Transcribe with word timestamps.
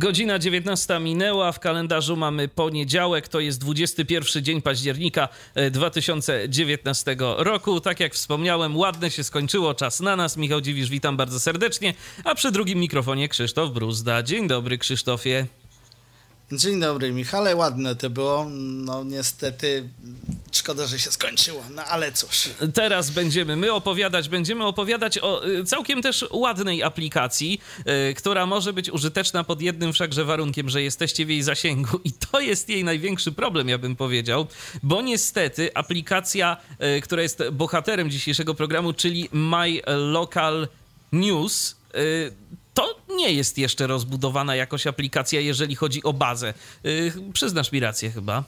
Godzina 0.00 0.38
19 0.38 1.00
minęła, 1.00 1.52
w 1.52 1.60
kalendarzu 1.60 2.16
mamy 2.16 2.48
poniedziałek, 2.48 3.28
to 3.28 3.40
jest 3.40 3.60
21 3.60 4.44
dzień 4.44 4.62
października 4.62 5.28
e, 5.54 5.70
2019 5.70 7.16
roku. 7.36 7.80
Tak 7.80 8.00
jak 8.00 8.14
wspomniałem, 8.14 8.76
ładne 8.76 9.10
się 9.10 9.24
skończyło, 9.24 9.74
czas 9.74 10.00
na 10.00 10.16
nas. 10.16 10.36
Michał 10.36 10.60
Dziwisz, 10.60 10.90
witam 10.90 11.16
bardzo 11.16 11.40
serdecznie, 11.40 11.94
a 12.24 12.34
przy 12.34 12.52
drugim 12.52 12.78
mikrofonie 12.78 13.28
Krzysztof 13.28 13.70
Bruzda. 13.70 14.22
Dzień 14.22 14.48
dobry 14.48 14.78
Krzysztofie. 14.78 15.46
Dzień 16.52 16.80
dobry, 16.80 17.12
Michale. 17.12 17.56
Ładne 17.56 17.96
to 17.96 18.10
było. 18.10 18.46
No 18.50 19.04
niestety 19.04 19.88
szkoda, 20.52 20.86
że 20.86 20.98
się 20.98 21.10
skończyło, 21.10 21.62
no 21.74 21.84
ale 21.84 22.12
cóż. 22.12 22.50
Teraz 22.74 23.10
będziemy 23.10 23.56
my 23.56 23.72
opowiadać, 23.72 24.28
będziemy 24.28 24.64
opowiadać 24.64 25.18
o 25.18 25.48
y, 25.48 25.64
całkiem 25.64 26.02
też 26.02 26.24
ładnej 26.30 26.82
aplikacji, 26.82 27.60
y, 28.10 28.14
która 28.14 28.46
może 28.46 28.72
być 28.72 28.90
użyteczna 28.90 29.44
pod 29.44 29.62
jednym 29.62 29.92
wszakże 29.92 30.24
warunkiem, 30.24 30.68
że 30.68 30.82
jesteście 30.82 31.26
w 31.26 31.30
jej 31.30 31.42
zasięgu 31.42 32.00
i 32.04 32.12
to 32.12 32.40
jest 32.40 32.68
jej 32.68 32.84
największy 32.84 33.32
problem, 33.32 33.68
ja 33.68 33.78
bym 33.78 33.96
powiedział, 33.96 34.46
bo 34.82 35.02
niestety 35.02 35.74
aplikacja, 35.74 36.56
y, 36.96 37.00
która 37.00 37.22
jest 37.22 37.42
bohaterem 37.52 38.10
dzisiejszego 38.10 38.54
programu, 38.54 38.92
czyli 38.92 39.28
My 39.32 39.80
Local 39.86 40.68
News, 41.12 41.76
to 42.74 42.96
nie 43.08 43.32
jest 43.32 43.58
jeszcze 43.58 43.86
rozbudowana 43.86 44.56
jakoś 44.56 44.86
aplikacja, 44.86 45.40
jeżeli 45.40 45.76
chodzi 45.76 46.02
o 46.02 46.12
bazę. 46.12 46.54
Przyznasz 47.32 47.72
mi 47.72 47.80
rację 47.80 48.10
chyba. 48.10 48.44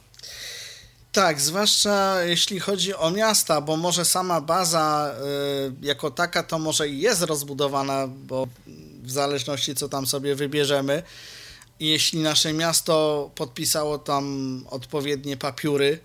Tak, 1.12 1.40
zwłaszcza 1.40 2.22
jeśli 2.24 2.60
chodzi 2.60 2.94
o 2.94 3.10
miasta, 3.10 3.60
bo 3.60 3.76
może 3.76 4.04
sama 4.04 4.40
baza 4.40 5.14
y, 5.82 5.86
jako 5.86 6.10
taka 6.10 6.42
to 6.42 6.58
może 6.58 6.88
i 6.88 7.00
jest 7.00 7.22
rozbudowana, 7.22 8.06
bo 8.08 8.48
w 9.02 9.10
zależności 9.10 9.74
co 9.74 9.88
tam 9.88 10.06
sobie 10.06 10.34
wybierzemy. 10.34 11.02
Jeśli 11.80 12.18
nasze 12.18 12.52
miasto 12.52 13.30
podpisało 13.34 13.98
tam 13.98 14.64
odpowiednie 14.70 15.36
papiery, 15.36 15.98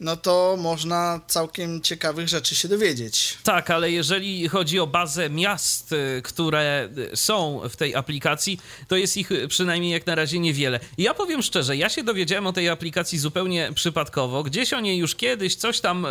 no 0.00 0.16
to 0.16 0.56
można 0.60 1.20
całkiem 1.26 1.80
ciekawych 1.80 2.28
rzeczy 2.28 2.54
się 2.54 2.68
dowiedzieć. 2.68 3.38
Tak, 3.42 3.70
ale 3.70 3.90
jeżeli 3.90 4.48
chodzi 4.48 4.80
o 4.80 4.86
bazę 4.86 5.30
miast, 5.30 5.92
y, 5.92 6.22
które 6.22 6.88
są 7.14 7.60
w 7.68 7.76
tej 7.76 7.94
aplikacji, 7.94 8.60
to 8.88 8.96
jest 8.96 9.16
ich 9.16 9.30
przynajmniej 9.48 9.92
jak 9.92 10.06
na 10.06 10.14
razie 10.14 10.38
niewiele. 10.38 10.80
Ja 10.98 11.14
powiem 11.14 11.42
szczerze, 11.42 11.76
ja 11.76 11.88
się 11.88 12.04
dowiedziałem 12.04 12.46
o 12.46 12.52
tej 12.52 12.68
aplikacji 12.68 13.18
zupełnie 13.18 13.70
przypadkowo. 13.74 14.42
Gdzieś 14.42 14.72
o 14.72 14.80
niej 14.80 14.98
już 14.98 15.14
kiedyś 15.14 15.56
coś 15.56 15.80
tam 15.80 16.06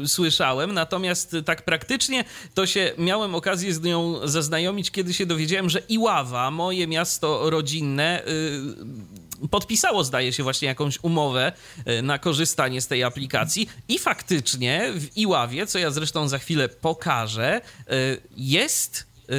yy, 0.00 0.08
słyszałem, 0.08 0.74
natomiast 0.74 1.36
tak 1.44 1.62
praktycznie 1.64 2.24
to 2.54 2.66
się 2.66 2.92
miałem 2.98 3.34
okazję 3.34 3.74
z 3.74 3.82
nią 3.82 4.28
zaznajomić, 4.28 4.90
kiedy 4.90 5.14
się 5.14 5.26
dowiedziałem, 5.26 5.70
że 5.70 5.82
Iława, 5.88 6.50
moje 6.50 6.86
miasto 6.86 7.50
rodzinne, 7.50 8.22
yy, 8.26 9.21
podpisało, 9.50 10.04
zdaje 10.04 10.32
się, 10.32 10.42
właśnie 10.42 10.68
jakąś 10.68 10.98
umowę 11.02 11.52
e, 11.84 12.02
na 12.02 12.18
korzystanie 12.18 12.80
z 12.80 12.86
tej 12.86 13.02
aplikacji 13.02 13.68
i 13.88 13.98
faktycznie 13.98 14.92
w 14.94 15.16
Iławie, 15.16 15.66
co 15.66 15.78
ja 15.78 15.90
zresztą 15.90 16.28
za 16.28 16.38
chwilę 16.38 16.68
pokażę, 16.68 17.60
e, 17.86 17.92
jest 18.36 19.06
e, 19.28 19.32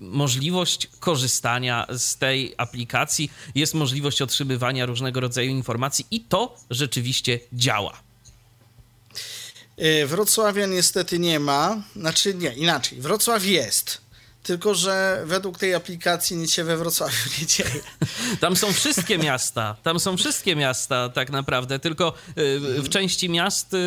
możliwość 0.00 0.88
korzystania 1.00 1.86
z 1.96 2.16
tej 2.16 2.54
aplikacji, 2.56 3.30
jest 3.54 3.74
możliwość 3.74 4.22
otrzymywania 4.22 4.86
różnego 4.86 5.20
rodzaju 5.20 5.50
informacji 5.50 6.06
i 6.10 6.20
to 6.20 6.56
rzeczywiście 6.70 7.40
działa. 7.52 8.02
Wrocławia 10.06 10.66
niestety 10.66 11.18
nie 11.18 11.40
ma, 11.40 11.82
znaczy 11.96 12.34
nie, 12.34 12.52
inaczej, 12.52 13.00
Wrocław 13.00 13.44
jest 13.44 14.03
tylko 14.44 14.74
że 14.74 15.22
według 15.26 15.58
tej 15.58 15.74
aplikacji 15.74 16.36
nic 16.36 16.52
się 16.52 16.64
we 16.64 16.76
Wrocławiu 16.76 17.16
nie 17.40 17.46
dzieje. 17.46 17.80
Tam 18.40 18.56
są 18.56 18.72
wszystkie 18.72 19.18
miasta, 19.18 19.76
tam 19.82 20.00
są 20.00 20.16
wszystkie 20.16 20.56
miasta 20.56 21.08
tak 21.08 21.30
naprawdę, 21.30 21.78
tylko 21.78 22.12
y, 22.38 22.82
w 22.82 22.88
części 22.88 23.28
miast 23.28 23.74
y, 23.74 23.78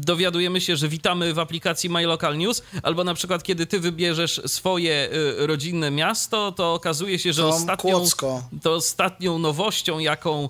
dowiadujemy 0.00 0.60
się, 0.60 0.76
że 0.76 0.88
witamy 0.88 1.34
w 1.34 1.38
aplikacji 1.38 1.90
My 1.90 2.06
Local 2.06 2.38
News, 2.38 2.62
albo 2.82 3.04
na 3.04 3.14
przykład 3.14 3.42
kiedy 3.42 3.66
ty 3.66 3.80
wybierzesz 3.80 4.40
swoje 4.46 5.08
y, 5.12 5.46
rodzinne 5.46 5.90
miasto, 5.90 6.52
to 6.52 6.74
okazuje 6.74 7.18
się, 7.18 7.32
że 7.32 7.46
ostatnią, 7.46 8.04
to 8.62 8.74
ostatnią 8.74 9.38
nowością, 9.38 9.98
jaką 9.98 10.48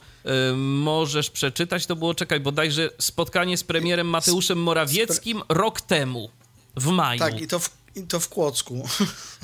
możesz 0.57 1.31
przeczytać, 1.31 1.87
to 1.87 1.97
było, 1.97 2.15
czekaj, 2.15 2.41
bodajże 2.41 2.91
spotkanie 2.99 3.57
z 3.57 3.65
premierem 3.65 4.07
Mateuszem 4.07 4.63
Morawieckim 4.63 5.43
rok 5.49 5.81
temu, 5.81 6.31
w 6.77 6.87
maju. 6.87 7.19
Tak, 7.19 7.41
i 7.41 7.47
to 7.47 7.59
w 7.59 7.71
i 7.95 8.03
to 8.03 8.21
w 8.21 8.29
Kłodzku. 8.29 8.83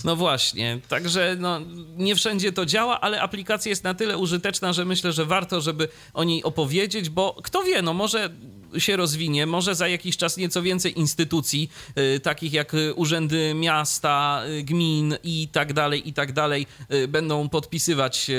No 0.04 0.16
właśnie, 0.16 0.80
także 0.88 1.36
no, 1.38 1.60
nie 1.96 2.16
wszędzie 2.16 2.52
to 2.52 2.66
działa, 2.66 3.00
ale 3.00 3.20
aplikacja 3.20 3.70
jest 3.70 3.84
na 3.84 3.94
tyle 3.94 4.18
użyteczna, 4.18 4.72
że 4.72 4.84
myślę, 4.84 5.12
że 5.12 5.24
warto, 5.24 5.60
żeby 5.60 5.88
o 6.14 6.24
niej 6.24 6.42
opowiedzieć, 6.42 7.10
bo 7.10 7.36
kto 7.42 7.62
wie, 7.62 7.82
no 7.82 7.94
może 7.94 8.30
się 8.78 8.96
rozwinie, 8.96 9.46
może 9.46 9.74
za 9.74 9.88
jakiś 9.88 10.16
czas 10.16 10.36
nieco 10.36 10.62
więcej 10.62 10.98
instytucji, 10.98 11.70
y, 11.98 12.20
takich 12.20 12.52
jak 12.52 12.72
urzędy 12.94 13.54
miasta, 13.54 14.42
y, 14.48 14.62
gmin 14.62 15.16
i 15.24 15.48
tak 15.52 15.72
dalej, 15.72 16.08
i 16.08 16.12
tak 16.12 16.32
dalej, 16.32 16.66
y, 16.92 17.08
będą 17.08 17.48
podpisywać 17.48 18.30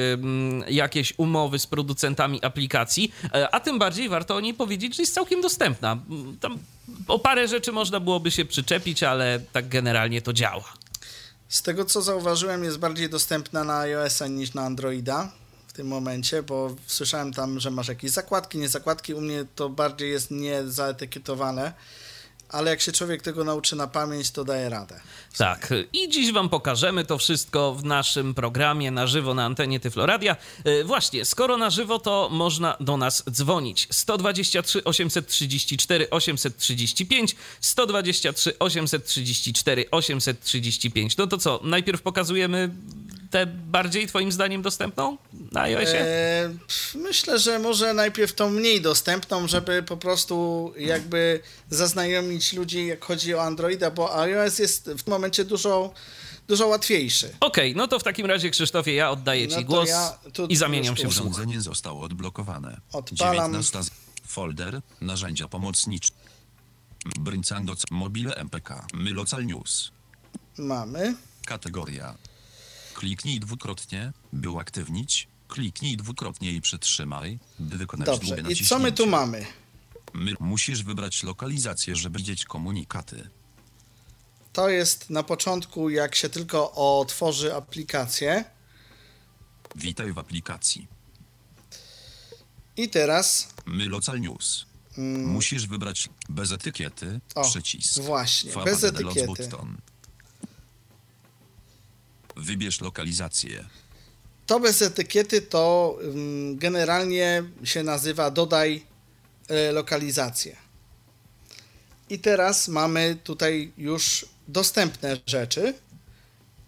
jakieś 0.70 1.14
umowy 1.18 1.60
z 1.60 1.68
producentami 1.68 2.44
aplikacji, 2.44 3.12
a 3.52 3.60
tym 3.60 3.80
bardziej 3.80 4.10
warto 4.10 4.36
o 4.36 4.40
niej 4.40 4.54
powiedzieć, 4.54 4.96
że 4.96 5.04
jest 5.04 5.14
całkiem 5.14 5.42
dostępna. 5.42 5.98
Tam 6.40 6.58
o 7.08 7.20
parę 7.20 7.48
rzeczy 7.48 7.72
można 7.72 8.00
byłoby 8.00 8.32
się 8.32 8.46
przyczepić, 8.46 9.04
ale 9.04 9.40
tak 9.52 9.70
generalnie 9.70 10.22
to 10.22 10.34
działa. 10.34 10.74
Z 11.50 11.62
tego 11.62 11.86
co 11.86 12.02
zauważyłem, 12.02 12.64
jest 12.64 12.80
bardziej 12.80 13.10
dostępna 13.10 13.64
na 13.64 13.80
iOS-a 13.80 14.28
niż 14.28 14.54
na 14.54 14.62
Androida 14.62 15.32
tym 15.78 15.88
momencie, 15.88 16.44
bo 16.44 16.76
słyszałem 16.88 17.34
tam, 17.34 17.60
że 17.60 17.72
masz 17.72 17.88
jakieś 17.88 18.12
zakładki, 18.12 18.58
nie 18.58 18.70
zakładki. 18.70 19.14
U 19.14 19.22
mnie 19.22 19.46
to 19.56 19.70
bardziej 19.70 20.12
jest 20.12 20.32
niezaetykietowane 20.32 21.74
ale 22.50 22.70
jak 22.70 22.82
się 22.82 22.92
człowiek 22.92 23.22
tego 23.22 23.44
nauczy 23.44 23.76
na 23.76 23.88
pamięć, 23.88 24.32
to 24.32 24.44
daje 24.44 24.70
radę. 24.70 25.00
Tak, 25.38 25.74
i 25.94 26.10
dziś 26.10 26.32
Wam 26.32 26.50
pokażemy 26.50 27.06
to 27.06 27.18
wszystko 27.18 27.74
w 27.74 27.84
naszym 27.84 28.34
programie 28.34 28.92
na 28.92 29.08
żywo 29.08 29.34
na 29.34 29.46
antenie 29.46 29.80
Tyfloradia. 29.80 30.36
E, 30.64 30.84
właśnie, 30.84 31.26
skoro 31.26 31.58
na 31.58 31.70
żywo, 31.70 32.00
to 32.00 32.30
można 32.32 32.78
do 32.80 32.98
nas 32.98 33.24
dzwonić. 33.32 33.88
123 33.92 34.84
834 34.84 36.10
835, 36.10 37.36
123 37.62 38.60
834 38.60 39.86
835. 39.92 41.18
No 41.18 41.28
to 41.28 41.38
co, 41.38 41.60
najpierw 41.64 42.02
pokazujemy 42.02 42.70
tę 43.32 43.46
bardziej 43.46 44.08
Twoim 44.08 44.32
zdaniem 44.32 44.62
dostępną 44.62 45.18
na 45.52 45.62
iOSie? 45.62 46.02
E, 46.02 46.50
myślę, 46.96 47.40
że 47.40 47.60
może 47.60 47.94
najpierw 47.94 48.34
tą 48.34 48.50
mniej 48.50 48.82
dostępną, 48.82 49.48
żeby 49.48 49.84
po 49.84 49.98
prostu 49.98 50.74
jakby 50.78 51.40
zaznajomić 51.70 52.54
ludzi, 52.54 52.88
jak 52.88 53.06
chodzi 53.06 53.36
o 53.36 53.44
Androida, 53.44 53.92
bo 53.92 54.22
iOS 54.22 54.60
jest 54.60 54.90
w 54.90 55.04
tym 55.04 55.14
momencie 55.14 55.46
dużo 55.46 55.94
dużo 56.48 56.68
łatwiejszy. 56.68 57.34
Okej, 57.40 57.72
okay, 57.72 57.78
no 57.78 57.88
to 57.88 58.00
w 58.00 58.04
takim 58.04 58.26
razie 58.26 58.50
Krzysztofie, 58.50 58.94
ja 58.94 59.12
oddaję 59.12 59.48
no 59.48 59.58
Ci 59.58 59.66
głos 59.66 59.90
ja 59.90 60.18
i 60.50 60.56
zamieniam 60.56 60.98
się 60.98 61.08
w 61.08 61.12
Urządzenie 61.12 61.62
zostało 61.62 62.02
odblokowane. 62.02 62.82
Odpalam. 62.94 63.54
19 63.54 63.80
folder, 64.28 64.82
narzędzia 65.02 65.48
pomocnicze. 65.48 66.14
Brincandoc 67.20 67.84
mobile 67.92 68.36
MPK, 68.36 68.88
Mylocal 68.94 69.46
News. 69.46 69.92
Mamy. 70.58 71.16
Kategoria 71.46 72.16
Kliknij 72.98 73.40
dwukrotnie, 73.40 74.14
by 74.34 74.50
uaktywnić. 74.50 75.28
Kliknij 75.48 75.98
dwukrotnie 75.98 76.52
i 76.52 76.62
przytrzymaj, 76.62 77.40
by 77.60 77.78
wykonać 77.78 78.06
Dobrze, 78.06 78.36
długie 78.36 78.54
i 78.54 78.66
co 78.66 78.80
my 78.80 78.92
tu 78.92 79.08
mamy? 79.08 79.46
My 80.14 80.34
musisz 80.40 80.84
wybrać 80.84 81.24
lokalizację, 81.24 81.96
żeby 81.96 82.18
widzieć 82.18 82.46
komunikaty. 82.46 83.30
To 84.54 84.70
jest 84.70 85.10
na 85.10 85.24
początku, 85.24 85.90
jak 85.90 86.16
się 86.16 86.30
tylko 86.30 86.72
otworzy 87.00 87.56
aplikację. 87.56 88.44
Witaj 89.76 90.14
w 90.14 90.18
aplikacji. 90.18 90.88
I 92.78 92.90
teraz... 92.90 93.48
My 93.66 93.86
Local 93.86 94.20
News. 94.22 94.66
Mm. 94.98 95.26
Musisz 95.26 95.68
wybrać 95.68 96.10
bez 96.30 96.52
etykiety 96.52 97.20
o, 97.36 97.50
przycisk. 97.50 98.02
Właśnie, 98.02 98.52
bez 98.66 98.84
etykiety. 98.84 99.50
Wybierz 102.38 102.82
lokalizację. 102.82 103.66
To 104.46 104.60
bez 104.60 104.82
etykiety 104.82 105.42
to 105.42 105.98
mm, 106.04 106.58
generalnie 106.58 107.44
się 107.64 107.84
nazywa 107.84 108.32
dodaj 108.32 108.84
e, 109.48 109.72
lokalizację. 109.72 110.56
I 112.10 112.20
teraz 112.20 112.68
mamy 112.68 113.18
tutaj 113.24 113.72
już 113.78 114.26
dostępne 114.48 115.18
rzeczy. 115.26 115.74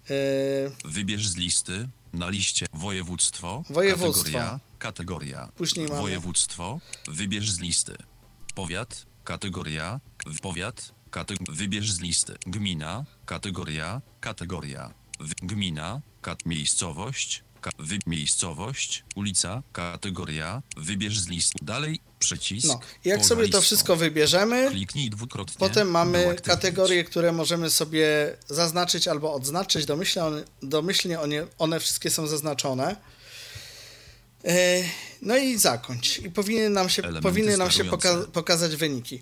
Yy, 0.09 0.91
Wybierz 0.91 1.27
z 1.27 1.35
listy 1.35 1.87
na 2.13 2.29
liście 2.29 2.65
województwo. 2.73 3.63
Województwo. 3.69 4.23
Kategoria. 4.23 4.59
Kategoria. 4.79 5.49
Później 5.55 5.87
mamy- 5.87 6.01
Województwo. 6.01 6.79
Wybierz 7.07 7.51
z 7.51 7.59
listy. 7.59 7.95
Powiat. 8.55 9.05
Kategoria. 9.23 9.99
w- 10.25 10.39
Powiat. 10.39 10.91
Kate, 11.11 11.33
wybierz 11.49 11.91
z 11.91 11.99
listy. 11.99 12.35
Gmina. 12.47 13.05
Kategoria. 13.25 14.01
Kategoria. 14.21 14.93
Gmina. 15.41 16.01
Kat, 16.21 16.45
miejscowość. 16.45 17.43
Ka, 17.61 17.69
wy, 17.79 17.99
miejscowość. 18.07 19.03
Ulica. 19.15 19.63
Kategoria. 19.73 20.61
Wybierz 20.77 21.19
z 21.19 21.27
listy. 21.27 21.59
Dalej 21.61 21.99
przycisk. 22.19 22.67
no, 22.67 22.79
jak 23.05 23.25
sobie 23.25 23.49
to 23.49 23.61
wszystko 23.61 23.95
wybierzemy, 23.95 24.69
Kliknij 24.69 25.09
dwukrotnie. 25.09 25.55
potem 25.59 25.91
mamy 25.91 26.35
kategorie, 26.43 27.03
które 27.03 27.31
możemy 27.31 27.69
sobie 27.69 28.37
zaznaczyć 28.47 29.07
albo 29.07 29.33
odznaczyć. 29.33 29.85
Domyślnie 29.85 30.43
domyślnie 30.63 31.19
one, 31.19 31.47
one 31.57 31.79
wszystkie 31.79 32.09
są 32.09 32.27
zaznaczone. 32.27 32.95
Yy, 34.43 34.51
No 35.21 35.37
i 35.37 35.57
zakończ. 35.57 36.19
I 36.19 36.31
powinny 36.31 36.69
nam 36.69 36.89
się, 36.89 37.03
Elementy 37.03 37.23
powinny 37.23 37.57
nam 37.57 37.71
się 37.71 37.85
poka 37.85 38.15
pokazać 38.33 38.75
wyniki. 38.75 39.21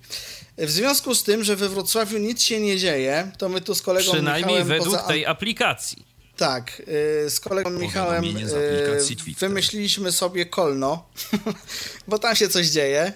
W 0.58 0.72
związku 0.72 1.16
z 1.16 1.24
tym, 1.24 1.44
że 1.44 1.56
we 1.56 1.70
Wrocławiu 1.70 2.18
nic 2.18 2.42
się 2.42 2.60
nie 2.60 2.78
dzieje, 2.78 3.32
to 3.38 3.50
my 3.50 3.62
tu 3.62 3.76
z 3.76 3.82
kolegą 3.82 4.12
Przynajmniej 4.14 4.56
Michałem 4.56 4.68
według 4.68 4.96
poza... 4.96 5.08
tej 5.08 5.26
aplikacji. 5.26 6.06
Tak, 6.38 6.82
y, 7.26 7.30
z 7.30 7.40
kolegą 7.40 7.70
Michałem 7.70 8.24
Twitter. 8.24 9.50
wymyśliliśmy 9.50 10.12
sobie 10.12 10.46
kolno, 10.46 11.06
bo 12.08 12.20
tam 12.20 12.36
się 12.36 12.50
coś 12.50 12.68
dzieje, 12.68 13.14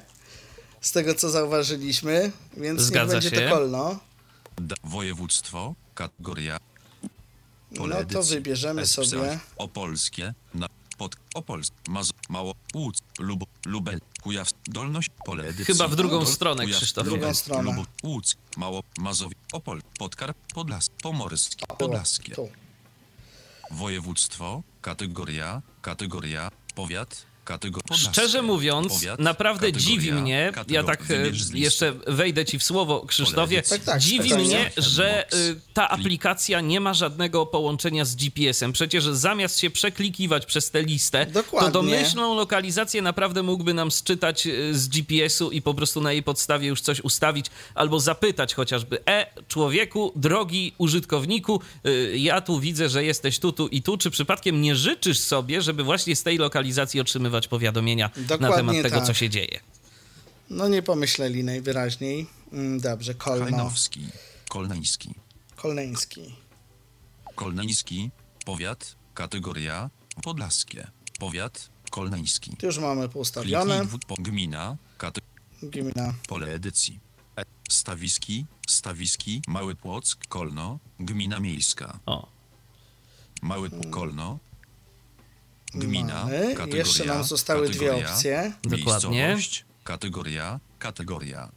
z 0.82 0.92
tego 0.92 1.16
co 1.16 1.30
zauważyliśmy, 1.30 2.32
więc 2.58 2.82
Zgadza 2.82 3.14
niech 3.14 3.24
będzie 3.24 3.38
się. 3.38 3.50
to 3.50 3.56
kolno. 3.56 4.00
Da, 4.58 4.76
województwo, 4.84 5.76
kategoria. 5.96 6.58
No 7.72 8.04
to 8.14 8.24
wybierzemy 8.24 8.88
sobie. 8.88 9.40
Opolskie, 9.58 10.34
na, 10.54 10.68
pod, 11.02 11.16
Opolsk, 11.34 11.74
Maz, 11.88 12.12
Mało, 12.30 12.54
Łódź, 12.76 12.98
Lub, 13.20 13.46
Lubel, 13.66 14.00
Kujaw, 14.24 14.48
Dolność, 14.68 15.10
pole 15.26 15.44
edycji. 15.44 15.66
Chyba 15.66 15.88
w 15.88 15.96
drugą 15.96 16.20
Dol- 16.20 16.26
stronę, 16.34 16.64
Kujaw, 16.64 16.78
Krzysztofie. 16.78 17.10
Drugą 17.10 17.34
stronę. 17.34 17.64
Lubów, 17.64 17.88
Łódź, 18.04 18.36
Mało, 18.58 18.84
Mazowie, 18.98 19.36
Opol, 19.54 19.82
Podkar, 20.00 20.34
Podlas, 20.54 20.90
Pomorskie, 21.04 21.66
Podlaskie. 21.78 22.36
Województwo, 23.72 24.64
kategoria, 24.82 25.62
kategoria, 25.82 26.52
powiat. 26.76 27.26
Szczerze 27.96 28.42
mówiąc, 28.42 29.06
naprawdę 29.20 29.74
dziwi 29.74 30.12
mnie, 30.14 30.52
ja 30.68 30.84
tak 30.84 31.02
e, 31.12 31.58
jeszcze 31.60 31.94
wejdę 32.08 32.46
ci 32.46 32.60
w 32.60 32.64
słowo, 32.64 33.06
Krzysztofie, 33.08 33.62
Tak, 33.62 33.84
tak, 33.84 34.02
dziwi 34.02 34.30
spokojnie. 34.30 34.58
mnie, 34.60 34.72
że 34.78 35.34
y, 35.34 35.56
ta 35.74 35.90
aplikacja 35.90 36.62
nie 36.62 36.80
ma 36.80 36.94
żadnego 36.94 37.46
połączenia 37.46 38.06
z 38.06 38.16
GPS-em. 38.16 38.72
Przecież 38.74 39.04
zamiast 39.04 39.60
się 39.60 39.70
przeklikiwać 39.70 40.46
przez 40.46 40.72
tę 40.72 40.82
listę, 40.84 41.26
Dokładnie. 41.26 41.68
to 41.68 41.74
domyślną 41.74 42.36
lokalizację 42.36 43.02
naprawdę 43.02 43.44
mógłby 43.44 43.74
nam 43.74 43.92
sczytać 43.92 44.48
y, 44.48 44.78
z 44.80 44.88
GPS-u 44.88 45.52
i 45.52 45.62
po 45.62 45.74
prostu 45.74 46.02
na 46.02 46.12
jej 46.12 46.24
podstawie 46.24 46.68
już 46.68 46.82
coś 46.82 47.00
ustawić, 47.02 47.46
albo 47.76 48.00
zapytać 48.00 48.54
chociażby, 48.54 49.00
e, 49.06 49.28
człowieku, 49.48 50.12
drogi 50.16 50.74
użytkowniku, 50.78 51.62
y, 51.86 52.14
ja 52.18 52.42
tu 52.42 52.60
widzę, 52.60 52.90
że 52.90 53.04
jesteś 53.04 53.40
tu, 53.40 53.52
tu 53.52 53.68
i 53.68 53.82
tu, 53.82 53.98
czy 53.98 54.12
przypadkiem 54.12 54.62
nie 54.62 54.76
życzysz 54.76 55.20
sobie, 55.20 55.62
żeby 55.62 55.84
właśnie 55.84 56.16
z 56.16 56.24
tej 56.24 56.38
lokalizacji 56.38 57.00
otrzymywać 57.00 57.31
powiadomienia 57.48 58.10
na 58.18 58.24
Dokładnie 58.24 58.56
temat 58.58 58.76
tego, 58.84 58.98
tak. 58.98 59.06
co 59.08 59.14
się 59.14 59.30
dzieje? 59.30 59.60
No 60.50 60.68
nie 60.68 60.82
pomyśleli 60.82 61.44
najwyraźniej. 61.44 62.28
Mm, 62.54 62.80
Dobrze, 62.80 63.14
kolno. 63.16 63.44
Hajnowski, 63.46 64.08
Kolneński, 64.50 65.14
Kolneński. 65.56 66.36
Kolneński, 67.36 68.12
powiat, 68.46 68.96
kategoria, 69.14 69.90
Podlaskie, 70.24 70.88
powiat, 71.20 71.70
Kolneński. 71.92 72.56
Tu 72.58 72.66
już 72.66 72.78
mamy 72.78 73.10
poustawione. 73.10 73.88
gmina, 74.20 74.78
kate, 74.98 75.22
Gmina. 75.64 76.14
pole 76.28 76.48
edycji. 76.54 77.00
E, 77.38 77.44
stawiski, 77.70 78.46
Stawiski, 78.68 79.42
Mały 79.48 79.76
Płock, 79.76 80.28
Kolno, 80.28 80.80
gmina 81.00 81.40
miejska. 81.40 82.00
O, 82.06 82.28
Mały 83.42 83.70
P- 83.70 83.90
Kolno, 83.90 84.40
gmina, 85.74 86.14
Mamy. 86.24 86.56
kategoria, 86.56 86.76
Jeszcze 86.78 87.06
nam 87.06 87.24
zostały 87.24 87.70
dwie 87.70 87.96
opcje. 87.96 88.54
Dokładnie. 88.64 89.10
Miejscowość, 89.10 89.66
kategoria, 89.84 90.60
kategoria. 90.80 91.52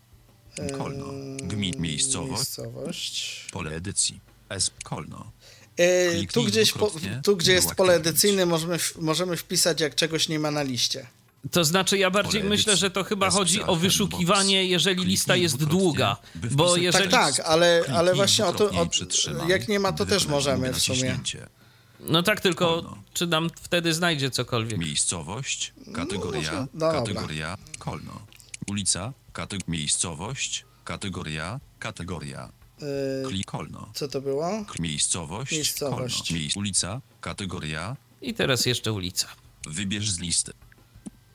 Kolno, 0.79 1.07
gmin, 1.37 1.75
miejscowość, 1.79 2.31
Miejscowość. 2.59 3.47
pole 3.53 3.71
edycji. 3.71 4.21
S, 4.49 4.71
Kolno. 4.85 5.33
E, 5.77 6.27
tu, 6.27 6.45
gdzieś 6.45 6.73
po, 6.73 6.93
tu, 7.25 7.37
gdzie 7.37 7.53
jest 7.53 7.75
pole 7.75 7.95
edycyjne, 7.95 8.47
możemy, 8.47 8.77
możemy 8.99 9.37
wpisać, 9.37 9.81
jak 9.81 9.95
czegoś 9.95 10.29
nie 10.29 10.39
ma 10.39 10.51
na 10.51 10.63
liście. 10.63 11.07
To 11.51 11.65
znaczy, 11.65 11.99
ja 11.99 12.11
bardziej 12.11 12.41
Pole 12.41 12.51
myślę, 12.51 12.77
że 12.77 12.91
to 12.91 13.05
chyba 13.05 13.31
chodzi 13.31 13.63
o 13.63 13.77
wyszukiwanie, 13.77 14.65
jeżeli 14.67 15.05
lista 15.05 15.37
jest 15.37 15.65
długa. 15.65 16.17
Bo 16.51 16.77
jeżeli. 16.77 17.11
Tak, 17.11 17.37
tak, 17.37 17.47
ale, 17.47 17.85
ale 17.95 18.15
właśnie 18.15 18.47
o 18.47 18.53
to, 18.53 18.71
o, 18.71 18.89
jak 19.49 19.69
nie 19.69 19.81
ma, 19.81 19.93
to 19.93 20.07
też 20.07 20.27
możemy 20.27 20.73
w 20.73 20.79
sumie. 20.79 21.19
No 22.09 22.23
tak, 22.23 22.41
tylko 22.41 22.67
Kolno. 22.67 22.99
czy 23.15 23.27
nam 23.27 23.51
wtedy 23.63 23.95
znajdzie 23.95 24.31
cokolwiek? 24.31 24.79
Miejscowość, 24.79 25.73
kategoria, 25.95 26.53
może- 26.53 26.67
no 26.75 26.93
kategoria, 26.93 27.59
Kolno. 27.79 28.21
Ulica, 28.71 29.13
kate, 29.33 29.57
miejscowość, 29.69 30.65
kategoria, 30.85 31.61
kategoria. 31.79 32.53
Y, 32.83 33.29
Klik 33.29 33.47
Kolno. 33.47 33.91
co 33.95 34.09
to 34.09 34.21
było? 34.21 34.65
K- 34.69 34.75
Miejscowość, 34.79 35.53
Miejscowość. 35.53 36.29
Kolno. 36.29 36.41
Miejsc, 36.41 36.57
ulica, 36.57 37.01
kategoria, 37.21 37.97
I 38.23 38.35
teraz 38.35 38.67
jeszcze 38.67 38.93
ulica. 38.93 39.29
wybierz 39.67 40.11
z 40.11 40.19
listy. 40.19 40.53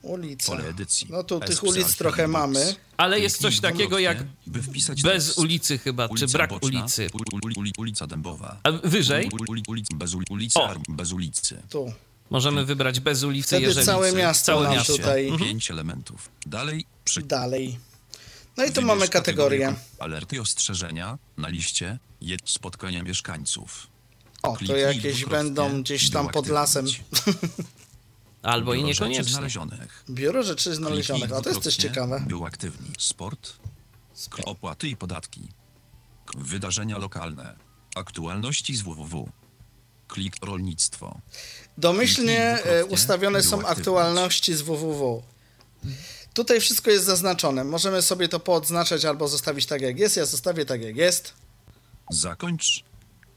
Ulica. 0.01 0.45
Pole 0.51 0.67
edycji. 0.69 1.07
No 1.09 1.23
tu 1.23 1.39
tych 1.39 1.63
ulic 1.63 1.95
trochę 1.97 2.23
box. 2.23 2.31
mamy. 2.33 2.75
Ale 2.97 3.19
jest 3.19 3.41
coś 3.41 3.59
takiego 3.59 3.99
jak 3.99 4.17
dwukrotnie, 4.17 4.51
by 4.53 4.61
wpisać 4.63 5.01
bez 5.03 5.37
ulicy 5.37 5.77
chyba, 5.77 6.09
czy 6.09 6.27
brak 6.27 6.49
boczna, 6.49 6.67
ulicy. 6.79 7.07
ul- 7.13 7.23
ul- 7.33 7.53
uli- 7.57 7.71
ulica 7.77 8.07
Dębowa. 8.07 8.59
A 8.63 8.71
wyżej 8.71 9.29
Uli- 9.29 9.45
uli- 9.49 9.63
ulic- 9.67 9.93
bez 9.95 10.11
uli- 10.13 10.25
ulicy, 10.29 10.59
bez 10.89 11.11
ulicy. 11.11 11.61
Tu. 11.69 11.93
możemy 12.29 12.65
wybrać 12.65 12.99
bez 12.99 13.23
ulicy, 13.23 13.47
Wtedy 13.47 13.65
jeżeli... 13.65 13.85
całe 13.85 14.11
miasto 14.13 14.45
całe 14.45 14.63
nam 14.63 14.73
miasto. 14.73 14.93
tutaj. 14.97 15.31
Pięć 15.39 15.71
elementów. 15.71 16.29
Dalej 16.45 16.85
przy 17.05 17.21
Dalej. 17.21 17.79
No 18.57 18.65
i 18.65 18.71
tu 18.71 18.81
mamy 18.81 19.07
kategorię. 19.07 19.75
Alerty 19.99 20.41
ostrzeżenia 20.41 21.17
na 21.37 21.47
liście 21.49 21.99
jed 22.21 22.41
spotkania 22.45 23.03
mieszkańców. 23.03 23.87
O, 24.43 24.57
to 24.67 24.75
jakieś 24.77 25.25
będą 25.25 25.81
gdzieś 25.83 26.09
tam 26.09 26.29
pod 26.29 26.47
lasem. 26.47 26.85
Albo 28.43 28.73
i 28.73 28.77
Biuro 28.77 28.87
rzeczy 28.87 29.01
niekoniecznie. 29.03 29.31
znalezionych. 29.33 30.03
Biuro 30.09 30.43
rzeczy 30.43 30.75
znalezionych. 30.75 31.31
A 31.33 31.41
to 31.41 31.49
jest 31.49 31.61
też 31.63 31.75
ciekawe. 31.75 32.23
Był 32.27 32.45
aktywni. 32.45 32.87
Sport, 32.99 33.53
K- 34.29 34.43
opłaty 34.45 34.87
i 34.87 34.95
podatki. 34.97 35.41
Wydarzenia 36.37 36.97
lokalne. 36.97 37.55
Aktualności 37.95 38.75
z 38.75 38.81
www. 38.81 39.29
Klik 40.07 40.35
rolnictwo. 40.45 41.19
Domyślnie 41.77 42.53
Kliknij 42.55 42.79
e, 42.79 42.85
ustawione 42.85 43.43
są 43.43 43.65
aktualności 43.67 44.53
z 44.55 44.61
www. 44.61 45.23
Tutaj 46.33 46.59
wszystko 46.61 46.91
jest 46.91 47.05
zaznaczone. 47.05 47.63
Możemy 47.63 48.01
sobie 48.01 48.27
to 48.29 48.39
poodznaczać 48.39 49.05
albo 49.05 49.27
zostawić 49.27 49.65
tak 49.65 49.81
jak 49.81 49.99
jest. 49.99 50.17
Ja 50.17 50.25
zostawię 50.25 50.65
tak 50.65 50.81
jak 50.81 50.95
jest. 50.95 51.33
Zakończ. 52.11 52.83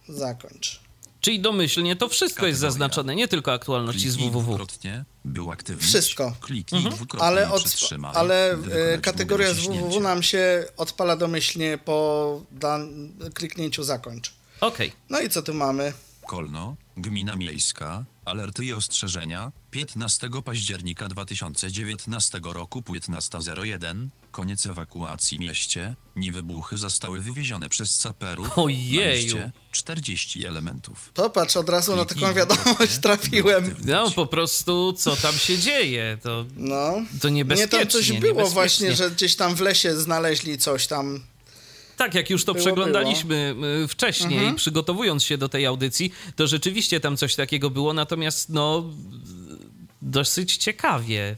Zakończ. 0.08 0.80
Czyli 1.22 1.40
domyślnie 1.40 1.96
to 1.96 2.08
wszystko 2.08 2.46
jest 2.46 2.60
Kategoria. 2.60 2.70
zaznaczone, 2.70 3.14
nie 3.14 3.28
tylko 3.28 3.52
aktualności 3.52 4.10
z 4.10 4.12
Kliknij 4.14 4.30
www. 4.30 4.44
dwukrotnie, 4.44 5.04
by 5.24 5.42
uaktywnić. 5.42 5.86
Wszystko. 5.86 6.34
Kliknij 6.40 6.84
dwukrotnie 6.84 7.26
Ale, 7.28 7.50
od, 7.50 7.64
ale 8.14 8.52
e, 8.94 8.98
kategoria 8.98 9.54
z 9.54 9.56
www 9.56 10.00
nam 10.00 10.22
się 10.22 10.64
odpala 10.76 11.16
domyślnie 11.16 11.78
po 11.84 12.40
dan- 12.50 13.12
kliknięciu 13.34 13.82
zakończ. 13.84 14.32
Okej. 14.60 14.92
No 15.10 15.20
i 15.20 15.28
co 15.30 15.42
tu 15.42 15.54
mamy? 15.54 15.92
Kolno, 16.26 16.76
gmina 16.96 17.36
miejska, 17.36 18.04
alerty 18.24 18.64
i 18.64 18.72
ostrzeżenia, 18.72 19.52
15 19.70 20.30
października 20.44 21.08
2019 21.08 22.40
roku 22.44 22.80
15.01, 22.80 24.08
koniec 24.30 24.66
ewakuacji 24.66 25.38
mieście, 25.38 25.94
niewybuchy 26.16 26.76
zostały 26.76 27.20
wywiezione 27.20 27.68
przez 27.68 28.00
saperów. 28.00 28.58
Ojeju. 28.58 29.04
Na 29.06 29.12
liście 29.14 29.52
40 29.72 30.46
elementów. 30.46 31.10
Popatrz, 31.14 31.56
od 31.56 31.68
razu 31.68 31.96
na 31.96 32.04
taką 32.04 32.34
wiadomość 32.34 32.98
trafiłem. 33.02 33.74
No 33.84 34.10
po 34.10 34.26
prostu 34.26 34.92
co 34.92 35.16
tam 35.16 35.34
się 35.34 35.58
dzieje, 35.58 36.18
to, 36.22 36.44
No. 36.56 36.94
to 37.20 37.28
Nie, 37.28 37.34
niebezpiecznie. 37.34 37.78
tam 37.78 37.88
coś 37.88 38.12
było 38.12 38.46
właśnie, 38.50 38.96
że 38.96 39.10
gdzieś 39.10 39.36
tam 39.36 39.54
w 39.54 39.60
lesie 39.60 39.96
znaleźli 40.00 40.58
coś 40.58 40.86
tam. 40.86 41.20
Tak, 42.02 42.14
jak 42.14 42.30
już 42.30 42.44
to 42.44 42.54
Było, 42.54 42.64
przeglądaliśmy 42.64 43.54
y, 43.84 43.88
wcześniej, 43.88 44.38
Mhm. 44.38 44.56
przygotowując 44.56 45.24
się 45.24 45.38
do 45.38 45.48
tej 45.48 45.66
audycji, 45.66 46.12
to 46.36 46.46
rzeczywiście 46.46 47.00
tam 47.00 47.16
coś 47.16 47.34
takiego 47.34 47.70
było, 47.70 47.92
natomiast 47.92 48.48
no 48.48 48.84
dosyć 50.02 50.56
ciekawie 50.56 51.36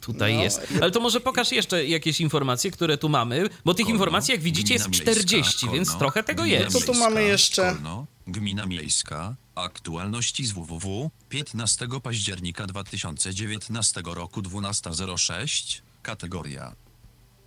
tutaj 0.00 0.34
No, 0.34 0.42
jest. 0.42 0.60
Ale 0.82 0.90
to 0.90 1.00
może 1.00 1.20
pokaż 1.20 1.52
jeszcze 1.52 1.84
jakieś 1.84 2.20
informacje, 2.20 2.70
które 2.70 2.98
tu 2.98 3.08
mamy, 3.08 3.48
bo 3.64 3.74
tych 3.74 3.86
Kolno, 3.86 3.94
informacji, 3.94 4.32
jak 4.32 4.40
widzicie, 4.40 4.74
jest 4.74 4.86
gmina 4.88 5.04
miejska, 5.04 5.20
40, 5.22 5.66
więc 5.72 5.88
Kolno, 5.88 5.98
trochę 5.98 6.22
tego 6.22 6.44
jest. 6.44 6.80
Co 6.80 6.92
tu 6.92 6.98
mamy 6.98 7.24
jeszcze? 7.24 7.62
Kolno, 7.74 8.06
Gmina 8.26 8.66
Miejska. 8.66 9.34
Aktualności 9.54 10.46
z 10.46 10.52
www. 10.52 11.10
15 11.28 11.88
października 12.02 12.66
2019 12.66 14.02
roku 14.04 14.42
12.06. 14.42 15.80
Kategoria. 16.02 16.74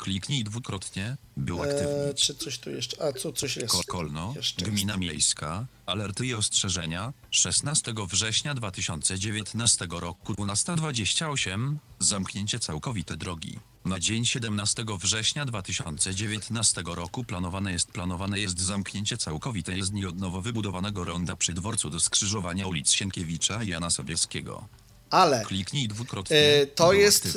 Kliknij 0.04 0.44
dwukrotnie, 0.44 1.18
by 1.38 1.52
E, 1.52 1.56
uaktywnić. 1.56 2.22
czy 2.26 2.36
coś 2.36 2.60
tu 2.60 2.70
jeszcze? 2.70 3.04
A, 3.04 3.12
tu 3.14 3.32
coś 3.34 3.56
jest. 3.58 3.74
Ko- 3.76 3.82
Kolno, 3.88 4.34
jeszcze 4.36 4.66
Gmina 4.66 4.98
Miejska, 4.98 5.66
alerty 5.86 6.26
i 6.26 6.34
ostrzeżenia, 6.34 7.14
16 7.32 7.94
września 8.08 8.54
2019 8.54 9.88
roku 9.92 10.34
12.28, 10.34 11.76
zamknięcie 12.00 12.60
całkowite 12.60 13.18
drogi. 13.18 13.60
Na 13.86 14.00
dzień 14.00 14.26
17 14.26 14.86
września 15.02 15.46
2019 15.46 16.84
roku 16.86 17.24
planowane 17.24 17.72
jest 17.72 17.88
planowane 17.92 18.40
jest 18.40 18.60
zamknięcie 18.60 19.18
całkowite 19.18 19.78
jezdni 19.78 20.06
od 20.06 20.18
nowo 20.20 20.42
wybudowanego 20.42 21.04
ronda 21.04 21.36
przy 21.36 21.54
dworcu 21.54 21.90
do 21.90 22.00
skrzyżowania 22.00 22.68
ulic 22.68 22.92
Sienkiewicza 22.92 23.64
i 23.64 23.68
Jana 23.68 23.90
Sobieskiego. 23.90 24.68
Ale 25.10 25.44
Kliknij 25.46 25.88
dwukrotnie. 25.88 26.38
e, 26.38 26.66
to 26.66 26.94
jest 26.94 27.26
e, 27.26 27.30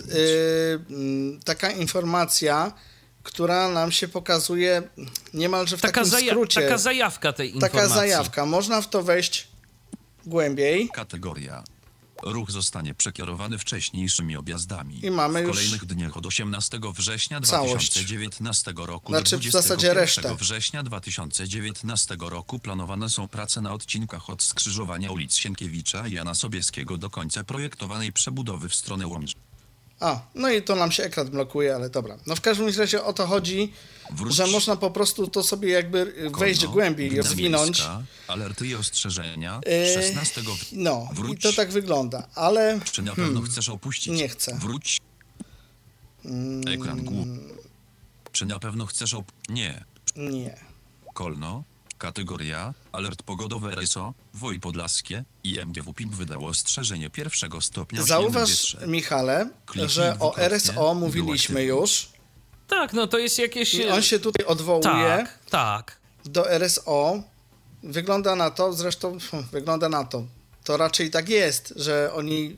taka 1.45 1.71
informacja, 1.71 2.73
która 3.23 3.69
nam 3.69 3.93
się 3.93 4.09
pokazuje 4.09 4.83
niemalże 5.35 5.77
w 5.77 5.81
Taka, 5.81 5.93
takim 6.01 6.13
zaja- 6.13 6.31
skrócie. 6.31 6.63
taka 6.63 6.79
zajawka 6.79 7.33
tej 7.33 7.55
informacji. 7.55 7.89
Taka 7.89 7.95
zajawka. 7.95 8.47
Można 8.47 8.81
w 8.83 8.91
to 8.91 9.03
wejść 9.03 9.49
głębiej. 10.27 10.89
Kategoria. 10.95 11.65
Ruch 12.23 12.51
zostanie 12.51 12.95
przekierowany 12.95 13.59
wcześniejszymi 13.59 14.37
objazdami. 14.37 15.07
I 15.07 15.11
mamy 15.11 15.43
w 15.43 15.47
już 15.47 15.57
kolejnych 15.57 15.85
dniach 15.85 16.17
od 16.17 16.27
18 16.27 16.81
września 16.95 17.41
całość. 17.41 17.91
2019 17.91 18.73
roku 18.77 19.13
Znaczy, 19.13 19.37
do 19.37 19.43
w 19.43 19.51
zasadzie 19.51 19.93
21 19.93 19.97
resztę. 19.97 20.37
września 20.45 20.83
2019 20.83 22.17
roku 22.21 22.59
planowane 22.59 23.09
są 23.09 23.29
prace 23.29 23.61
na 23.61 23.73
odcinkach 23.73 24.31
od 24.31 24.43
skrzyżowania 24.43 25.11
ulic 25.11 25.37
Sienkiewicza 25.37 26.09
i 26.09 26.13
Jana 26.13 26.35
Sobieskiego 26.35 26.99
do 26.99 27.11
końca 27.11 27.45
projektowanej 27.45 28.13
przebudowy 28.13 28.69
w 28.69 28.75
stronę 28.75 29.07
Łomży. 29.07 29.35
A, 30.03 30.21
no 30.35 30.51
i 30.51 30.63
to 30.63 30.77
nam 30.77 30.93
się 30.93 31.03
ekran 31.05 31.31
blokuje, 31.31 31.75
ale 31.75 31.91
dobra. 31.91 32.17
No 32.27 32.37
w 32.37 32.41
każdym 32.41 32.69
razie 32.79 33.05
o 33.05 33.13
to 33.13 33.27
chodzi, 33.27 33.73
Wróć. 34.11 34.35
że 34.35 34.47
można 34.47 34.77
po 34.77 34.91
prostu 34.91 35.27
to 35.27 35.43
sobie 35.43 35.69
jakby 35.71 36.31
wejść 36.39 36.61
Kolno, 36.61 36.73
głębiej 36.75 37.13
i 37.13 37.17
rozwinąć. 37.17 37.83
Alerty 38.29 38.67
i 38.67 38.75
ostrzeżenia. 38.75 39.61
E, 39.67 39.95
16 40.03 40.41
w... 40.43 40.47
No, 40.73 41.09
Wróć. 41.13 41.39
i 41.39 41.43
to 41.43 41.53
tak 41.53 41.71
wygląda, 41.73 42.29
ale 42.35 42.81
Czy 42.93 43.03
na 43.03 43.15
pewno 43.15 43.41
chcesz 43.41 43.69
opuścić? 43.69 44.13
nie 44.13 44.29
chcę. 44.29 44.59
Wróć. 44.59 44.99
Ekran 46.75 47.05
głów. 47.05 47.27
Czy 48.33 48.47
na 48.47 48.59
pewno 48.59 48.87
chcesz 48.87 49.15
op... 49.15 49.33
Nie. 49.49 49.85
nie. 50.17 50.57
Kolno. 51.15 51.65
Kategoria. 52.03 52.75
Alert 52.93 53.23
pogodowy 53.23 53.73
RSO. 53.73 54.15
Woj 54.35 54.61
Podlaskie. 54.61 55.25
I 55.45 55.61
MGW 55.61 55.95
PIP 55.95 56.11
wydało 56.15 56.49
ostrzeżenie 56.49 57.11
pierwszego 57.11 57.61
stopnia 57.61 58.03
Zauważ. 58.03 58.77
Michale, 58.87 59.49
Kliknij 59.67 59.89
że 59.89 60.17
o 60.21 60.37
RSO 60.37 60.95
mówiliśmy 60.95 61.65
już. 61.65 62.09
Tak, 62.69 62.93
no 62.93 63.07
to 63.07 63.19
jest 63.19 63.39
jakieś... 63.39 63.75
I 63.75 63.89
on 63.89 64.03
się 64.03 64.19
tutaj 64.19 64.47
odwołuje 64.47 64.83
Tak, 64.83 65.39
tak. 65.51 65.97
do 66.25 66.51
RSO. 66.51 67.23
Wygląda 67.83 68.37
na 68.37 68.51
to, 68.51 68.73
zresztą 68.73 69.19
hm, 69.31 69.45
wygląda 69.53 69.89
na 69.89 70.05
to, 70.05 70.25
to 70.65 70.77
raczej 70.77 71.11
tak 71.11 71.29
jest, 71.29 71.73
że 71.77 72.13
oni 72.15 72.57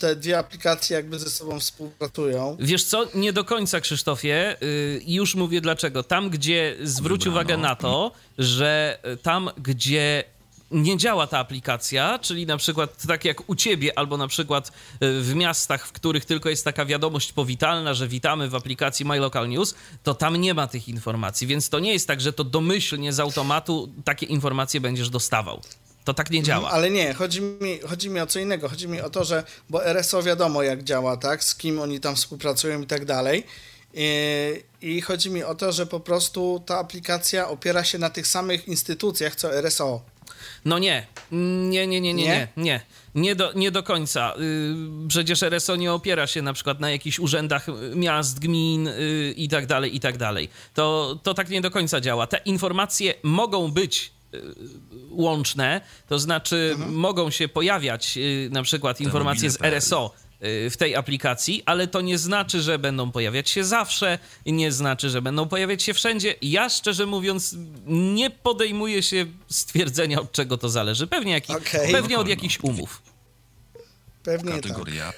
te 0.00 0.16
dwie 0.16 0.38
aplikacje 0.38 0.96
jakby 0.96 1.18
ze 1.18 1.30
sobą 1.30 1.60
współpracują. 1.60 2.56
Wiesz 2.60 2.84
co, 2.84 3.06
nie 3.14 3.32
do 3.32 3.44
końca, 3.44 3.80
Krzysztofie. 3.80 4.56
Yy, 4.60 5.02
już 5.06 5.34
mówię 5.34 5.60
dlaczego. 5.60 6.02
Tam, 6.02 6.30
gdzie 6.30 6.76
zwróć 6.82 7.24
Wybrano. 7.24 7.40
uwagę 7.40 7.56
na 7.56 7.76
to, 7.76 8.12
że 8.38 8.98
y, 9.12 9.16
tam, 9.16 9.50
gdzie 9.58 10.24
nie 10.70 10.96
działa 10.96 11.26
ta 11.26 11.38
aplikacja, 11.38 12.18
czyli 12.18 12.46
na 12.46 12.56
przykład 12.56 13.06
tak 13.08 13.24
jak 13.24 13.50
u 13.50 13.54
ciebie, 13.54 13.98
albo 13.98 14.16
na 14.16 14.28
przykład 14.28 14.68
y, 14.68 14.70
w 15.20 15.34
miastach, 15.34 15.86
w 15.86 15.92
których 15.92 16.24
tylko 16.24 16.48
jest 16.48 16.64
taka 16.64 16.84
wiadomość 16.86 17.32
powitalna, 17.32 17.94
że 17.94 18.08
witamy 18.08 18.48
w 18.48 18.54
aplikacji 18.54 19.06
My 19.06 19.18
Local 19.18 19.48
News, 19.48 19.74
to 20.02 20.14
tam 20.14 20.36
nie 20.36 20.54
ma 20.54 20.66
tych 20.66 20.88
informacji, 20.88 21.46
więc 21.46 21.68
to 21.68 21.78
nie 21.78 21.92
jest 21.92 22.06
tak, 22.06 22.20
że 22.20 22.32
to 22.32 22.44
domyślnie 22.44 23.12
z 23.12 23.20
automatu 23.20 23.88
takie 24.04 24.26
informacje 24.26 24.80
będziesz 24.80 25.10
dostawał. 25.10 25.62
To 26.10 26.14
tak 26.14 26.30
nie 26.30 26.42
działa. 26.42 26.70
Ale 26.70 26.90
nie, 26.90 27.14
chodzi 27.14 27.40
mi, 27.42 27.78
chodzi 27.88 28.10
mi 28.10 28.20
o 28.20 28.26
co 28.26 28.38
innego. 28.38 28.68
Chodzi 28.68 28.88
mi 28.88 29.00
o 29.00 29.10
to, 29.10 29.24
że 29.24 29.44
bo 29.68 29.86
RSO 29.86 30.22
wiadomo 30.22 30.62
jak 30.62 30.84
działa, 30.84 31.16
tak? 31.16 31.44
Z 31.44 31.54
kim 31.54 31.80
oni 31.80 32.00
tam 32.00 32.16
współpracują 32.16 32.82
i 32.82 32.86
tak 32.86 33.04
dalej. 33.04 33.44
I, 33.94 34.08
I 34.82 35.00
chodzi 35.00 35.30
mi 35.30 35.44
o 35.44 35.54
to, 35.54 35.72
że 35.72 35.86
po 35.86 36.00
prostu 36.00 36.62
ta 36.66 36.78
aplikacja 36.78 37.48
opiera 37.48 37.84
się 37.84 37.98
na 37.98 38.10
tych 38.10 38.26
samych 38.26 38.68
instytucjach 38.68 39.36
co 39.36 39.54
RSO. 39.54 40.02
No 40.64 40.78
nie, 40.78 41.06
nie, 41.32 41.86
nie, 41.86 42.00
nie, 42.00 42.14
nie, 42.14 42.24
Nie? 42.24 42.48
nie, 42.56 42.80
nie. 43.14 43.36
Do, 43.36 43.52
nie 43.52 43.70
do 43.70 43.82
końca. 43.82 44.34
Yy, 44.38 45.08
Przecież 45.08 45.42
RSO 45.42 45.76
nie 45.76 45.92
opiera 45.92 46.26
się 46.26 46.42
na 46.42 46.52
przykład 46.52 46.80
na 46.80 46.90
jakichś 46.90 47.18
urzędach 47.18 47.68
y, 47.68 47.72
miast, 47.96 48.38
gmin 48.38 48.84
yy, 48.84 49.34
i 49.36 49.48
tak 49.48 49.66
dalej, 49.66 49.96
i 49.96 50.00
tak 50.00 50.18
dalej. 50.18 50.48
To, 50.74 51.18
to 51.22 51.34
tak 51.34 51.48
nie 51.48 51.60
do 51.60 51.70
końca 51.70 52.00
działa. 52.00 52.26
Te 52.26 52.38
informacje 52.44 53.14
mogą 53.22 53.70
być 53.72 54.12
łączne, 55.10 55.80
to 56.08 56.18
znaczy 56.18 56.76
mogą 56.88 57.30
się 57.30 57.48
pojawiać 57.48 58.16
yy, 58.16 58.48
na 58.52 58.62
przykład 58.62 59.00
informacje 59.00 59.50
z. 59.50 59.62
RSO 59.62 60.14
y, 60.42 60.70
w 60.70 60.76
tej 60.76 60.96
aplikacji, 60.96 61.62
ale 61.66 61.86
to 61.88 62.00
nie 62.00 62.18
znaczy, 62.18 62.60
że 62.62 62.78
będą 62.78 63.12
pojawiać 63.12 63.50
się 63.50 63.64
zawsze, 63.64 64.18
nie 64.46 64.72
znaczy, 64.72 65.10
że 65.10 65.22
będą 65.22 65.48
pojawiać 65.48 65.82
się 65.82 65.94
wszędzie. 65.94 66.34
Ja 66.42 66.68
szczerze 66.68 67.06
mówiąc 67.06 67.56
nie 67.86 68.30
podejmuję 68.30 69.02
się 69.02 69.26
stwierdzenia, 69.48 70.20
od 70.20 70.32
czego 70.32 70.58
to 70.58 70.68
zależy. 70.68 71.06
Pewnie, 71.06 71.32
jaki, 71.32 71.52
Okej. 71.52 71.92
pewnie 71.92 72.16
od 72.16 72.20
Kolno. 72.20 72.30
jakichś 72.30 72.58
umów. 72.62 73.02
Pewnie 74.22 74.52
tak. 74.52 74.62
Kategoria. 74.62 75.12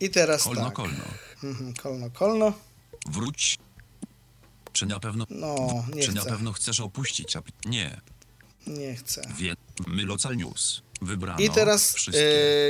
I 0.00 0.10
teraz 0.10 0.44
Kolno, 0.44 0.64
tak. 0.64 0.72
kolno. 0.72 1.04
Mhm, 1.44 1.74
kolno, 1.74 2.10
kolno. 2.10 2.52
Wróć. 3.10 3.58
Czy 4.76 4.86
na 4.86 5.00
pewno... 5.00 5.26
No, 5.30 5.84
nie 5.94 6.02
Czy 6.02 6.12
na 6.12 6.20
chcę. 6.20 6.30
pewno 6.30 6.52
chcesz 6.52 6.80
opuścić. 6.80 7.36
Nie. 7.64 8.00
Nie 8.66 8.94
chcę. 8.94 9.22
Wie... 9.38 9.56
My 9.86 10.02
Local 10.02 10.36
News. 10.36 10.82
Wybrano 11.02 11.38
I 11.40 11.50
teraz, 11.50 11.96
e, 12.14 12.20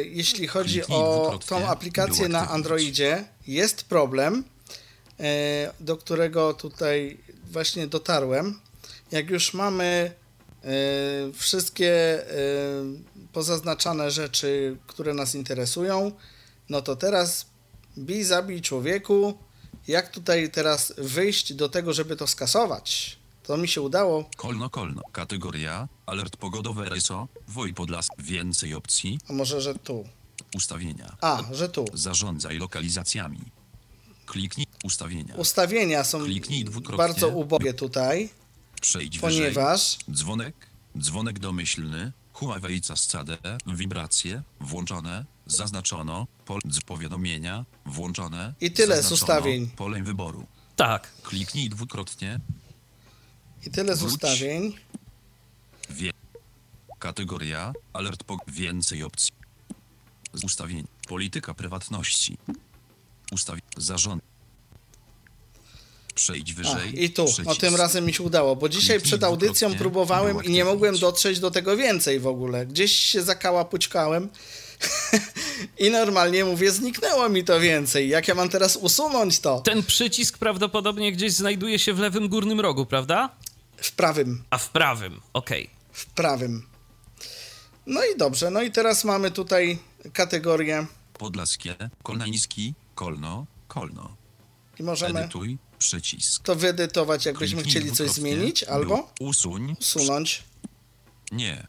jeśli 0.02 0.46
chodzi 0.46 0.74
Kliknij 0.74 0.98
o 0.98 1.38
tą 1.46 1.68
aplikację 1.68 2.28
na. 2.28 2.48
Androidzie, 2.50 3.24
jest 3.46 3.84
problem, 3.84 4.44
e, 5.20 5.72
do 5.80 5.96
którego 5.96 6.54
tutaj 6.54 7.18
właśnie 7.50 7.86
dotarłem. 7.86 8.60
Jak 9.12 9.30
już 9.30 9.54
mamy 9.54 10.12
e, 10.62 10.68
wszystkie 11.32 11.92
e, 11.92 12.36
pozaznaczane 13.32 14.10
rzeczy, 14.10 14.76
które 14.86 15.14
nas 15.14 15.34
interesują, 15.34 16.12
no 16.68 16.82
to 16.82 16.96
teraz 16.96 17.46
bij, 17.96 18.24
zabij 18.24 18.62
człowieku. 18.62 19.38
Jak 19.88 20.10
tutaj 20.10 20.50
teraz 20.50 20.92
wyjść 20.98 21.52
do 21.54 21.68
tego, 21.68 21.92
żeby 21.92 22.16
to 22.16 22.26
skasować? 22.26 23.16
To 23.42 23.56
mi 23.56 23.68
się 23.68 23.80
udało. 23.80 24.30
Kolno, 24.36 24.70
kolno. 24.70 25.02
Kategoria. 25.12 25.88
Alert 26.06 26.36
pogodowy 26.36 26.84
RSO. 26.90 27.28
Woj 27.48 27.74
Podlas. 27.74 28.08
Więcej 28.18 28.74
opcji. 28.74 29.18
A 29.28 29.32
może, 29.32 29.60
że 29.60 29.74
tu. 29.74 30.04
Ustawienia. 30.56 31.16
A, 31.20 31.42
że 31.52 31.68
tu. 31.68 31.84
Zarządzaj 31.94 32.58
lokalizacjami. 32.58 33.40
Kliknij 34.26 34.66
ustawienia. 34.84 35.34
Ustawienia 35.34 36.04
są 36.04 36.24
Kliknij 36.24 36.64
dwukrotnie. 36.64 36.96
bardzo 36.98 37.28
ubogie 37.28 37.74
tutaj, 37.74 38.28
Przejdź 38.80 39.18
wyżej. 39.18 39.40
ponieważ 39.40 39.98
Dzwonek. 40.12 40.54
Dzwonek 40.98 41.38
domyślny. 41.38 42.12
Huawei 42.40 42.80
Cascade. 42.80 43.38
Wibracje. 43.66 44.42
Włączone. 44.60 45.24
Zaznaczono. 45.46 46.26
Pol 46.44 46.60
z 46.70 46.80
powiadomienia. 46.80 47.64
Włączone. 47.86 48.54
I 48.60 48.70
tyle 48.70 49.02
z 49.02 49.12
ustawień. 49.12 49.70
Polem 49.76 50.04
wyboru. 50.04 50.46
Tak. 50.76 51.12
Kliknij 51.22 51.70
dwukrotnie. 51.70 52.40
i 53.66 53.70
tyle 53.70 53.96
z 53.96 54.00
Wróć. 54.00 54.12
ustawień. 54.12 54.74
Wie. 55.90 56.10
Kategoria. 56.98 57.72
Alert 57.92 58.24
po. 58.24 58.38
Więcej 58.48 59.02
opcji. 59.02 59.32
Z 60.32 60.44
ustawień. 60.44 60.86
Polityka 61.08 61.54
prywatności. 61.54 62.38
Ustawień. 63.32 63.62
Zarząd. 63.76 64.22
Przejdź 66.16 66.52
A, 66.52 66.54
wyżej. 66.54 67.04
I 67.04 67.10
tu, 67.10 67.22
no 67.24 67.28
przycisk. 67.28 67.60
tym 67.60 67.76
razem 67.76 68.04
mi 68.04 68.14
się 68.14 68.22
udało, 68.22 68.56
bo 68.56 68.68
dzisiaj 68.68 69.00
przed 69.00 69.24
audycją 69.24 69.74
próbowałem 69.74 70.44
i 70.44 70.50
nie 70.50 70.64
mogłem 70.64 70.98
dotrzeć 70.98 71.40
do 71.40 71.50
tego 71.50 71.76
więcej 71.76 72.20
w 72.20 72.26
ogóle. 72.26 72.66
Gdzieś 72.66 72.92
się 72.92 73.22
zakałapućkałem 73.22 74.28
i 75.78 75.90
normalnie 75.90 76.44
mówię, 76.44 76.70
zniknęło 76.72 77.28
mi 77.28 77.44
to 77.44 77.60
więcej. 77.60 78.08
Jak 78.08 78.28
ja 78.28 78.34
mam 78.34 78.48
teraz 78.48 78.76
usunąć 78.76 79.40
to? 79.40 79.60
Ten 79.60 79.82
przycisk 79.82 80.38
prawdopodobnie 80.38 81.12
gdzieś 81.12 81.32
znajduje 81.32 81.78
się 81.78 81.92
w 81.94 81.98
lewym 81.98 82.28
górnym 82.28 82.60
rogu, 82.60 82.86
prawda? 82.86 83.30
W 83.76 83.92
prawym, 83.92 84.44
A 84.50 84.58
w 84.58 84.68
prawym, 84.70 85.20
okej. 85.32 85.70
w 85.92 86.06
prawym. 86.06 86.66
No 87.86 88.00
i 88.04 88.16
dobrze, 88.18 88.50
no 88.50 88.62
i 88.62 88.70
teraz 88.70 89.04
mamy 89.04 89.30
tutaj 89.30 89.78
kategorię 90.12 90.86
Podlaskie. 91.18 91.74
Kolnański. 92.02 92.74
Kolno. 92.94 93.46
Kolno. 93.68 94.16
i 94.78 94.82
możemy 94.82 95.20
Edytuj. 95.20 95.58
Przycisk. 95.78 96.42
to 96.42 96.56
wyedytować, 96.56 97.26
jakbyśmy 97.26 97.62
Kliknij 97.62 97.70
chcieli 97.82 97.96
coś 97.96 98.10
zmienić, 98.10 98.64
albo 98.64 99.12
Usuń. 99.20 99.76
usunąć. 99.80 100.42
Nie. 101.32 101.66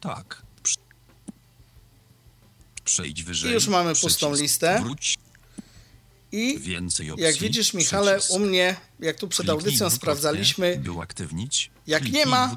Tak. 0.00 0.42
Prze- 0.62 0.76
Przejdź 2.84 3.22
wyżej. 3.22 3.50
I 3.50 3.54
już 3.54 3.66
mamy 3.68 3.94
pustą 3.94 4.08
Przycisk. 4.26 4.42
listę. 4.42 4.80
Wróć. 4.82 5.18
I 6.32 6.58
Więcej 6.58 7.10
opcji. 7.10 7.24
jak 7.24 7.36
widzisz, 7.36 7.74
Michale, 7.74 8.12
Przycisk. 8.18 8.34
u 8.34 8.38
mnie, 8.38 8.76
jak 9.00 9.16
tu 9.18 9.28
przed 9.28 9.46
Kliknij 9.46 9.64
audycją 9.66 9.90
sprawdzaliśmy, 9.90 10.76
By 10.76 10.90
uaktywnić. 10.92 11.70
Jak 11.86 12.02
Kliknij 12.02 12.24
nie 12.24 12.30
ma, 12.30 12.56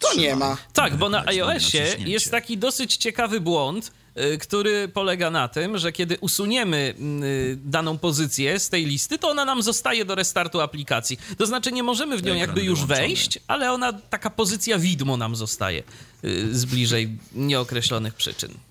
to 0.00 0.14
nie 0.14 0.36
ma. 0.36 0.56
Tak, 0.72 0.96
bo 0.96 1.08
na 1.08 1.24
iOSie 1.26 1.96
jest 1.98 2.30
taki 2.30 2.58
dosyć 2.58 2.96
ciekawy 2.96 3.40
błąd, 3.40 3.92
który 4.40 4.88
polega 4.88 5.30
na 5.30 5.48
tym, 5.48 5.78
że 5.78 5.92
kiedy 5.92 6.18
usuniemy 6.20 6.94
y, 7.22 7.58
daną 7.64 7.98
pozycję 7.98 8.60
z 8.60 8.68
tej 8.68 8.84
listy, 8.86 9.18
to 9.18 9.28
ona 9.28 9.44
nam 9.44 9.62
zostaje 9.62 10.04
do 10.04 10.14
restartu 10.14 10.60
aplikacji. 10.60 11.18
To 11.38 11.46
znaczy 11.46 11.72
nie 11.72 11.82
możemy 11.82 12.16
w 12.16 12.22
nią 12.22 12.32
Ekran 12.32 12.38
jakby 12.38 12.62
już 12.62 12.84
wejść, 12.84 13.38
ale 13.46 13.72
ona, 13.72 13.92
taka 13.92 14.30
pozycja 14.30 14.78
widmo 14.78 15.16
nam 15.16 15.36
zostaje 15.36 15.82
y, 16.24 16.58
z 16.58 16.64
bliżej 16.64 17.18
nieokreślonych 17.32 18.14
przyczyn. 18.14 18.67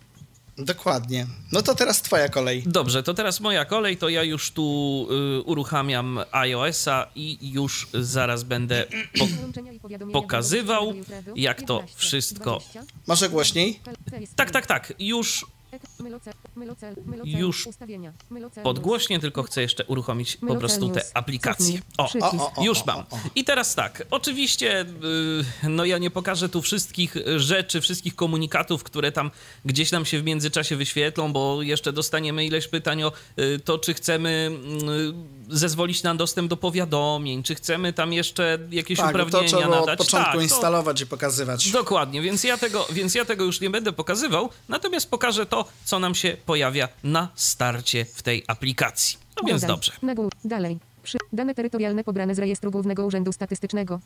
Dokładnie. 0.57 1.27
No 1.51 1.61
to 1.61 1.75
teraz 1.75 2.01
twoja 2.01 2.29
kolej. 2.29 2.63
Dobrze, 2.65 3.03
to 3.03 3.13
teraz 3.13 3.39
moja 3.39 3.65
kolej, 3.65 3.97
to 3.97 4.09
ja 4.09 4.23
już 4.23 4.51
tu 4.51 5.07
y, 5.39 5.41
uruchamiam 5.41 6.19
iOS-a 6.31 7.07
i 7.15 7.51
już 7.51 7.87
zaraz 7.93 8.43
będę 8.43 8.85
po- 9.19 10.11
pokazywał, 10.11 10.93
jak 11.35 11.61
to 11.61 11.83
wszystko... 11.95 12.61
Może 13.07 13.29
głośniej? 13.29 13.79
Tak, 14.35 14.51
tak, 14.51 14.65
tak, 14.65 14.93
już 14.99 15.45
Już 17.39 17.67
podgłośnie, 18.63 19.19
tylko 19.19 19.43
chcę 19.43 19.61
jeszcze 19.61 19.85
uruchomić 19.85 20.37
po 20.37 20.55
prostu 20.55 20.89
tę 20.89 21.01
aplikację. 21.13 21.79
O, 21.97 22.09
O, 22.55 22.63
już 22.63 22.85
mam. 22.85 23.03
I 23.35 23.43
teraz 23.43 23.75
tak, 23.75 24.03
oczywiście, 24.11 24.81
y, 25.63 25.69
no 25.69 25.85
ja 25.85 25.97
nie 25.97 26.11
pokażę 26.11 26.49
tu 26.49 26.61
wszystkich 26.61 27.15
rzeczy, 27.37 27.81
wszystkich 27.81 28.15
komunikatów, 28.15 28.83
które 28.83 29.11
tam 29.11 29.31
gdzieś 29.65 29.91
nam 29.91 30.05
się 30.05 30.21
w 30.21 30.23
międzyczasie 30.23 30.75
wyświetlą, 30.75 31.33
bo 31.33 31.61
jeszcze 31.61 31.93
dostaniemy 31.93 32.45
ileś 32.45 32.67
pytań 32.67 33.03
o 33.03 33.11
y, 33.39 33.59
to, 33.59 33.79
czy 33.79 33.93
chcemy 33.93 34.51
y, 35.36 35.36
zezwolić 35.49 36.03
na 36.03 36.15
dostęp 36.15 36.49
do 36.49 36.57
powiadomień, 36.57 37.43
czy 37.43 37.55
chcemy 37.55 37.93
tam 37.93 38.13
jeszcze 38.13 38.57
jakieś 38.71 38.97
Tak, 38.97 39.05
to 39.05 39.11
uprawnienia 39.11 39.47
trzeba 39.47 39.63
było 39.63 39.75
od 39.75 39.81
nadać. 39.81 39.97
początku 39.97 40.25
tak, 40.25 40.35
to- 40.35 40.41
instalować 40.41 41.01
i 41.01 41.07
pokazywać. 41.07 41.71
Dokładnie, 41.71 42.21
więc 42.21 42.43
ja, 42.43 42.57
tego, 42.57 42.87
więc 42.91 43.15
ja 43.15 43.25
tego 43.25 43.43
już 43.43 43.61
nie 43.61 43.69
będę 43.69 43.91
pokazywał, 43.93 44.49
natomiast 44.69 45.09
pokażę 45.09 45.45
to, 45.45 45.65
co 45.85 45.99
nam 45.99 46.15
się 46.15 46.37
pojawia 46.45 46.87
na 47.03 47.27
starcie 47.35 48.05
w 48.05 48.23
tej 48.23 48.43
aplikacji. 48.47 49.17
No 49.41 49.47
więc 49.47 49.61
Dodaj. 49.61 49.75
dobrze. 49.75 49.91
Na 50.01 50.15
górę. 50.15 50.29
Dalej. 50.45 50.77
Przy. 51.03 51.17
Dane 51.33 51.55
terytorialne 51.55 52.03
pobrane 52.03 52.35
z 52.35 52.39
rejestru 52.39 52.71
Głównego 52.71 53.05
Urzędu 53.05 53.31
Statystycznego. 53.33 53.99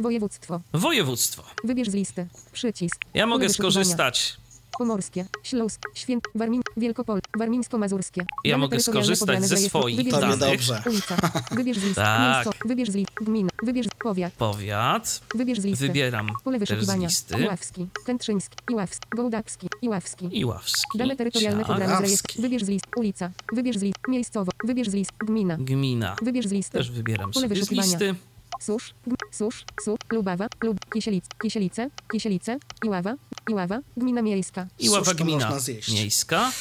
Województwo. 0.00 0.60
Województwo. 0.72 1.42
Wybierz 1.64 1.88
z 1.90 1.94
listy. 1.94 2.26
Przycisk. 2.52 2.96
Ja 3.14 3.26
mogę 3.26 3.48
skorzystać. 3.48 4.36
Pomorskie, 4.78 5.26
Śląsk, 5.42 5.80
Święt, 5.94 6.24
Warmin, 6.34 6.62
Wielkopol, 6.76 7.20
Warmińsko-Mazurskie. 7.38 8.20
Ja 8.44 8.50
Dane 8.54 8.60
mogę 8.60 8.80
skorzystać 8.80 9.44
ze 9.44 9.56
swoich 9.56 9.96
Wybierz 9.96 10.14
danych. 10.20 10.40
niedobrze. 10.40 10.82
Ulica. 10.86 11.16
Wybierz 11.50 11.78
z 11.78 11.82
listy. 11.84 12.00
Tak. 12.00 12.20
Miasto. 12.46 12.50
Wybierz 12.68 12.90
z 12.90 12.94
listy. 12.94 13.24
Gmina. 13.24 13.50
Wybierz 13.62 13.86
powiat. 14.02 14.32
Powiat. 14.32 15.20
Wybierz 15.34 15.60
z 15.60 15.64
listy. 15.64 15.86
Wybieram 15.86 16.28
Pole 16.44 16.58
też 16.58 16.68
z 16.68 16.72
wyszukiwania. 16.72 17.06
listy. 17.08 17.40
Iławski, 17.42 17.86
Kętrzyński, 18.06 18.56
Iławski, 18.70 19.06
Gołdapski, 19.16 19.68
Iławski. 19.82 20.38
Iławski. 20.40 20.98
Dane 20.98 21.16
terytorialne 21.16 21.64
pobrane 21.64 21.96
z 21.96 22.00
rejestru. 22.00 22.42
Wybierz 22.42 22.64
z 22.64 22.68
list. 22.68 22.84
Ulica. 22.96 23.30
Wybierz 23.52 23.78
z 23.78 23.82
list. 23.82 23.98
Miejscowo. 24.08 24.52
Wybierz 24.64 24.88
z 24.88 24.94
list. 24.94 25.12
Gmina. 25.18 25.56
Gmina. 25.56 26.16
Wybierz 26.22 26.46
z 26.46 26.52
listy. 26.52 26.78
Też 26.78 26.90
wybieram 26.90 27.30
Pole 27.32 27.44
sobie 27.48 27.56
z 27.56 27.58
wyszukiwania. 27.58 27.86
listy. 27.88 28.14
Susz, 28.60 28.94
Susz, 29.32 29.64
Su, 29.84 29.96
Lubawa, 30.12 30.46
Lub, 30.62 30.78
Kisielic, 30.92 31.24
Kisielice, 31.42 31.90
Kisielice, 32.12 32.58
Iława, 32.84 33.14
Iława, 33.50 33.80
Gmina 33.96 34.22
Miejska. 34.22 34.66
Iława 34.78 35.14
gmina 35.14 35.58
miejska. 35.92 36.52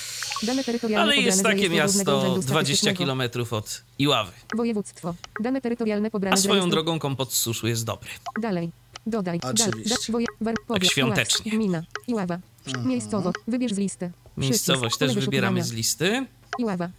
Dane 0.43 0.63
terytorialne 0.63 1.03
Ale 1.03 1.21
jest 1.21 1.43
takie 1.43 1.69
miasto 1.69 2.17
Urzędu 2.17 2.29
20 2.29 2.41
Statystycznego. 2.47 2.97
kilometrów 2.97 3.53
od 3.53 3.81
Iławy. 3.99 4.31
Województwo. 4.55 5.15
Dane 5.41 5.61
terytorialne 5.61 6.11
pobrane 6.11 6.33
A 6.33 6.37
swoją 6.37 6.69
drogą 6.69 6.99
kompot 6.99 7.33
z 7.33 7.37
suszu 7.37 7.67
jest 7.67 7.85
dobry. 7.85 8.09
Dalej. 8.41 8.71
Dodaj. 9.07 9.39
Dal, 9.39 9.51
Oczywiście. 9.53 9.95
da, 10.07 10.13
woje, 10.13 10.25
war, 10.41 10.55
powiat, 10.67 10.87
świątecznie. 10.91 11.33
Iławski, 11.33 11.49
Gmina. 11.49 11.83
Iława. 12.07 12.39
Miejscowo. 12.85 13.31
Wybierz 13.47 13.73
z 13.73 13.77
listy. 13.77 14.11
Miejscowość 14.37 14.95
Przycisk. 14.95 15.15
Też 15.15 15.25
wybieramy 15.25 15.63
z 15.63 15.71
listy. 15.71 16.25
Iława. 16.59 16.89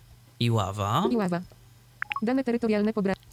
Iława. 0.40 1.04
Iława. 1.10 1.40
Dane 2.22 2.44
terytorialne 2.44 2.92
pobrane. 2.92 3.29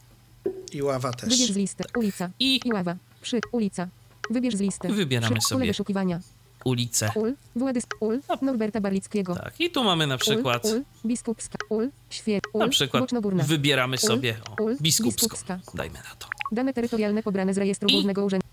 I 0.73 0.81
ława 0.81 1.11
też. 1.13 1.29
Wybierz 1.29 1.51
z 1.51 1.55
listy. 1.55 1.83
Ulica. 1.97 2.29
I 2.39 2.59
Iława. 2.65 2.95
Przy. 3.21 3.39
Ulica. 3.51 3.87
Wybierz 4.29 4.55
z 4.55 4.59
listy. 4.59 4.87
Wybieramy 4.87 5.35
Przy. 5.35 5.47
sobie. 5.47 5.59
Pole 5.59 5.67
wyszukiwania. 5.67 6.19
ulicę. 6.65 7.11
Ul. 7.15 7.33
Władys. 7.55 7.83
Ul. 7.99 8.19
Norberta 8.41 8.81
Barlickiego. 8.81 9.35
Tak, 9.35 9.61
i 9.61 9.69
tu 9.71 9.83
mamy 9.83 10.07
na 10.07 10.17
przykład, 10.17 10.65
Ul, 10.65 10.71
ul, 10.71 10.83
biskupska, 11.05 11.57
ul, 11.69 11.89
świe, 12.09 12.39
ul, 12.53 12.59
na 12.61 12.67
przykład 12.67 13.03
bocznogórna. 13.03 13.43
wybieramy 13.43 13.97
sobie 13.97 14.35
o, 14.59 14.63
ul, 14.63 14.77
biskupską. 14.81 15.27
biskupska. 15.27 15.59
Dajmy 15.73 15.95
na 15.95 16.15
to. 16.19 16.27
Dane 16.51 16.73
terytorialne 16.73 17.23
pobrane 17.23 17.53
z 17.53 17.57
rejestru 17.57 17.89
I- 17.89 17.91
Głównego 17.93 18.25
Urzędu. 18.25 18.47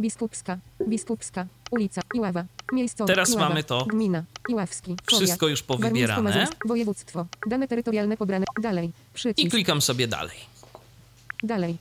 Biskupska, 0.00 0.58
Biskupska, 0.88 1.46
ulica, 1.70 2.00
Iława, 2.14 2.44
miejscowe, 2.72 3.12
Teraz 3.12 3.30
Iława, 3.30 3.48
mamy 3.48 3.64
to. 3.64 3.84
Gmina, 3.86 4.24
Iławski, 4.48 4.96
Wszystko 5.06 5.38
powiat, 5.38 5.50
już 5.50 5.62
powybierane. 5.62 6.46
Województwo, 6.66 7.26
dane 7.48 7.68
terytorialne 7.68 8.16
pobrane, 8.16 8.46
dalej, 8.62 8.86
I 8.88 8.92
przycisk, 9.14 9.50
klikam 9.50 9.82
sobie 9.82 10.06
dalej. 10.08 10.36
Dalej, 11.42 11.78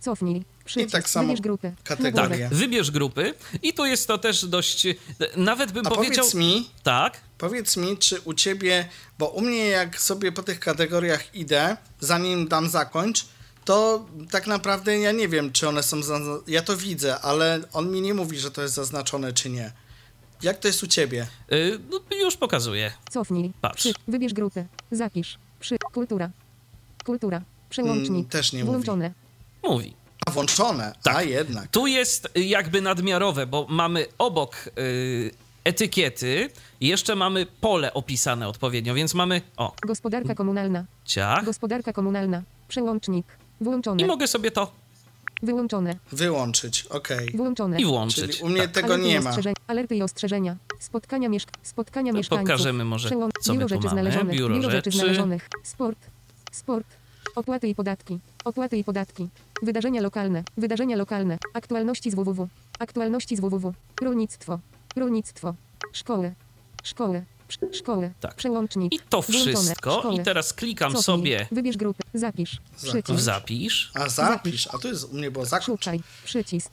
cofnij, 0.00 0.44
przycisk, 0.64 0.92
tak 0.92 1.08
samo 1.08 1.26
wybierz 1.26 1.40
grupę, 1.40 1.72
kategorie. 1.84 2.12
nagłówek. 2.28 2.48
Tak, 2.48 2.58
wybierz 2.58 2.90
grupy 2.90 3.34
i 3.62 3.72
tu 3.74 3.86
jest 3.86 4.06
to 4.08 4.18
też 4.18 4.46
dość, 4.46 4.86
nawet 5.36 5.72
bym 5.72 5.86
A 5.86 5.90
powiedział, 5.90 6.16
powiedz 6.24 6.34
mi, 6.34 6.70
tak, 6.82 7.20
powiedz 7.38 7.76
mi, 7.76 7.98
czy 7.98 8.20
u 8.20 8.34
ciebie, 8.34 8.88
bo 9.18 9.28
u 9.28 9.40
mnie 9.40 9.66
jak 9.66 10.00
sobie 10.00 10.32
po 10.32 10.42
tych 10.42 10.60
kategoriach 10.60 11.34
idę, 11.34 11.76
zanim 12.00 12.48
dam 12.48 12.68
zakończ, 12.68 13.26
to 13.64 14.06
tak 14.30 14.46
naprawdę 14.46 14.98
ja 14.98 15.12
nie 15.12 15.28
wiem, 15.28 15.52
czy 15.52 15.68
one 15.68 15.82
są, 15.82 15.96
ja 16.46 16.62
to 16.62 16.76
widzę, 16.76 17.20
ale 17.20 17.60
on 17.72 17.90
mi 17.90 18.00
nie 18.00 18.14
mówi, 18.14 18.38
że 18.38 18.50
to 18.50 18.62
jest 18.62 18.74
zaznaczone, 18.74 19.32
czy 19.32 19.50
nie. 19.50 19.72
Jak 20.42 20.58
to 20.58 20.68
jest 20.68 20.82
u 20.82 20.86
ciebie? 20.86 21.26
y, 21.52 21.78
no, 21.90 22.00
już 22.16 22.36
pokazuję. 22.36 22.92
Cofnij, 23.10 23.52
Patrz. 23.60 23.80
przy, 23.80 23.92
wybierz 24.08 24.32
grupę, 24.32 24.66
zapisz, 24.92 25.38
przy, 25.60 25.76
kultura, 25.92 26.30
kultura, 27.04 27.42
przełącznik, 27.70 28.10
Mm, 28.10 28.24
też 28.24 28.52
nie 28.52 28.64
mówi. 28.64 28.72
włączone, 28.72 29.12
Mówi. 29.62 29.94
A 30.26 30.30
włączone, 30.30 30.92
Tak. 31.02 31.16
a 31.16 31.22
jednak. 31.22 31.68
Tu 31.70 31.86
jest 31.86 32.28
jakby 32.34 32.80
nadmiarowe, 32.80 33.46
bo 33.46 33.66
mamy 33.70 34.06
obok 34.18 34.56
y, 34.78 35.30
etykiety 35.64 36.50
jeszcze 36.80 37.16
mamy 37.16 37.46
pole 37.60 37.94
opisane 37.94 38.48
odpowiednio, 38.48 38.94
więc 38.94 39.14
mamy, 39.14 39.42
o, 39.56 39.72
gospodarka 39.86 40.34
komunalna, 40.34 40.84
ciach 41.04 41.44
Gospodarka 41.44 41.92
komunalna. 41.92 42.42
Przełącznik. 42.68 43.26
Włączone. 43.60 44.02
i 44.02 44.06
mogę 44.06 44.26
sobie 44.26 44.50
to 44.50 44.72
Wyłączone. 45.42 45.96
Wyłączyć, 46.12 46.86
okej. 46.86 47.30
Włączone. 47.34 47.76
i 47.76 47.78
Czyli 47.80 47.90
włączyć. 47.90 48.40
u 48.42 48.48
mnie 48.48 48.62
Tak. 48.62 48.70
tego 48.70 48.86
Alerty 48.94 49.08
nie 49.08 49.20
ma. 49.20 49.30
ostrzeżenia. 49.30 49.56
Alerty 49.66 49.96
i 49.96 50.02
ostrzeżenia. 50.02 50.56
Spotkania, 50.78 51.28
mieszk 51.28 51.48
spotkania 51.62 52.12
To 52.12 52.18
mieszkańców. 52.18 52.46
pokażemy 52.50 52.84
może, 52.84 53.08
Przełą- 53.08 53.28
co 53.42 53.52
my 53.52 53.58
Biuro 53.58 53.68
tu 53.68 53.74
rzeczy 53.74 53.86
mamy. 53.86 53.90
znależonych. 54.00 54.36
Biuro 54.36 54.54
rzeczy 54.54 54.70
rzeczy. 54.70 54.90
znależonych. 54.90 55.48
Sport. 55.62 55.98
Sport. 56.52 56.86
Opłaty 57.36 57.68
i 57.68 57.74
podatki. 57.74 58.18
Opłaty 58.44 58.76
i 58.76 58.84
podatki. 58.84 59.28
Wydarzenia 59.62 60.00
lokalne. 60.00 60.42
Wydarzenia 60.56 60.96
lokalne. 60.96 61.38
Aktualności 61.54 62.10
z 62.10 62.14
www. 62.14 62.48
Aktualności 62.78 63.36
z 63.36 63.40
www. 63.40 63.74
Rolnictwo. 64.02 64.58
Rolnictwo. 64.96 65.54
Szkoły. 65.92 66.34
Szkoły. 66.82 67.24
Szkoły. 67.72 68.12
Tak. 68.20 68.34
Przełącznik. 68.34 68.92
I 68.94 68.98
to 69.08 69.22
wszystko. 69.22 69.98
Szkoły. 69.98 70.14
I 70.14 70.20
teraz 70.24 70.52
klikam 70.52 70.92
Cofnij. 70.92 71.02
sobie 71.04 71.46
Wybierz 71.52 71.76
grupę. 71.76 72.02
Zapisz. 72.14 72.60
Przycisk. 72.76 73.20
zapisz. 73.20 73.90
A 73.94 74.08
zapisz, 74.08 74.68
a 74.74 74.78
tu 74.78 74.88
jest 74.88 75.12
u 75.12 75.16
mnie 75.16 75.30
było 75.30 75.46
zakończ. 75.46 75.80
Szukaj. 75.84 76.00
Przycisk. 76.24 76.72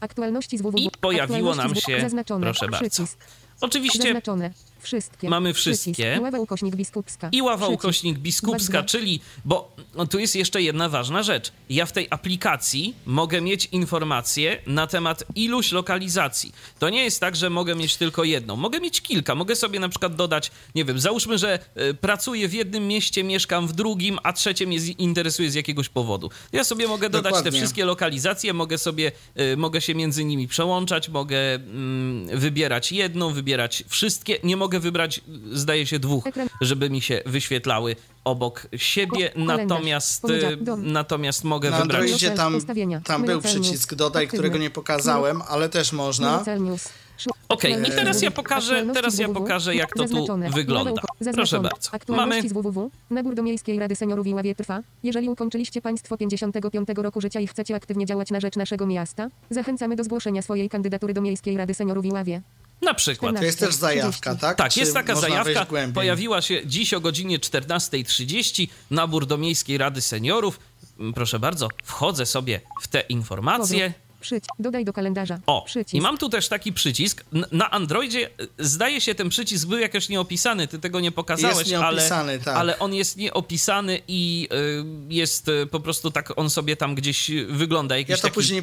Aktualności 0.00 0.58
z 0.58 0.62
www. 0.62 0.78
I 0.78 0.90
pojawiło 1.00 1.54
nam 1.54 1.74
się- 1.74 2.00
Zaznaczone. 2.00 2.46
proszę 2.46 2.68
bardzo. 2.68 2.88
Przycisk. 2.90 3.18
Oczywiście 3.60 4.02
Zaznaczone. 4.02 4.50
Wszystkie. 4.86 5.28
Mamy 5.30 5.52
Przycisk. 5.52 5.82
wszystkie. 5.82 6.18
Ława 6.22 6.38
ukośnik 6.38 6.76
biskupska. 6.76 7.28
i 7.32 7.42
ława 7.42 7.66
Przycisk. 7.66 7.84
ukośnik 7.84 8.18
biskupska, 8.18 8.82
czyli, 8.82 9.20
bo 9.44 9.76
no, 9.94 10.06
tu 10.06 10.18
jest 10.18 10.36
jeszcze 10.36 10.62
jedna 10.62 10.88
ważna 10.88 11.22
rzecz. 11.22 11.52
Ja 11.70 11.86
w 11.86 11.92
tej 11.92 12.06
aplikacji 12.10 12.94
mogę 13.06 13.40
mieć 13.40 13.66
informacje 13.72 14.62
na 14.66 14.86
temat 14.86 15.24
iluś 15.34 15.72
lokalizacji. 15.72 16.52
To 16.78 16.88
nie 16.90 17.04
jest 17.04 17.20
tak, 17.20 17.36
że 17.36 17.50
mogę 17.50 17.74
mieć 17.74 17.96
tylko 17.96 18.24
jedną. 18.24 18.56
Mogę 18.56 18.80
mieć 18.80 19.00
kilka. 19.00 19.34
Mogę 19.34 19.56
sobie 19.56 19.80
na 19.80 19.88
przykład 19.88 20.14
dodać, 20.16 20.50
nie 20.74 20.84
wiem, 20.84 21.00
załóżmy, 21.00 21.38
że 21.38 21.58
y, 21.90 21.94
pracuję 21.94 22.48
w 22.48 22.54
jednym 22.54 22.88
mieście, 22.88 23.24
mieszkam 23.24 23.66
w 23.68 23.72
drugim, 23.72 24.18
a 24.22 24.32
trzecie 24.32 24.66
mnie 24.66 24.80
z- 24.80 24.86
interesuje 24.88 25.50
z 25.50 25.54
jakiegoś 25.54 25.88
powodu. 25.88 26.30
Ja 26.52 26.64
sobie 26.64 26.88
mogę 26.88 27.10
dodać 27.10 27.32
te 27.32 27.38
Dokładnie. 27.38 27.58
wszystkie 27.60 27.84
lokalizacje, 27.84 28.52
mogę 28.52 28.78
sobie, 28.78 29.12
y, 29.40 29.56
mogę 29.56 29.80
się 29.80 29.94
między 29.94 30.24
nimi 30.24 30.48
przełączać, 30.48 31.08
mogę 31.08 31.54
mm, 31.54 32.38
wybierać 32.38 32.92
jedną, 32.92 33.32
wybierać 33.32 33.84
wszystkie. 33.88 34.38
Nie 34.44 34.56
mogę 34.56 34.75
mogę 34.76 34.80
wybrać, 34.80 35.20
zdaje 35.52 35.86
się, 35.86 35.98
dwóch, 35.98 36.24
żeby 36.60 36.90
mi 36.90 37.00
się 37.00 37.22
wyświetlały 37.26 37.96
obok 38.24 38.66
siebie, 38.76 39.30
natomiast, 39.36 40.24
y, 40.30 40.58
natomiast 40.76 41.44
mogę 41.44 41.70
Na 41.70 41.78
wybrać... 41.80 42.00
Androidzie 42.00 42.30
tam, 42.30 42.60
tam 43.04 43.24
był 43.24 43.40
przycisk 43.40 43.94
dodaj, 43.94 44.28
którego 44.28 44.58
nie 44.58 44.70
pokazałem, 44.70 45.42
ale 45.48 45.68
też 45.68 45.92
można. 45.92 46.44
Okej, 47.48 47.72
i 47.72 47.74
aktualności 47.74 47.90
teraz 47.90 48.22
ja 48.22 48.30
pokażę- 48.30 48.92
teraz 48.94 49.18
ja 49.18 49.28
pokażę, 49.28 49.74
jak 49.74 49.94
to 49.94 50.04
tu 50.04 50.26
wygląda. 50.52 51.02
Proszę 51.34 51.60
bardzo. 51.60 51.90
Aktualności 51.92 52.36
Mamy- 52.42 52.48
z 52.48 52.52
www. 52.52 52.90
Nabór 53.10 53.34
do 53.34 53.42
Miejskiej 53.42 53.78
Rady 53.78 53.96
Seniorów 53.96 54.26
i 54.26 54.34
Ławie 54.34 54.54
trwa. 54.54 54.80
Jeżeli 55.02 55.28
ukończyliście 55.28 55.82
Państwo 55.82 56.16
55 56.16 56.88
roku 56.96 57.20
życia 57.20 57.40
i 57.40 57.46
chcecie 57.46 57.74
aktywnie 57.74 58.06
działać 58.06 58.30
na 58.30 58.40
rzecz 58.40 58.56
naszego 58.56 58.86
miasta, 58.86 59.28
zachęcamy 59.50 59.96
do 59.96 60.04
zgłoszenia 60.04 60.42
swojej 60.42 60.68
kandydatury 60.68 61.14
do 61.14 61.20
Miejskiej 61.20 61.56
Rady 61.56 61.74
Seniorów 61.74 62.04
i 62.04 62.12
Ławie. 62.12 62.42
Na 62.82 62.94
przykład. 62.94 63.36
To 63.36 63.44
jest 63.44 63.58
też 63.58 63.74
zajawka, 63.74 64.30
30. 64.30 64.40
tak? 64.40 64.56
Tak, 64.56 64.72
Czy 64.72 64.80
jest 64.80 64.94
taka 64.94 65.14
zajawka. 65.16 65.66
Pojawiła 65.94 66.42
się 66.42 66.66
dziś 66.66 66.94
o 66.94 67.00
godzinie 67.00 67.38
14.30. 67.38 68.68
Nabór 68.90 69.26
do 69.26 69.38
Miejskiej 69.38 69.78
Rady 69.78 70.00
Seniorów. 70.00 70.60
Mm, 70.98 71.12
Proszę 71.14 71.38
bardzo, 71.38 71.68
wchodzę 71.84 72.26
sobie 72.26 72.60
w 72.82 72.88
te 72.88 73.00
informacje. 73.00 73.92
Przyć. 74.20 74.44
Dodaj 74.58 74.84
do 74.84 74.92
kalendarza. 74.92 75.38
O, 75.46 75.62
Przycisk. 75.66 75.94
i 75.94 76.00
mam 76.00 76.18
tu 76.18 76.28
też 76.28 76.48
taki 76.48 76.72
przycisk. 76.72 77.24
Na 77.52 77.70
Androidzie 77.70 78.30
y, 78.40 78.48
zdaje 78.58 79.00
się 79.00 79.14
ten 79.14 79.28
przycisk 79.28 79.66
był 79.68 79.78
jakoś 79.78 80.08
nieopisany, 80.08 80.68
ty 80.68 80.78
tego 80.78 81.00
nie 81.00 81.12
pokazałeś, 81.12 81.58
Jest 81.58 81.70
nieopisany, 81.70 82.32
ale, 82.32 82.38
tak. 82.38 82.56
ale 82.56 82.78
on 82.78 82.94
jest 82.94 83.16
nieopisany 83.16 84.00
i 84.08 84.48
y, 85.10 85.14
jest 85.14 85.48
y, 85.48 85.66
po 85.66 85.80
prostu 85.80 86.10
tak, 86.10 86.32
on 86.38 86.50
sobie 86.50 86.76
tam 86.76 86.94
gdzieś 86.94 87.30
wygląda. 87.48 87.96
Jakiś 87.96 88.10
Ja 88.10 88.16
to 88.16 88.22
taki... 88.22 88.34
później 88.34 88.62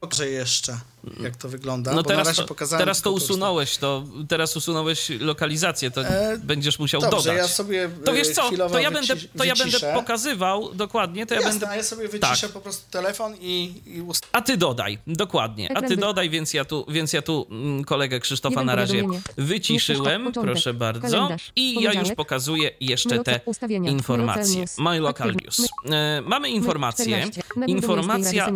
pokażę 0.00 0.28
jeszcze, 0.28 0.80
jak 1.22 1.36
to 1.36 1.48
wygląda. 1.48 1.90
No 1.90 1.96
bo 1.96 2.02
na 2.02 2.08
teraz, 2.08 2.26
razie 2.26 2.42
to, 2.42 2.48
pokazałem 2.48 2.80
teraz 2.80 3.02
to 3.02 3.12
usunąłeś, 3.12 3.76
to 3.76 4.04
teraz 4.28 4.56
usunąłeś 4.56 5.10
lokalizację, 5.20 5.90
to 5.90 6.00
E, 6.06 6.38
będziesz 6.38 6.78
musiał 6.78 7.00
Dobrze, 7.00 7.16
dodać. 7.16 7.36
ja 7.36 7.48
sobie 7.48 7.90
To 8.04 8.12
wiesz 8.12 8.28
e, 8.28 8.32
co, 8.32 8.42
chwilowo 8.42 8.74
to 8.74 8.80
ja, 8.80 8.90
będę, 8.90 9.14
to 9.38 9.44
ja 9.44 9.54
będę 9.54 9.78
pokazywał 9.94 10.74
dokładnie, 10.74 11.26
to 11.26 11.34
ja 11.34 11.40
Jasne, 11.40 11.52
będę... 11.60 11.68
a 11.68 11.76
ja 11.76 11.82
sobie 11.82 12.08
wyciszę 12.08 12.46
Tak. 12.46 12.50
po 12.50 12.60
prostu 12.60 12.90
telefon 12.90 13.34
i, 13.40 13.74
i 13.86 14.02
ust- 14.02 14.26
A 14.32 14.42
ty 14.42 14.56
dodaj, 14.56 14.98
dokładnie. 15.06 15.68
A 15.68 15.72
Ekran 15.72 15.88
ty 15.90 15.96
dodaj, 15.96 16.30
więc 16.30 16.54
ja 16.54 16.64
tu, 16.64 16.84
więc 16.88 17.12
ja 17.12 17.22
tu 17.22 17.46
mm, 17.50 17.84
kolegę 17.84 18.20
Krzysztofa 18.20 18.64
na 18.64 18.74
razie 18.74 19.04
wyciszyłem, 19.36 20.32
proszę 20.32 20.74
bardzo. 20.74 21.28
I 21.56 21.82
ja 21.82 21.92
już 21.92 22.08
pokazuję 22.16 22.70
jeszcze 22.80 23.18
te 23.24 23.40
informacje. 23.86 24.60
News. 24.60 24.78
My 24.78 25.00
Local. 25.00 25.34
News. 25.44 25.68
E, 25.90 26.22
Mamy 26.26 26.50
informację. 26.50 27.16
14. 27.30 27.42
Nabór 27.56 27.56
do 27.56 27.66
Miejskiej 27.66 27.74
Informacja 27.74 28.46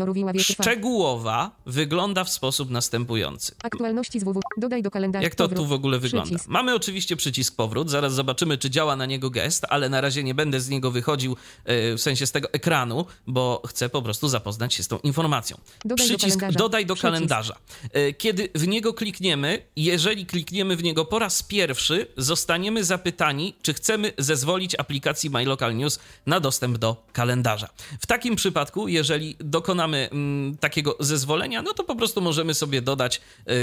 szczegółowa 0.65 1.51
wygląda 1.67 2.25
w 2.25 2.31
sposób 2.39 2.71
następujący. 2.71 3.55
Aktualności 3.65 4.21
z 4.21 4.25
www. 4.25 4.41
Dodaj 4.57 4.83
do 4.83 4.91
kalendarza. 4.91 5.23
Jak 5.23 5.35
to 5.35 5.45
Powrót. 5.45 5.61
tu 5.61 5.67
w 5.67 5.73
ogóle 5.73 5.99
wygląda? 5.99 6.27
Przycisk. 6.31 6.49
Mamy 6.49 6.75
oczywiście 6.75 7.17
przycisk 7.17 7.57
powrót, 7.57 7.91
zaraz 7.91 8.15
zobaczymy, 8.15 8.59
czy 8.59 8.71
działa 8.71 8.97
na 8.97 9.07
niego 9.07 9.31
gest, 9.31 9.67
ale 9.69 9.89
na 9.89 10.01
razie 10.01 10.25
nie 10.25 10.35
będę 10.35 10.61
z 10.61 10.69
niego 10.69 10.91
wychodził 10.91 11.37
e, 11.65 11.95
w 11.97 12.01
sensie 12.01 12.27
z 12.27 12.33
tego 12.33 12.53
ekranu, 12.53 13.07
bo 13.27 13.63
chcę 13.69 13.89
po 13.89 14.03
prostu 14.03 14.29
zapoznać 14.29 14.75
się 14.75 14.83
z 14.83 14.89
tą 14.89 14.99
informacją. 14.99 15.57
Dodaj 15.85 16.09
do 16.09 16.15
przycisk 16.17 16.41
kalendarza. 16.41 16.59
dodaj 16.59 16.87
do 16.87 16.95
Przycisk. 16.95 17.03
kalendarza. 17.15 17.57
E, 17.93 18.13
Kiedy 18.13 18.49
w 18.55 18.69
niego 18.69 18.95
klikniemy, 18.95 19.63
jeżeli 19.77 20.27
klikniemy 20.27 20.77
w 20.77 20.83
niego 20.83 21.05
po 21.05 21.19
raz 21.19 21.43
pierwszy, 21.43 22.07
zostaniemy 22.17 22.85
zapytani, 22.85 23.55
czy 23.63 23.75
chcemy 23.75 24.13
zezwolić 24.19 24.75
aplikacji 24.79 25.31
My 25.31 25.45
Local 25.45 25.77
News 25.77 25.99
na 26.27 26.41
dostęp 26.41 26.79
do 26.79 27.05
kalendarza. 27.13 27.69
W 28.01 28.07
takim 28.07 28.37
przypadku, 28.37 28.89
jeżeli 28.89 29.37
dokonamy 29.41 30.09
mm, 30.13 30.57
takiego 30.57 30.97
zezwolenia, 31.01 31.63
no 31.63 31.73
to 31.75 31.85
po 31.85 31.97
prostu 31.97 32.21
możemy 32.29 32.55
sobie 32.55 32.83
dodać 32.83 33.21
yy, 33.47 33.55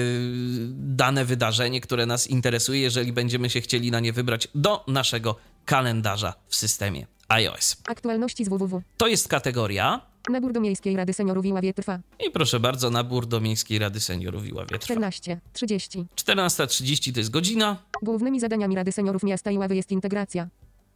dane 1.02 1.26
wydarzenie, 1.26 1.82
które 1.82 2.06
nas 2.06 2.28
interesuje, 2.28 2.82
jeżeli 2.82 3.14
będziemy 3.14 3.50
się 3.50 3.62
chcieli 3.62 3.92
na 3.92 4.00
nie 4.00 4.14
wybrać 4.14 4.48
do 4.56 4.84
naszego 4.88 5.36
kalendarza 5.66 6.34
w 6.48 6.56
systemie 6.56 7.08
iOS. 7.28 7.78
Aktualności 7.88 8.46
z 8.46 8.50
www. 8.50 8.82
To 8.98 9.08
jest 9.08 9.28
kategoria. 9.28 10.02
Nabór 10.30 10.54
do 10.54 10.60
Miejskiej 10.60 10.96
Rady 10.96 11.14
Seniorów 11.14 11.46
i 11.46 11.54
Ławie 11.54 11.74
trwa. 11.74 12.00
I 12.28 12.32
proszę 12.32 12.60
bardzo, 12.60 12.90
nabór 12.90 13.26
do 13.28 13.42
Miejskiej 13.42 13.80
Rady 13.80 14.00
Seniorów 14.00 14.48
i 14.48 14.54
Ławie 14.54 14.80
trwa. 14.80 14.94
14. 14.94 15.40
30. 15.54 16.06
14.30 16.16 17.14
to 17.14 17.20
jest 17.20 17.30
godzina. 17.30 17.78
Głównymi 18.02 18.40
zadaniami 18.40 18.76
Rady 18.76 18.92
Seniorów 18.92 19.24
Miasta 19.24 19.52
i 19.52 19.58
Ławy 19.58 19.76
jest 19.76 19.92
integracja. 19.92 20.48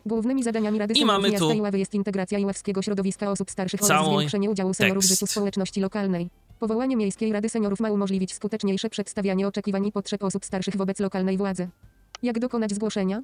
Głównymi 0.05 0.43
zadaniami 0.43 0.79
Rady 0.79 0.93
I 0.93 0.95
Seniorów 0.95 1.21
mamy 1.21 1.29
Miasta 1.31 1.45
tu 1.45 1.51
i 1.51 1.61
Ławy 1.61 1.79
jest 1.79 1.93
integracja 1.93 2.39
iławskiego 2.39 2.81
środowiska 2.81 3.31
osób 3.31 3.51
starszych 3.51 3.83
oraz 3.83 4.07
zwiększenie 4.07 4.49
udziału 4.49 4.73
seniorów 4.73 5.03
w 5.03 5.07
życiu 5.07 5.27
społeczności 5.27 5.81
lokalnej. 5.81 6.29
Powołanie 6.59 6.95
Miejskiej 6.95 7.33
Rady 7.33 7.49
Seniorów 7.49 7.79
ma 7.79 7.91
umożliwić 7.91 8.33
skuteczniejsze 8.33 8.89
przedstawianie 8.89 9.47
oczekiwań 9.47 9.85
i 9.85 9.91
potrzeb 9.91 10.23
osób 10.23 10.45
starszych 10.45 10.75
wobec 10.75 10.99
lokalnej 10.99 11.37
władzy. 11.37 11.69
Jak 12.23 12.39
dokonać 12.39 12.73
zgłoszenia? 12.73 13.21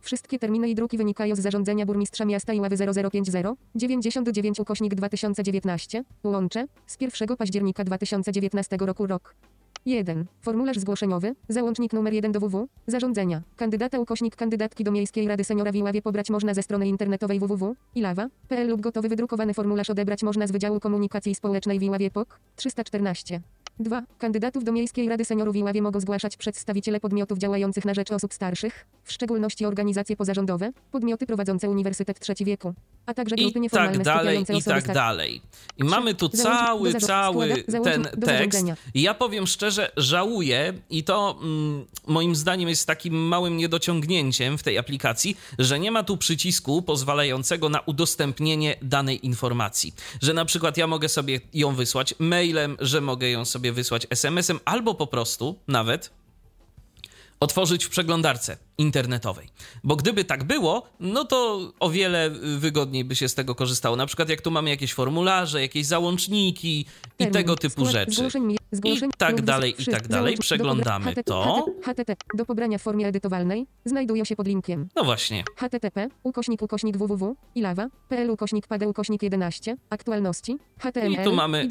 Wszystkie 0.00 0.38
terminy 0.38 0.68
i 0.68 0.74
druki 0.74 0.98
wynikają 0.98 1.36
z 1.36 1.38
zarządzenia 1.40 1.86
burmistrza 1.86 2.24
miasta 2.24 2.52
Iławy 2.52 2.76
0050 3.10 3.58
99 3.74 4.60
ukośnik 4.60 4.94
2019 4.94 6.04
łącze 6.24 6.66
z 6.86 6.96
1 7.00 7.36
października 7.36 7.84
2019 7.84 8.76
roku 8.80 9.06
rok. 9.06 9.34
1. 9.86 10.26
Formularz 10.40 10.78
zgłoszeniowy, 10.78 11.34
załącznik 11.48 11.92
numer 11.92 12.12
1 12.12 12.32
do 12.32 12.40
WW, 12.40 12.68
zarządzenia. 12.86 13.42
Kandydata 13.56 13.98
ukośnik 13.98 14.36
kandydatki 14.36 14.84
do 14.84 14.90
Miejskiej 14.92 15.28
Rady 15.28 15.44
Seniora 15.44 15.72
w 15.72 15.74
Iławie 15.74 16.02
pobrać 16.02 16.30
można 16.30 16.54
ze 16.54 16.62
strony 16.62 16.88
internetowej 16.88 17.40
www.ilawa.pl 17.40 18.68
lub 18.68 18.80
gotowy 18.80 19.08
wydrukowany 19.08 19.54
formularz 19.54 19.90
odebrać 19.90 20.22
można 20.22 20.46
z 20.46 20.50
Wydziału 20.50 20.80
Komunikacji 20.80 21.34
Społecznej 21.34 21.78
w 21.78 21.82
Iławie 21.82 22.10
POK 22.10 22.40
314. 22.56 23.40
2. 23.80 24.02
Kandydatów 24.18 24.64
do 24.64 24.72
Miejskiej 24.72 25.08
Rady 25.08 25.24
Seniorów 25.24 25.54
w 25.54 25.56
Iławie 25.56 25.82
mogą 25.82 26.00
zgłaszać 26.00 26.36
przedstawiciele 26.36 27.00
podmiotów 27.00 27.38
działających 27.38 27.84
na 27.84 27.94
rzecz 27.94 28.10
osób 28.10 28.34
starszych, 28.34 28.86
w 29.04 29.12
szczególności 29.12 29.66
organizacje 29.66 30.16
pozarządowe, 30.16 30.72
podmioty 30.92 31.26
prowadzące 31.26 31.70
Uniwersytet 31.70 32.20
Trzeci 32.20 32.44
Wieku, 32.44 32.74
a 33.06 33.14
także 33.14 33.36
I 33.36 33.42
grupy 33.42 33.60
nieformalne 33.60 33.94
tak 33.96 34.04
dalej, 34.04 34.44
i 34.58 34.62
tak 34.62 34.86
dalej. 34.86 35.42
I 35.78 35.84
mamy 35.84 36.14
tu 36.14 36.28
cały, 36.28 36.94
cały 36.94 37.64
ten 37.84 38.08
tekst. 38.24 38.66
I 38.94 39.02
ja 39.02 39.14
powiem 39.14 39.46
szczerze, 39.46 39.92
żałuję 39.96 40.72
i 40.90 41.04
to 41.04 41.38
mm, 41.42 41.86
moim 42.06 42.36
zdaniem 42.36 42.68
jest 42.68 42.86
takim 42.86 43.14
małym 43.14 43.56
niedociągnięciem 43.56 44.58
w 44.58 44.62
tej 44.62 44.78
aplikacji, 44.78 45.36
że 45.58 45.78
nie 45.78 45.90
ma 45.90 46.02
tu 46.02 46.16
przycisku 46.16 46.82
pozwalającego 46.82 47.68
na 47.68 47.80
udostępnienie 47.80 48.76
danej 48.82 49.26
informacji. 49.26 49.94
Że 50.22 50.34
na 50.34 50.44
przykład 50.44 50.76
ja 50.76 50.86
mogę 50.86 51.08
sobie 51.08 51.40
ją 51.54 51.74
wysłać 51.74 52.14
mailem, 52.18 52.76
że 52.80 53.00
mogę 53.00 53.30
ją 53.30 53.44
sobie 53.44 53.65
wysłać 53.72 54.06
SMS-em 54.10 54.60
albo 54.64 54.94
po 54.94 55.06
prostu 55.06 55.58
nawet 55.68 56.10
otworzyć 57.40 57.84
w 57.84 57.88
przeglądarce 57.88 58.56
internetowej. 58.78 59.48
Bo 59.84 59.96
gdyby 59.96 60.24
tak 60.24 60.44
było, 60.44 60.86
no 61.00 61.24
to 61.24 61.60
o 61.80 61.90
wiele 61.90 62.30
wygodniej 62.58 63.04
by 63.04 63.16
się 63.16 63.28
z 63.28 63.34
tego 63.34 63.54
korzystało. 63.54 63.96
Na 63.96 64.06
przykład 64.06 64.28
jak 64.28 64.40
tu 64.40 64.50
mamy 64.50 64.70
jakieś 64.70 64.94
formularze, 64.94 65.60
jakieś 65.60 65.86
załączniki 65.86 66.80
i 66.80 66.86
Termin, 67.16 67.32
tego 67.32 67.56
typu 67.56 67.86
rzeczy. 67.86 68.28
Zgłoszeń, 68.76 68.94
mi- 68.94 68.98
zgłoszeń, 68.98 69.10
tak 69.18 69.42
dalej, 69.42 69.74
i 69.78 69.86
tak 69.86 70.08
dalej. 70.08 70.36
Przeglądamy 70.38 71.14
to. 71.24 71.66
HTTP, 71.82 72.16
do 72.34 72.46
pobrania 72.46 72.78
w 72.78 72.82
formie 72.82 73.06
edytowalnej 73.06 73.66
znajdują 73.84 74.24
się 74.24 74.36
pod 74.36 74.46
linkiem 74.46 74.88
No 74.96 75.04
właśnie. 75.04 75.44
http 75.56 76.08
ukośnik 76.22 76.62
ukośnik 76.62 76.96
www 76.96 77.36
ilawa.pl 77.54 78.30
ukośnik 78.30 78.66
pade 78.66 78.88
ukośnik 78.88 79.22
11 79.22 79.76
aktualności 79.90 80.58
html 80.78 81.12
I 81.12 81.24
tu 81.24 81.32
mamy, 81.32 81.68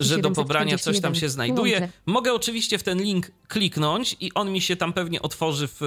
i 0.00 0.04
że 0.04 0.18
do 0.18 0.30
pobrania 0.30 0.78
coś 0.78 1.00
tam 1.00 1.14
741. 1.14 1.14
się 1.14 1.28
znajduje. 1.28 1.88
Mogę 2.06 2.32
oczywiście 2.32 2.78
w 2.78 2.82
ten 2.82 3.02
link 3.02 3.30
kliknąć 3.48 4.16
i 4.20 4.34
on 4.34 4.52
mi 4.52 4.60
się 4.60 4.76
tam 4.76 4.92
pewnie 4.92 5.22
otworzy 5.22 5.68
w 5.68 5.82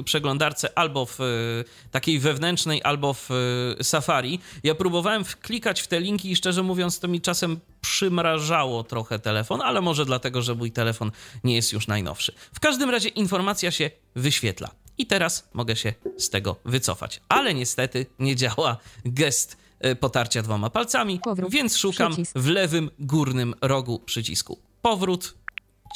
y, 0.00 0.04
przeglądarce 0.04 0.78
albo 0.78 1.06
w 1.06 1.20
y, 1.20 1.64
takiej 1.90 2.18
wewnętrznej, 2.18 2.82
albo 2.84 3.14
w 3.14 3.30
y, 3.80 3.84
Safari. 3.84 4.38
Ja 4.62 4.74
próbowałem 4.74 5.24
klikać 5.42 5.80
w 5.80 5.86
te 5.86 6.00
linki 6.00 6.30
i 6.30 6.36
szczerze 6.36 6.62
mówiąc 6.62 7.00
to 7.00 7.08
mi 7.08 7.20
czasem 7.20 7.60
przymrażało 7.80 8.84
trochę 8.84 9.18
telefon, 9.18 9.60
ale 9.60 9.80
może 9.80 10.04
dlatego, 10.04 10.42
że 10.42 10.54
mój 10.54 10.72
telefon 10.72 11.10
nie 11.44 11.54
jest 11.54 11.72
już 11.72 11.86
najnowszy. 11.86 12.32
W 12.54 12.60
każdym 12.60 12.90
razie 12.90 13.08
informacja 13.08 13.70
się 13.70 13.90
wyświetla. 14.14 14.70
I 14.98 15.06
teraz 15.06 15.48
mogę 15.54 15.76
się 15.76 15.94
z 16.18 16.30
tego 16.30 16.56
wycofać. 16.64 17.20
Ale 17.28 17.54
niestety 17.54 18.06
nie 18.18 18.36
działa 18.36 18.76
gest 19.04 19.56
y, 19.86 19.96
potarcia 19.96 20.42
dwoma 20.42 20.70
palcami, 20.70 21.20
Powrót. 21.20 21.52
więc 21.52 21.76
szukam 21.76 22.12
Przycisk. 22.12 22.38
w 22.38 22.46
lewym 22.46 22.90
górnym 22.98 23.54
rogu 23.60 23.98
przycisku. 23.98 24.58
Powrót, 24.82 25.34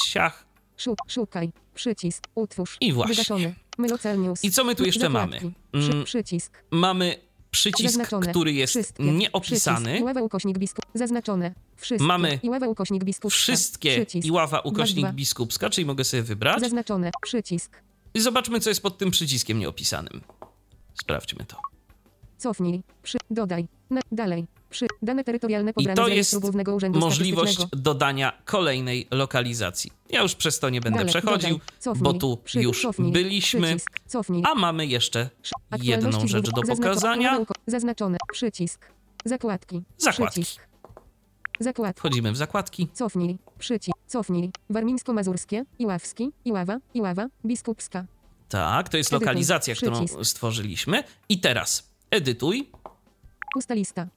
ciach. 0.09 0.45
Szu- 0.77 0.97
szukaj 1.09 1.53
przycisk 1.75 2.25
utwórz 2.35 2.77
I 2.81 2.93
właśnie. 2.93 3.15
wygaszony 3.79 4.35
I 4.43 4.51
co 4.51 4.65
my 4.65 4.75
tu 4.75 4.85
jeszcze 4.85 5.09
mamy? 5.09 5.37
Przy, 5.73 5.93
Mm, 5.93 6.05
przycisk 6.05 6.63
Mamy 6.71 7.17
przycisk, 7.53 7.89
zaznaczone 7.91 8.27
który 8.31 8.53
jest 8.53 8.71
wszystkie 8.71 9.05
nieopisany. 9.05 10.01
zaznaczone 10.95 11.55
wszystkie 11.77 12.07
Mamy 12.07 12.41
Wszystkie 13.31 13.91
przycisk 13.97 14.27
Iława 14.27 14.61
ukośnik 14.61 15.05
dwa. 15.05 15.13
biskupska, 15.13 15.71
czyli 15.71 15.85
mogę 15.87 16.05
sobie 16.05 16.23
wybrać. 16.23 16.61
zaznaczone 16.61 17.11
przycisk 17.23 17.83
I 18.15 18.21
zobaczmy, 18.21 18.61
co 18.61 18.71
jest 18.71 18.83
pod 18.83 18.99
tym 18.99 19.11
przyciskiem 19.11 19.59
nieopisanym. 19.59 20.21
Sprawdźmy 20.95 21.45
to. 21.45 21.57
Cofnij. 22.39 22.83
Przy, 23.03 23.19
dodaj. 23.31 23.69
Na, 23.91 24.01
dalej. 24.13 24.47
Przy, 24.73 24.87
dane 25.03 25.25
terytorialne 25.25 25.73
I 25.77 25.87
to 25.95 26.09
jest 26.09 26.37
możliwość 26.93 27.59
dodania 27.73 28.33
kolejnej 28.45 29.09
lokalizacji. 29.11 29.91
Ja 30.11 30.23
już 30.23 30.35
przez 30.35 30.59
to 30.59 30.71
nie 30.71 30.81
będę 30.81 30.99
Dalej, 30.99 31.13
przechodził, 31.13 31.51
dodaj, 31.59 31.79
cofnij, 31.79 32.03
bo 32.03 32.15
tu 32.15 32.37
przy- 32.37 32.63
już 32.63 32.83
cofnij, 32.83 33.13
byliśmy, 33.13 33.61
Przycisk, 33.67 33.91
cofnij. 34.07 34.43
a 34.47 34.55
mamy 34.55 34.87
jeszcze 34.87 35.31
jedną 35.83 36.27
rzecz 36.27 36.51
do 36.51 36.63
pokazania. 36.63 37.39
Zaznaczone. 37.67 38.19
Przycisk. 38.33 38.87
Zakładki. 39.25 39.83
Zakładki. 39.99 40.41
Przycisk. 40.43 40.67
Zakładki. 41.61 41.99
Wchodzimy 41.99 42.33
w 42.33 42.37
zakładki. 42.37 42.89
Cofnij. 42.93 43.39
Przycisk. 43.59 43.97
Cofnij. 44.07 44.51
Warmińsko-Mazurskie. 44.71 45.65
Iławski. 45.79 46.31
Iława. 46.45 46.79
Iława. 46.95 47.27
Biskupska. 47.47 48.05
Tak, 48.49 48.89
to 48.89 48.97
jest 48.97 49.13
Edytuj. 49.13 49.27
lokalizacja, 49.27 49.75
którą 49.75 50.07
stworzyliśmy. 50.23 51.05
I 51.29 51.41
teraz 51.41 51.91
edytuj. 52.11 52.71
Pusta 53.55 53.75
lista. 53.75 54.09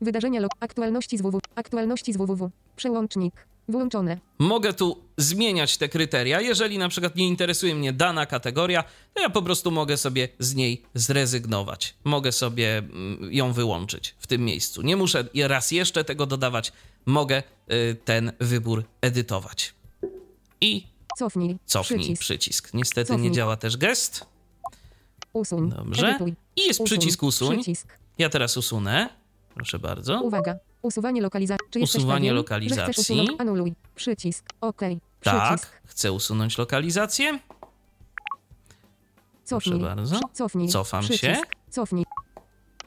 Wydarzenia 0.00 0.40
log. 0.40 0.52
Aktualności 0.60 1.18
z 1.18 1.22
www. 1.22 1.40
Aktualności 1.54 2.12
z 2.12 2.16
www. 2.16 2.50
Przełącznik. 2.76 3.46
Włączone. 3.68 4.18
Mogę 4.38 4.72
tu 4.72 4.98
zmieniać 5.16 5.76
te 5.76 5.88
kryteria. 5.88 6.40
Jeżeli 6.40 6.78
na 6.78 6.88
przykład 6.88 7.16
nie 7.16 7.26
interesuje 7.28 7.74
mnie 7.74 7.92
dana 7.92 8.26
kategoria, 8.26 8.84
to 9.14 9.22
ja 9.22 9.30
po 9.30 9.42
prostu 9.42 9.70
mogę 9.70 9.96
sobie 9.96 10.28
z 10.38 10.54
niej 10.54 10.82
zrezygnować. 10.94 11.94
Mogę 12.04 12.32
sobie 12.32 12.78
mm, 12.78 13.32
ją 13.32 13.52
wyłączyć 13.52 14.14
w 14.18 14.26
tym 14.26 14.44
miejscu. 14.44 14.82
Nie 14.82 14.96
muszę 14.96 15.24
raz 15.44 15.70
jeszcze 15.70 16.04
tego 16.04 16.26
dodawać. 16.26 16.72
Mogę 17.06 17.42
y, 17.72 17.96
ten 18.04 18.32
wybór 18.40 18.84
edytować. 19.00 19.74
I 20.60 20.86
Cofnij. 21.18 21.58
cofnij 21.66 21.98
przycisk. 21.98 22.20
Przycisk. 22.20 22.74
Niestety 22.74 23.12
nie 23.12 23.18
Cofnij. 23.18 23.32
działa 23.32 23.56
też 23.56 23.76
gest. 23.76 24.26
Usuń. 25.32 25.70
Dobrze. 25.70 26.08
Edytuj. 26.08 26.34
I 26.56 26.66
jest 26.66 26.82
przycisk 26.84 27.22
usuń. 27.22 27.56
Przycisk. 27.56 27.98
Ja 28.18 28.28
teraz 28.28 28.56
usunę. 28.56 29.19
Proszę 29.54 29.78
bardzo. 29.78 30.20
Uwaga. 30.22 30.56
Usuwanie 30.82 31.22
lokalizacji. 31.22 31.66
Czy 31.70 31.78
Usuwanie 31.80 32.20
pewien, 32.20 32.34
lokalizacji. 32.34 33.00
Usunąć? 33.00 33.30
Anuluj. 33.40 33.74
Przycisk. 33.94 34.46
OK. 34.60 34.80
Tak, 35.22 35.82
chcę 35.86 36.12
usunąć 36.12 36.58
lokalizację. 36.58 37.38
Cofnij. 39.44 39.80
bardzo. 39.80 40.16
Przy- 40.16 40.28
Cofnij. 40.32 40.68
Cofam 40.68 41.00
Przycisk. 41.00 41.20
się. 41.24 41.36
Cofnij. 41.70 42.04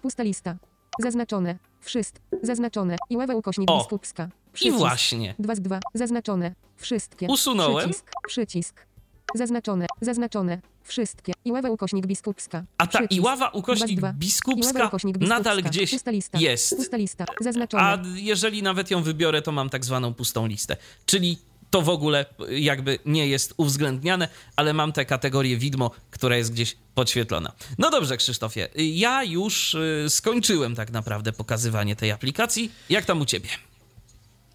Pusta 0.02 0.24
lista. 0.24 0.56
Zaznaczone. 1.00 1.58
Wszystko. 1.82 2.20
Zaznaczone. 2.44 2.96
Iława 3.10 3.36
ukośnik 3.36 3.72
O. 3.72 3.78
biskupska. 3.78 4.24
I 4.24 4.54
Przycisk. 4.54 4.78
właśnie. 4.78 5.36
2 5.40 5.56
z 5.56 5.60
2. 5.62 5.80
Zaznaczone. 5.94 6.56
Wszystkie. 6.78 7.28
Usunąłem. 7.28 7.86
Przycisk. 7.90 8.12
Przycisk. 8.28 8.86
Zaznaczone. 9.36 9.86
Zaznaczone. 10.02 10.62
Wszystkie. 10.84 11.34
Iława 11.46 11.70
ukośnik 11.70 12.06
biskupska. 12.08 12.64
A 12.78 12.88
ta 12.88 13.00
Przycisk. 13.00 13.22
Iława 13.22 13.50
ukośnik 13.50 13.98
Dwa 14.00 14.08
z 14.10 14.12
dwa. 14.12 14.20
biskupska 14.20 14.72
Iława 14.72 14.88
ukośnik 14.88 15.18
biskupska. 15.18 15.38
nadal 15.38 15.64
gdzieś 15.64 15.92
Pusta 15.92 16.12
lista. 16.12 16.40
jest. 16.40 16.76
Pusta 16.78 16.98
lista. 16.98 17.26
Zaznaczone. 17.42 17.84
A 17.84 17.98
jeżeli 18.16 18.64
nawet 18.64 18.92
ją 18.92 19.04
wybiorę, 19.04 19.42
to 19.42 19.52
mam 19.52 19.70
tak 19.70 19.86
zwaną 19.86 20.14
pustą 20.14 20.48
listę. 20.48 20.78
Czyli 21.06 21.38
to 21.70 21.82
w 21.82 21.90
ogóle 21.90 22.26
jakby 22.50 23.00
nie 23.06 23.28
jest 23.28 23.54
uwzględniane, 23.58 24.28
ale 24.56 24.74
mam 24.74 24.92
tę 24.94 25.06
kategorię 25.06 25.58
widmo, 25.58 25.92
która 26.12 26.38
jest 26.38 26.54
gdzieś 26.54 26.78
podświetlona. 26.96 27.52
No 27.78 27.90
dobrze, 27.90 28.18
Krzysztofie, 28.18 28.68
ja 28.76 29.24
już 29.24 29.74
y, 29.74 30.06
skończyłem 30.10 30.76
tak 30.76 30.92
naprawdę 30.92 31.32
pokazywanie 31.34 31.96
tej 31.96 32.12
aplikacji. 32.12 32.72
Jak 32.90 33.06
tam 33.06 33.22
u 33.22 33.26
ciebie? 33.26 33.50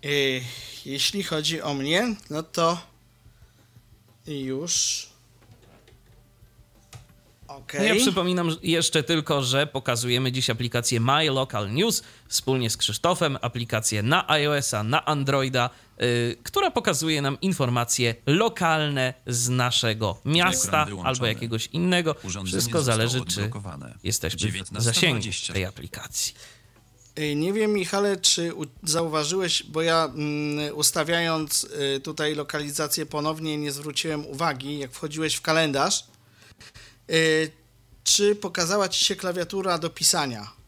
Y, 0.04 0.40
Jeśli 0.86 1.22
chodzi 1.22 1.62
o 1.62 1.74
mnie, 1.74 2.14
no 2.30 2.42
to 2.42 2.78
już. 4.28 5.06
No 7.74 7.84
ja 7.84 7.94
przypominam 7.94 8.50
jeszcze 8.62 9.02
tylko, 9.02 9.42
że 9.42 9.66
pokazujemy 9.66 10.32
dziś 10.32 10.50
aplikację 10.50 11.00
My 11.00 11.30
Local 11.30 11.72
News 11.72 12.02
wspólnie 12.28 12.70
z 12.70 12.76
Krzysztofem, 12.76 13.38
aplikację 13.42 14.02
na 14.02 14.30
iOS-a, 14.30 14.82
na 14.82 15.04
Androida, 15.04 15.70
y, 16.02 16.36
która 16.42 16.70
pokazuje 16.70 17.22
nam 17.22 17.40
informacje 17.40 18.14
lokalne 18.26 19.14
z 19.26 19.48
naszego 19.48 20.20
miasta 20.24 20.86
albo 21.04 21.26
jakiegoś 21.26 21.66
innego. 21.66 22.14
Urządzenie 22.24 22.60
Wszystko 22.60 22.82
zależy, 22.82 23.24
czy 23.24 23.50
jesteśmy 24.04 24.50
w 24.50 24.54
19:20. 24.54 24.80
zasięgu 24.80 25.20
tej 25.52 25.64
aplikacji. 25.64 26.34
Y, 27.18 27.34
Nie 27.34 27.52
wiem, 27.52 27.72
Michale, 27.72 28.16
czy 28.16 28.52
zauważyłeś, 28.82 29.62
bo 29.62 29.82
ja 29.82 30.04
mm, 30.04 30.76
ustawiając 30.76 31.64
y, 31.64 32.00
tutaj 32.00 32.34
lokalizację 32.34 33.06
ponownie 33.06 33.56
nie 33.56 33.72
zwróciłem 33.72 34.26
uwagi, 34.26 34.78
jak 34.78 34.92
wchodziłeś 34.92 35.34
w 35.34 35.40
kalendarz, 35.40 36.04
y, 37.10 37.50
czy 38.04 38.36
pokazała 38.36 38.88
ci 38.88 39.04
się 39.04 39.16
klawiatura 39.16 39.78
do 39.78 39.90
pisania? 39.90 40.58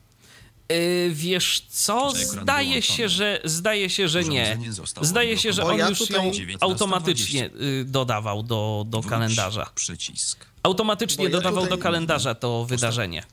Wiesz 1.11 1.67
co? 1.71 2.13
Zdaje 2.15 2.83
się, 2.83 3.09
że, 3.09 3.41
zdaje 3.45 3.91
się, 3.91 4.09
że 4.09 4.25
nie. 4.25 4.59
Zdaje 5.01 5.39
się, 5.39 5.53
że 5.53 5.65
on 5.65 5.79
już 5.79 6.11
ją 6.11 6.31
19:20. 6.31 6.57
automatycznie 6.61 7.51
dodawał 7.85 8.43
do, 8.43 8.85
do 8.89 9.03
kalendarza. 9.03 9.71
Przycisk. 9.75 10.47
Automatycznie 10.63 11.31
dodawał 11.31 11.67
do 11.67 11.79
kalendarza 11.79 12.35
to 12.35 12.65
wydarzenie. 12.65 13.25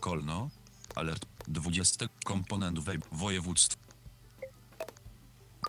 Kolno. 0.00 0.50
Alert. 0.94 1.26
20. 1.48 2.08
Komponent 2.24 2.78
web. 2.78 3.02
Województw. 3.12 3.76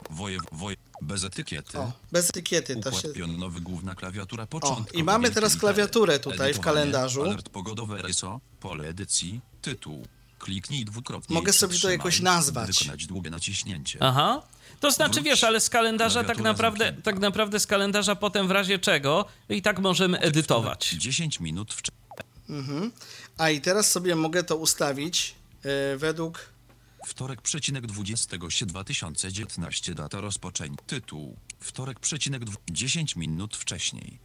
Wojew... 0.09 0.41
Woje... 0.51 0.75
Bez 1.01 1.23
etykiety. 1.23 1.77
O, 1.79 1.91
bez 2.11 2.29
etykiety 2.29 2.75
to 2.75 2.89
Układ 2.89 3.03
się... 3.03 3.09
pionowy, 3.09 3.61
główna 3.61 3.95
klawiatura, 3.95 4.45
początkowa. 4.45 4.99
i 4.99 5.03
mamy 5.03 5.31
teraz 5.31 5.55
klawiaturę 5.57 6.19
tutaj 6.19 6.53
w 6.53 6.59
kalendarzu. 6.59 7.23
Alert 7.23 7.49
pogodowy 7.49 7.97
RSO, 8.03 8.39
pole 8.59 8.87
edycji, 8.87 9.41
tytuł. 9.61 10.05
Kliknij 10.39 10.85
dwukrotnie. 10.85 11.33
Mogę 11.33 11.53
sobie 11.53 11.79
to 11.79 11.91
jakoś 11.91 12.19
nazwać. 12.19 12.79
Wykonać 12.79 13.05
długie 13.05 13.29
naciśnięcie. 13.29 13.99
Aha. 14.01 14.41
To 14.79 14.91
znaczy, 14.91 15.21
wiesz, 15.21 15.43
ale 15.43 15.59
z 15.59 15.69
kalendarza 15.69 16.23
tak 16.23 16.37
naprawdę, 16.37 16.85
zamknięta. 16.85 17.11
tak 17.11 17.19
naprawdę 17.19 17.59
z 17.59 17.67
kalendarza 17.67 18.15
potem 18.15 18.47
w 18.47 18.51
razie 18.51 18.79
czego 18.79 19.25
i 19.49 19.61
tak 19.61 19.79
możemy 19.79 20.19
edytować. 20.19 20.89
10 20.89 21.39
minut 21.39 21.73
wcześniej. 21.73 21.99
Mhm. 22.49 22.91
A 23.37 23.49
i 23.49 23.61
teraz 23.61 23.91
sobie 23.91 24.15
mogę 24.15 24.43
to 24.43 24.55
ustawić 24.57 25.35
y, 25.65 25.97
według... 25.97 26.53
Wtorek 27.07 27.41
przecinek 27.41 27.87
20 27.87 28.37
się 28.49 28.65
2019 28.65 29.95
data 29.95 30.21
rozpoczęcia. 30.21 30.83
Tytuł. 30.87 31.37
Wtorek 31.59 31.99
przecinek 31.99 32.45
dwu- 32.45 32.57
10 32.71 33.15
minut 33.15 33.55
wcześniej. 33.57 34.19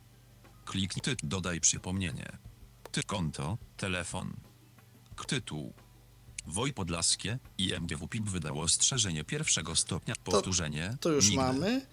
Kliknij 0.64 1.03
ty, 1.03 1.16
dodaj 1.27 1.61
przypomnienie. 1.61 2.38
Ty 2.92 3.03
konto, 3.03 3.59
telefon. 3.77 4.33
K- 5.16 5.25
Tytuł. 5.25 5.73
Woj 6.47 6.73
Podlaskie 6.73 7.38
i 7.59 7.73
MGW 7.75 8.09
PIP 8.09 8.25
wydało 8.31 8.62
ostrzeżenie 8.62 9.25
pierwszego 9.25 9.77
stopnia. 9.77 10.14
Powtórzenie. 10.25 10.97
To 11.01 11.11
już 11.11 11.25
nigdy. 11.29 11.42
mamy. 11.44 11.87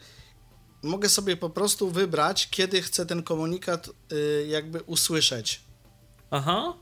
Mogę 0.84 1.10
sobie 1.10 1.38
po 1.38 1.50
prostu 1.50 1.92
wybrać, 1.92 2.50
kiedy 2.50 2.82
chcę 2.82 3.06
ten 3.06 3.24
komunikat 3.24 3.90
y, 4.12 4.48
jakby 4.50 4.82
usłyszeć. 4.84 5.62
Aha. 6.32 6.74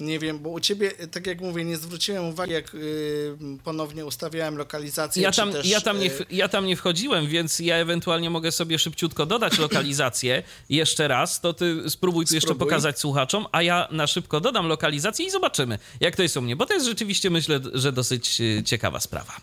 Nie 0.00 0.18
wiem, 0.18 0.38
bo 0.38 0.50
u 0.50 0.60
ciebie, 0.60 0.92
y, 1.00 1.08
tak 1.08 1.26
jak 1.26 1.40
mówię, 1.40 1.64
nie 1.64 1.76
zwróciłem 1.76 2.24
uwagi, 2.24 2.52
jak 2.52 2.74
y, 2.74 3.36
ponownie 3.64 4.06
ustawiałem 4.06 4.56
lokalizację. 4.56 5.22
Ja 5.22 5.32
tam, 5.32 5.52
też, 5.52 5.66
ja, 5.66 5.80
tam 5.80 5.98
nie, 5.98 6.06
y, 6.06 6.26
ja 6.30 6.48
tam 6.48 6.66
nie 6.66 6.76
wchodziłem, 6.76 7.26
więc 7.26 7.58
ja 7.58 7.76
ewentualnie 7.76 8.30
mogę 8.30 8.52
sobie 8.52 8.78
szybciutko 8.78 9.26
dodać 9.26 9.58
lokalizację 9.58 10.42
jeszcze 10.68 11.08
raz. 11.08 11.40
To 11.40 11.52
ty 11.52 11.90
spróbuj 11.90 12.26
tu 12.26 12.34
jeszcze 12.34 12.54
pokazać 12.54 13.00
słuchaczom, 13.00 13.46
a 13.52 13.62
ja 13.62 13.88
na 13.90 14.06
szybko 14.06 14.40
dodam 14.40 14.66
lokalizację 14.66 15.26
i 15.26 15.30
zobaczymy, 15.30 15.78
jak 16.00 16.16
to 16.16 16.22
jest 16.22 16.36
u 16.36 16.42
mnie, 16.42 16.56
bo 16.56 16.66
to 16.66 16.74
jest 16.74 16.86
rzeczywiście, 16.86 17.30
myślę, 17.30 17.60
że 17.74 17.92
dosyć 17.92 18.40
y, 18.40 18.62
ciekawa 18.64 19.00
sprawa. 19.00 19.36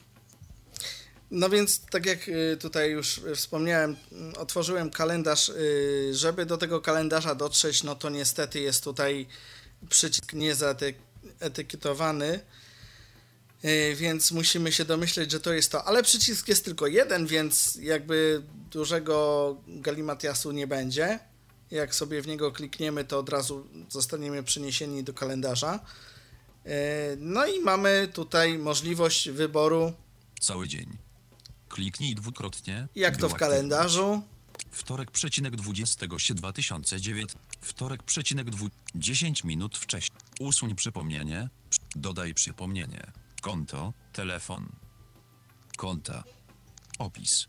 No 1.31 1.49
więc, 1.49 1.85
tak 1.85 2.05
jak 2.05 2.19
tutaj 2.59 2.91
już 2.91 3.21
wspomniałem, 3.35 3.95
mm, 4.11 4.33
otworzyłem 4.35 4.89
kalendarz. 4.89 5.51
Żeby 6.11 6.45
do 6.45 6.57
tego 6.57 6.81
kalendarza 6.81 7.35
dotrzeć, 7.35 7.83
no 7.83 7.95
to 7.95 8.09
niestety 8.09 8.59
jest 8.59 8.83
tutaj 8.83 9.27
przycisk 9.89 10.33
niezaetykietowany, 10.33 12.39
y, 13.65 13.95
więc 13.95 14.31
musimy 14.31 14.71
się 14.71 14.85
domyśleć, 14.85 15.31
że 15.31 15.39
to 15.39 15.53
jest 15.53 15.71
to. 15.71 15.83
Ale 15.83 16.03
przycisk 16.03 16.47
jest 16.47 16.65
tylko 16.65 16.87
jeden, 16.87 17.27
więc 17.27 17.75
jakby 17.81 18.43
dużego 18.71 19.57
galimatiasu 19.67 20.51
nie 20.51 20.67
będzie. 20.67 21.19
Jak 21.71 21.95
sobie 21.95 22.21
w 22.21 22.27
niego 22.27 22.51
klikniemy, 22.51 23.05
to 23.05 23.19
od 23.19 23.29
razu 23.29 23.67
zostaniemy 23.89 24.43
przeniesieni 24.43 25.03
do 25.03 25.13
kalendarza. 25.13 25.79
Y, 26.65 26.69
No 27.19 27.45
i 27.45 27.59
mamy 27.59 28.09
tutaj 28.13 28.57
możliwość 28.57 29.29
wyboru 29.29 29.93
Cały 30.39 30.67
dzień. 30.67 30.97
Kliknij 31.69 32.15
dwukrotnie. 32.15 32.87
Jak 32.95 33.17
to 33.17 33.29
w 33.29 33.33
kalendarzu? 33.33 34.21
Wtorek 34.71 35.11
przecinek 35.11 35.55
20 35.55 36.05
się 36.17 36.33
2009. 36.33 37.31
Wtorek 37.61 38.03
przecinek 38.03 38.49
dwu... 38.49 38.69
10 38.95 39.43
minut 39.43 39.77
wcześniej. 39.77 40.19
Usuń 40.39 40.75
przypomnienie. 40.75 41.49
Przy- 41.69 41.79
Dodaj 41.95 42.33
przypomnienie. 42.33 43.11
Konto. 43.41 43.93
Telefon. 44.13 44.69
Konta. 45.77 46.23
Opis. 46.99 47.47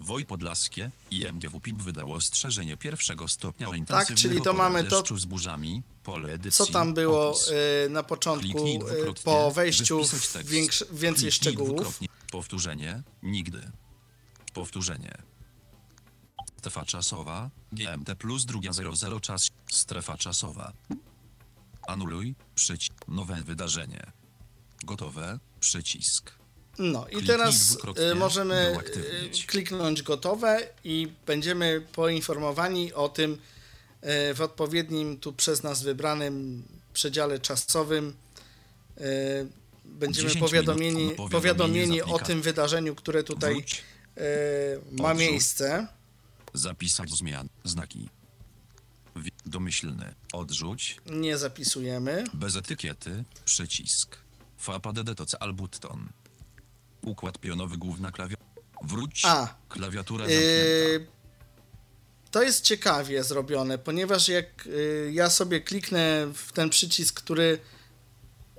Woj 0.00 0.26
Podlaskie 0.26 0.90
i 1.10 1.26
MGW 1.26 1.60
PIP 1.60 1.82
wydało 1.82 2.14
ostrzeżenie 2.14 2.76
pierwszego 2.76 3.28
stopnia 3.28 3.66
o 3.68 3.70
Tak, 3.70 3.78
intensywnego 3.78 4.20
czyli 4.34 4.42
to 4.42 4.52
mamy 4.52 4.84
to- 4.84 5.16
z 5.18 5.24
burzami, 5.24 5.82
pole 6.02 6.32
edycji, 6.32 6.66
Co 6.66 6.72
tam 6.72 6.94
było 6.94 7.30
opis. 7.30 7.48
y, 7.48 7.88
na 7.90 8.02
początku, 8.02 8.66
y, 9.10 9.14
po 9.24 9.50
wejściu 9.50 10.04
w 10.04 10.44
większy, 10.44 10.86
więcej 10.92 11.32
szczegółów? 11.32 12.00
Powtórzenie, 12.30 13.02
nigdy. 13.22 13.70
Powtórzenie. 14.54 15.18
Strefa 16.66 16.84
czasowa, 16.84 17.50
GMT 17.72 18.14
plus 18.18 18.44
druga 18.44 18.72
00 18.72 19.20
czas, 19.20 19.48
strefa 19.70 20.18
czasowa. 20.18 20.72
Anuluj, 21.88 22.34
przycisk, 22.54 22.92
nowe 23.08 23.42
wydarzenie. 23.42 24.12
Gotowe, 24.84 25.38
przycisk. 25.60 26.32
No 26.78 27.06
i 27.08 27.22
teraz 27.22 27.78
y, 28.12 28.14
możemy 28.14 28.78
y, 29.42 29.46
kliknąć 29.46 30.02
gotowe 30.02 30.68
i 30.84 31.08
będziemy 31.26 31.86
poinformowani 31.92 32.92
o 32.92 33.08
tym 33.08 33.32
y, 33.32 34.34
w 34.34 34.40
odpowiednim 34.40 35.18
tu 35.18 35.32
przez 35.32 35.62
nas 35.62 35.82
wybranym 35.82 36.64
przedziale 36.92 37.38
czasowym. 37.38 38.16
Będziemy 39.84 40.28
10 40.28 40.40
powiadomieni, 40.44 41.08
na 41.08 41.28
powiadomieni 41.28 42.02
o 42.02 42.18
tym 42.18 42.42
wydarzeniu, 42.42 42.94
które 42.94 43.24
tutaj 43.24 43.54
Wróć, 43.54 43.84
ma 44.92 45.14
miejsce. 45.14 45.95
Zapisać 46.56 47.10
zmian, 47.10 47.48
znaki. 47.64 48.08
Domyślny, 49.46 50.14
odrzuć, 50.32 50.96
Nie 51.06 51.38
zapisujemy. 51.38 52.24
bez 52.34 52.56
etykiety, 52.56 53.24
przycisk. 53.44 54.16
FAPADD 54.58 55.14
to 55.16 55.26
C 55.26 55.38
albutton. 55.42 56.08
Układ 57.02 57.38
pionowy 57.38 57.76
główna 57.76 58.12
klawiatura. 58.12 58.46
Wróć, 58.82 59.22
A. 59.24 59.54
klawiatura. 59.68 60.26
Yy, 60.28 61.06
to 62.30 62.42
jest 62.42 62.64
ciekawie 62.64 63.24
zrobione, 63.24 63.78
ponieważ 63.78 64.28
jak 64.28 64.66
y, 64.66 65.10
ja 65.14 65.30
sobie 65.30 65.60
kliknę 65.60 66.26
w 66.34 66.52
ten 66.52 66.70
przycisk, 66.70 67.20
który 67.20 67.58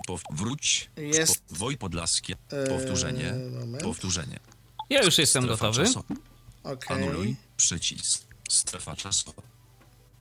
Pow- 0.08 0.22
wróć, 0.32 0.90
jest- 0.98 1.32
Spo- 1.32 1.58
Woj 1.58 1.78
Podlaskie, 1.78 2.36
Yy, 2.52 2.68
powtórzenie, 2.70 3.34
moment. 3.60 3.84
powtórzenie. 3.84 4.40
Ja 4.90 5.04
już 5.04 5.18
jestem 5.18 5.44
Strefa 5.44 5.66
gotowy. 5.68 5.86
czasowa. 5.88 6.16
Okej, 6.64 6.98
Anuluj, 7.04 7.36
przycisk. 7.58 8.28
Strefa 8.50 8.96
czasowa. 8.96 9.41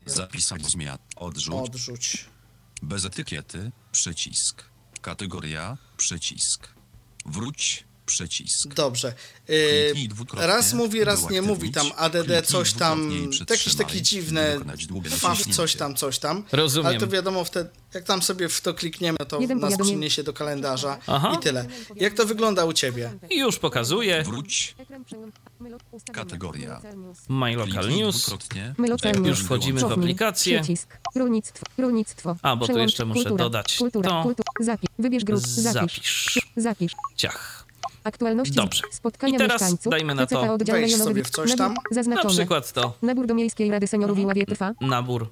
Zapisać 0.07 0.66
zmian, 0.66 0.99
odrzuć, 1.16 1.55
odrzuć. 1.55 2.25
bez 2.83 3.05
etykiety, 3.05 3.72
przycisk. 3.92 4.64
Kategoria, 5.03 5.77
przycisk. 5.96 6.68
Wróć, 7.27 7.85
przycisk. 8.07 8.75
Dobrze. 8.75 9.14
Yy, 9.49 9.95
raz 10.35 10.73
mówi, 10.73 11.05
raz 11.05 11.31
nie 11.31 11.42
mówi 11.42 11.73
tam. 11.73 11.87
ADD, 11.97 12.47
coś 12.47 12.73
tam, 12.73 13.11
jakieś 13.51 13.75
takie 13.75 14.03
dziwne, 14.03 14.59
faw, 15.11 15.47
coś 15.47 15.77
tam, 15.77 15.95
coś 15.95 16.19
tam. 16.19 16.45
Rozumiem. 16.53 16.87
Ale 16.87 16.99
to 16.99 17.07
wiadomo, 17.07 17.45
wtedy, 17.45 17.71
jak 17.95 18.05
tam 18.05 18.23
sobie 18.23 18.49
w 18.49 18.61
to 18.61 18.75
klikniemy, 18.75 19.19
to 19.29 19.40
Jeden 19.40 19.59
nas 19.59 19.79
przyniesie 19.79 20.23
do 20.23 20.33
kalendarza 20.33 20.99
Aha. 21.07 21.37
i 21.38 21.42
tyle. 21.42 21.66
Jak 21.97 22.14
to 22.14 22.27
wygląda 22.27 22.64
u 22.64 22.73
Ciebie? 22.73 23.12
I 23.31 23.38
już 23.38 23.59
pokazuję. 23.59 24.23
Wróć. 24.23 24.75
Kategoria. 26.12 26.81
My 27.29 27.57
Local 27.57 27.90
News. 27.90 28.29
Już 29.25 29.40
wchodzimy 29.40 29.81
w 29.81 29.85
aplikację. 29.85 30.61
Przycisk. 30.61 30.99
Rolnictwo. 31.16 31.66
Rolnictwo. 31.79 32.37
A, 32.42 32.57
bo 32.57 32.66
tu 32.66 32.79
jeszcze 32.79 33.05
muszę 33.05 33.37
dodać 33.37 33.77
to. 33.77 33.85
Kultura. 33.85 34.25
Zapisz. 34.61 34.90
Wybierz 34.99 35.25
grup. 35.25 35.40
Zapisz. 35.40 35.73
Zapisz. 35.73 36.38
Zapisz. 36.57 36.92
Ciach. 37.16 37.65
Aktualności. 38.07 38.55
Dobrze. 38.55 38.83
Spotkania 38.90 39.35
I 39.35 39.38
teraz 39.38 39.62
mieszkańców. 39.62 39.90
dajmy 39.90 40.14
na 40.14 40.27
to- 40.27 40.40
oddział 40.55 40.75
Wejdź 40.75 40.87
rejonowy. 40.87 41.11
sobie 41.11 41.25
w 41.25 41.31
coś 41.31 41.51
Nabór- 41.51 41.57
tam. 41.59 41.75
Na 41.75 41.81
Zaznaczone. 41.90 42.35
przykład 42.35 42.73
to. 42.73 42.92
Nabór 43.03 43.27
do 43.27 43.35
Miejskiej 43.35 43.71
Rady 43.71 43.87
Seniorów 43.87 44.19
i 44.19 44.27
Ławie 44.27 44.47
trwa. 44.47 44.73
Nabór. 44.81 45.29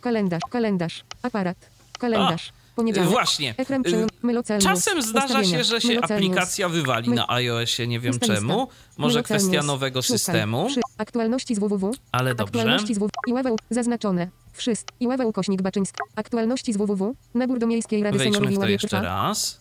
Kalendarz. 0.00 0.42
Kalendarz. 0.50 1.04
Aparat. 1.22 1.56
Kalendarz. 1.98 2.52
Poniedziałek. 2.76 3.10
Właśnie. 3.10 3.54
Y, 3.60 4.58
Czasem 4.62 5.02
zdarza 5.02 5.44
się, 5.44 5.64
że 5.64 5.80
się 5.80 6.00
aplikacja 6.00 6.68
wywali 6.68 7.10
na 7.10 7.28
iOSie, 7.28 7.86
nie 7.86 8.00
wiem 8.00 8.18
czemu. 8.18 8.68
Może 8.96 9.22
kwestia 9.22 9.62
nowego 9.62 10.02
systemu, 10.02 10.68
Aktualności 10.98 11.54
z 11.54 11.58
www. 11.58 11.92
ale 12.12 12.34
dobrze. 12.34 12.44
Aktualności 12.60 12.94
z 12.94 12.98
www. 12.98 13.10
Iławeł. 13.26 13.56
Zaznaczone. 13.70 14.28
Wszystko. 14.52 14.94
Iławeł 15.00 15.32
kośnik 15.32 15.62
Baczyński. 15.62 15.98
Aktualności 16.16 16.72
z 16.72 16.76
www. 16.76 17.14
Nabór 17.34 17.58
do 17.58 17.66
Miejskiej 17.66 18.02
Rady 18.02 18.18
Seniorów 18.18 18.50
i 18.50 18.52
w 18.52 18.54
to 18.54 18.60
Ławie 18.60 18.72
jeszcze 18.72 19.00
raz. 19.02 19.60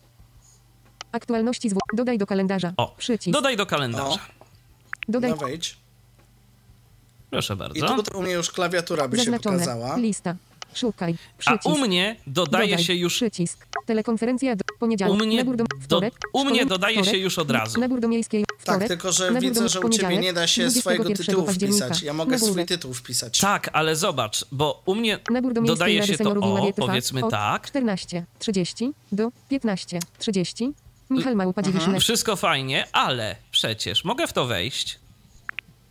Aktualności 1.16 1.70
z. 1.70 1.74
Dodaj 1.94 2.18
do 2.18 2.28
kalendarza. 2.28 2.74
O, 2.78 2.96
Przycisk. 2.98 3.34
dodaj 3.34 3.58
do 3.58 3.66
kalendarza. 3.66 4.20
Dodaj. 5.08 5.30
No 5.32 5.38
wejdź. 5.38 5.78
Proszę 7.30 7.54
I 7.54 7.58
bardzo. 7.58 8.04
tu 8.04 8.18
u 8.18 8.22
mnie 8.22 8.32
już 8.32 8.52
klawiatura 8.52 9.08
by 9.08 9.18
się 9.18 9.24
Zaznaczone. 9.24 9.58
pokazała. 9.60 9.98
Lista. 9.98 10.36
Szukaj. 10.74 11.16
A 11.36 11.38
Przycisk. 11.38 11.66
u 11.66 11.78
mnie 11.78 12.16
dodaje 12.28 12.70
Dodaj. 12.70 12.84
się 12.86 12.94
już 12.94 13.14
Przycisk. 13.16 13.68
Telekonferencja 13.86 14.56
do 14.56 14.62
U 14.76 14.80
poniedziałek. 14.80 15.20
mnie, 15.22 15.38
Nabór 15.38 15.56
do, 15.56 15.64
do, 15.64 15.78
wtorek. 15.82 16.14
u 16.34 16.46
mnie 16.46 16.66
dodaje 16.66 16.96
wtorek. 16.96 17.12
się 17.12 17.18
już 17.18 17.40
od 17.40 17.52
razu. 17.52 17.80
Nabór 17.80 18.00
do 18.00 18.08
miejskiej. 18.08 18.46
Wtorek. 18.60 18.80
Tak, 18.80 18.88
tylko 18.88 19.12
że 19.12 19.26
Nabór 19.32 19.42
widzę, 19.42 19.70
że 19.70 19.80
u 19.80 19.90
Ciebie 19.90 20.18
nie 20.18 20.34
da 20.34 20.48
się 20.48 20.62
21 20.62 20.82
swojego 20.82 21.04
tytułu 21.24 21.48
wpisać. 21.48 22.02
Ja 22.02 22.14
mogę 22.14 22.32
Nagłówek. 22.32 22.54
swój 22.54 22.66
tytuł 22.66 22.94
wpisać. 22.94 23.40
Tak, 23.40 23.70
ale 23.74 23.96
zobacz, 23.96 24.46
bo 24.52 24.82
u 24.86 24.96
mnie 24.96 25.20
Nabór 25.32 25.54
do 25.54 25.62
dodaje 25.62 26.04
się 26.04 26.18
to 26.18 26.34
i 26.36 26.38
o, 26.38 26.74
powiedzmy 26.76 27.26
od 27.26 27.32
tak. 27.32 27.72
14.30 27.72 28.92
do 29.12 29.32
15.30. 29.52 30.72
Michał 31.10 31.36
Małpa 31.36 31.62
Mhm. 31.62 31.74
90. 31.74 32.04
Wszystko 32.04 32.36
fajnie, 32.36 32.86
ale 32.92 33.36
przecież 33.52 34.06
mogę 34.06 34.28
w 34.28 34.34
to 34.34 34.46
wejść. 34.46 35.00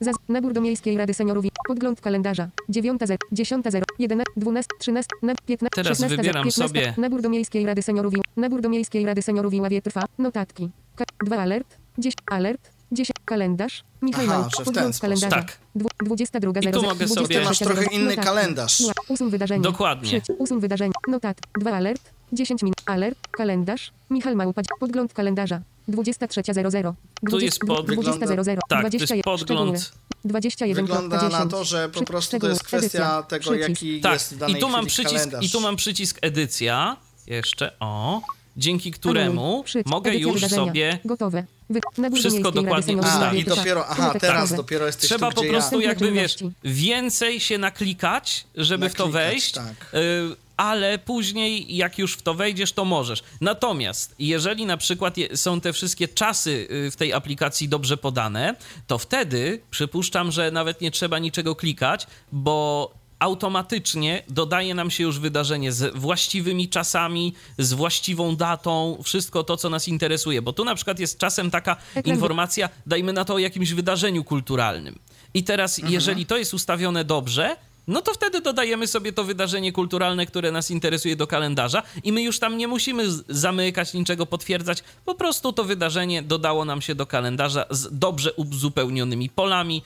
Zaz- 0.00 0.14
nabór 0.28 0.52
do 0.52 0.60
Miejskiej 0.60 0.96
Rady 0.96 1.14
Seniorów 1.14 1.44
i 1.44 1.50
podgląd 1.68 2.00
kalendarza 2.00 2.48
9.0, 2.68 3.16
10.0, 3.32 3.82
11, 3.98 4.32
12, 4.36 4.68
13, 4.78 5.08
na 5.22 5.34
15, 5.46 5.82
Teraz 5.82 5.98
16, 5.98 6.16
wybieram 6.16 6.44
15, 6.44 6.68
sobie- 6.68 6.94
Nabór 6.96 7.22
do 7.22 7.28
Miejskiej 7.28 7.66
Rady 7.66 7.82
Seniorów 7.82 8.14
i 8.14 8.20
Nabór 8.36 8.60
do 8.60 8.68
Miejskiej 8.68 9.06
Rady 9.06 9.22
Seniorów 9.22 9.54
i 9.54 9.60
Ławie 9.60 9.82
trwa. 9.82 10.04
Notatki. 10.18 10.70
Ka- 10.96 11.04
2 11.26 11.38
alert, 11.38 11.76
10 11.98 12.14
alert, 12.30 12.70
10 12.92 13.16
kalendarz. 13.24 13.84
Michał 14.02 14.24
Aha, 14.24 14.32
Małpa, 14.34 14.48
że 14.50 14.54
w 14.54 14.56
ten 14.56 14.64
podgląd 14.64 14.98
kalendarza. 14.98 15.36
Tak. 15.36 15.58
Dwu- 15.74 15.88
22 16.04 16.60
I 16.60 16.72
tu 16.72 16.82
mogę 16.82 17.08
sobie- 17.08 17.38
Ty 17.38 17.44
masz 17.44 17.58
trochę 17.58 17.84
inny 17.84 18.16
kalendarz. 18.16 18.82
Usuń 19.08 19.30
wydarzenie. 19.30 19.62
Dokładnie. 19.62 20.08
Przyć, 20.20 20.38
usuń 20.38 20.60
wydarzenie. 20.60 20.92
Notat. 21.08 21.38
2 21.60 21.72
alert, 21.72 22.10
10 22.34 22.62
minut. 22.62 22.76
Alert, 22.86 23.18
kalendarz. 23.30 23.90
Michał 24.10 24.36
Małpa, 24.36 24.62
podgląd 24.80 25.12
kalendarza. 25.12 25.60
23.00. 25.88 26.94
Tu 27.30 27.40
jest 27.40 27.58
pod- 27.58 27.86
20.00. 27.86 28.58
Tak, 28.68 28.90
to 28.90 28.96
jest 28.96 29.04
21. 29.06 29.22
podgląd. 29.22 29.80
Szczegóły. 29.80 30.04
21 30.24 30.86
Wygląda 30.86 31.28
na 31.28 31.46
to, 31.46 31.64
że 31.64 31.88
po 31.88 32.02
prostu 32.04 32.38
to 32.38 32.48
jest 32.48 32.62
kwestia 32.64 32.86
edycja, 32.86 33.22
tego, 33.22 33.50
przycisk. 33.50 33.68
jaki 33.68 34.00
Tak, 34.00 34.12
jest 34.12 34.34
w 34.34 34.38
danej 34.38 34.56
i 34.56 34.60
tu 34.60 34.68
mam 34.68 34.86
przycisk, 34.86 35.14
kalendarz. 35.14 35.44
i 35.44 35.50
tu 35.50 35.60
mam 35.60 35.76
przycisk 35.76 36.18
edycja. 36.22 36.96
Jeszcze 37.26 37.72
o, 37.80 38.22
dzięki 38.56 38.90
któremu 38.90 39.64
mogę 39.86 40.10
edycja 40.10 40.28
już 40.28 40.34
wydarzenia. 40.40 40.64
sobie 40.66 40.98
Gotowe. 41.04 41.44
Wy, 41.70 41.80
Wszystko 42.16 42.52
dokładnie 42.52 42.96
ustawić. 42.96 43.42
I 43.42 43.44
dopiero, 43.44 43.86
aha, 43.86 44.02
Notatki 44.02 44.20
teraz 44.20 44.50
nowe. 44.50 44.56
dopiero 44.62 44.86
jesteś 44.86 45.08
Trzeba 45.10 45.28
tu, 45.30 45.34
po 45.34 45.40
gdzie 45.42 45.50
prostu 45.50 45.80
ja. 45.80 45.88
jakby 45.88 46.12
wiesz, 46.12 46.36
więcej 46.64 47.40
się 47.40 47.58
naklikać, 47.58 48.46
żeby 48.54 48.88
w 48.88 48.94
to 48.94 49.04
Naklikać, 49.06 49.30
wejść. 49.32 49.52
tak. 49.52 49.64
y, 49.94 50.36
ale 50.56 50.98
później, 50.98 51.76
jak 51.76 51.98
już 51.98 52.14
w 52.14 52.22
to 52.22 52.34
wejdziesz, 52.34 52.72
to 52.72 52.84
możesz. 52.84 53.22
Natomiast, 53.40 54.14
jeżeli 54.18 54.66
na 54.66 54.76
przykład 54.76 55.14
są 55.34 55.60
te 55.60 55.72
wszystkie 55.72 56.08
czasy 56.08 56.68
y, 56.70 56.90
w 56.90 56.96
tej 56.96 57.12
aplikacji 57.12 57.68
dobrze 57.68 57.96
podane, 57.96 58.54
to 58.86 58.98
wtedy 58.98 59.60
przypuszczam, 59.70 60.32
że 60.32 60.50
nawet 60.50 60.80
nie 60.80 60.90
trzeba 60.90 61.18
niczego 61.18 61.56
klikać, 61.56 62.06
bo 62.32 62.90
automatycznie 63.18 64.22
dodaje 64.28 64.74
nam 64.74 64.90
się 64.90 65.04
już 65.04 65.18
wydarzenie 65.18 65.72
z 65.72 65.96
właściwymi 65.96 66.68
czasami, 66.68 67.34
z 67.58 67.72
właściwą 67.72 68.36
datą, 68.36 68.98
wszystko 69.02 69.44
to, 69.44 69.56
co 69.56 69.70
nas 69.70 69.88
interesuje. 69.88 70.42
Bo 70.42 70.52
tu 70.52 70.64
na 70.64 70.74
przykład 70.74 70.98
jest 70.98 71.18
czasem 71.18 71.50
taka 71.50 71.76
informacja, 72.04 72.68
dajmy 72.86 73.12
na 73.12 73.24
to 73.24 73.34
o 73.34 73.38
jakimś 73.38 73.72
wydarzeniu 73.72 74.24
kulturalnym. 74.24 74.98
I 75.34 75.44
teraz, 75.44 75.78
jeżeli 75.78 76.26
to 76.26 76.36
jest 76.36 76.54
ustawione 76.54 77.04
dobrze, 77.04 77.56
no 77.86 78.02
to 78.02 78.14
wtedy 78.14 78.40
dodajemy 78.40 78.86
sobie 78.86 79.12
to 79.12 79.24
wydarzenie 79.24 79.72
kulturalne, 79.72 80.26
które 80.26 80.52
nas 80.52 80.70
interesuje 80.70 81.16
do 81.16 81.26
kalendarza 81.26 81.82
i 82.02 82.12
my 82.12 82.22
już 82.22 82.38
tam 82.38 82.56
nie 82.56 82.68
musimy 82.68 83.04
zamykać, 83.28 83.94
niczego 83.94 84.26
potwierdzać. 84.26 84.84
Po 85.04 85.14
prostu 85.14 85.52
to 85.52 85.64
wydarzenie 85.64 86.22
dodało 86.22 86.64
nam 86.64 86.82
się 86.82 86.94
do 86.94 87.06
kalendarza 87.06 87.64
z 87.70 87.98
dobrze 87.98 88.32
uzupełnionymi 88.32 89.28
polami, 89.28 89.82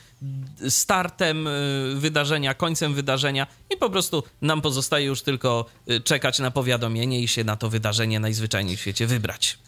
startem 0.68 1.46
y, 1.46 1.94
wydarzenia, 1.96 2.54
końcem 2.54 2.94
wydarzenia 2.94 3.46
i 3.74 3.76
po 3.76 3.90
prostu 3.90 4.22
nam 4.42 4.62
pozostaje 4.62 5.06
już 5.06 5.22
tylko 5.22 5.66
y, 5.90 6.00
czekać 6.00 6.38
na 6.38 6.50
powiadomienie 6.50 7.22
i 7.22 7.28
się 7.28 7.44
na 7.44 7.56
to 7.56 7.68
wydarzenie 7.68 8.20
najzwyczajniej 8.20 8.76
w 8.76 8.80
świecie 8.80 9.06
wybrać. 9.06 9.58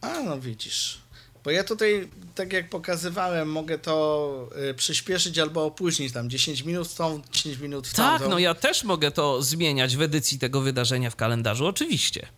A, 0.00 0.22
no 0.22 0.40
widzisz. 0.40 1.03
Bo 1.44 1.50
ja 1.50 1.64
tutaj, 1.64 2.08
tak 2.34 2.52
jak 2.52 2.70
pokazywałem, 2.70 3.50
mogę 3.52 3.78
to 3.78 4.48
y, 4.70 4.74
przyspieszyć 4.74 5.38
albo 5.38 5.64
opóźnić 5.64 6.12
tam 6.12 6.30
10 6.30 6.62
minut 6.62 6.88
w 6.88 6.94
tą, 6.94 7.22
10 7.32 7.58
minut 7.58 7.88
w 7.88 7.94
Tak, 7.94 8.18
tamtą. 8.20 8.28
no 8.30 8.38
ja 8.38 8.54
też 8.54 8.84
mogę 8.84 9.10
to 9.10 9.42
zmieniać 9.42 9.96
w 9.96 10.02
edycji 10.02 10.38
tego 10.38 10.60
wydarzenia 10.60 11.10
w 11.10 11.16
kalendarzu, 11.16 11.66
oczywiście. 11.66 12.28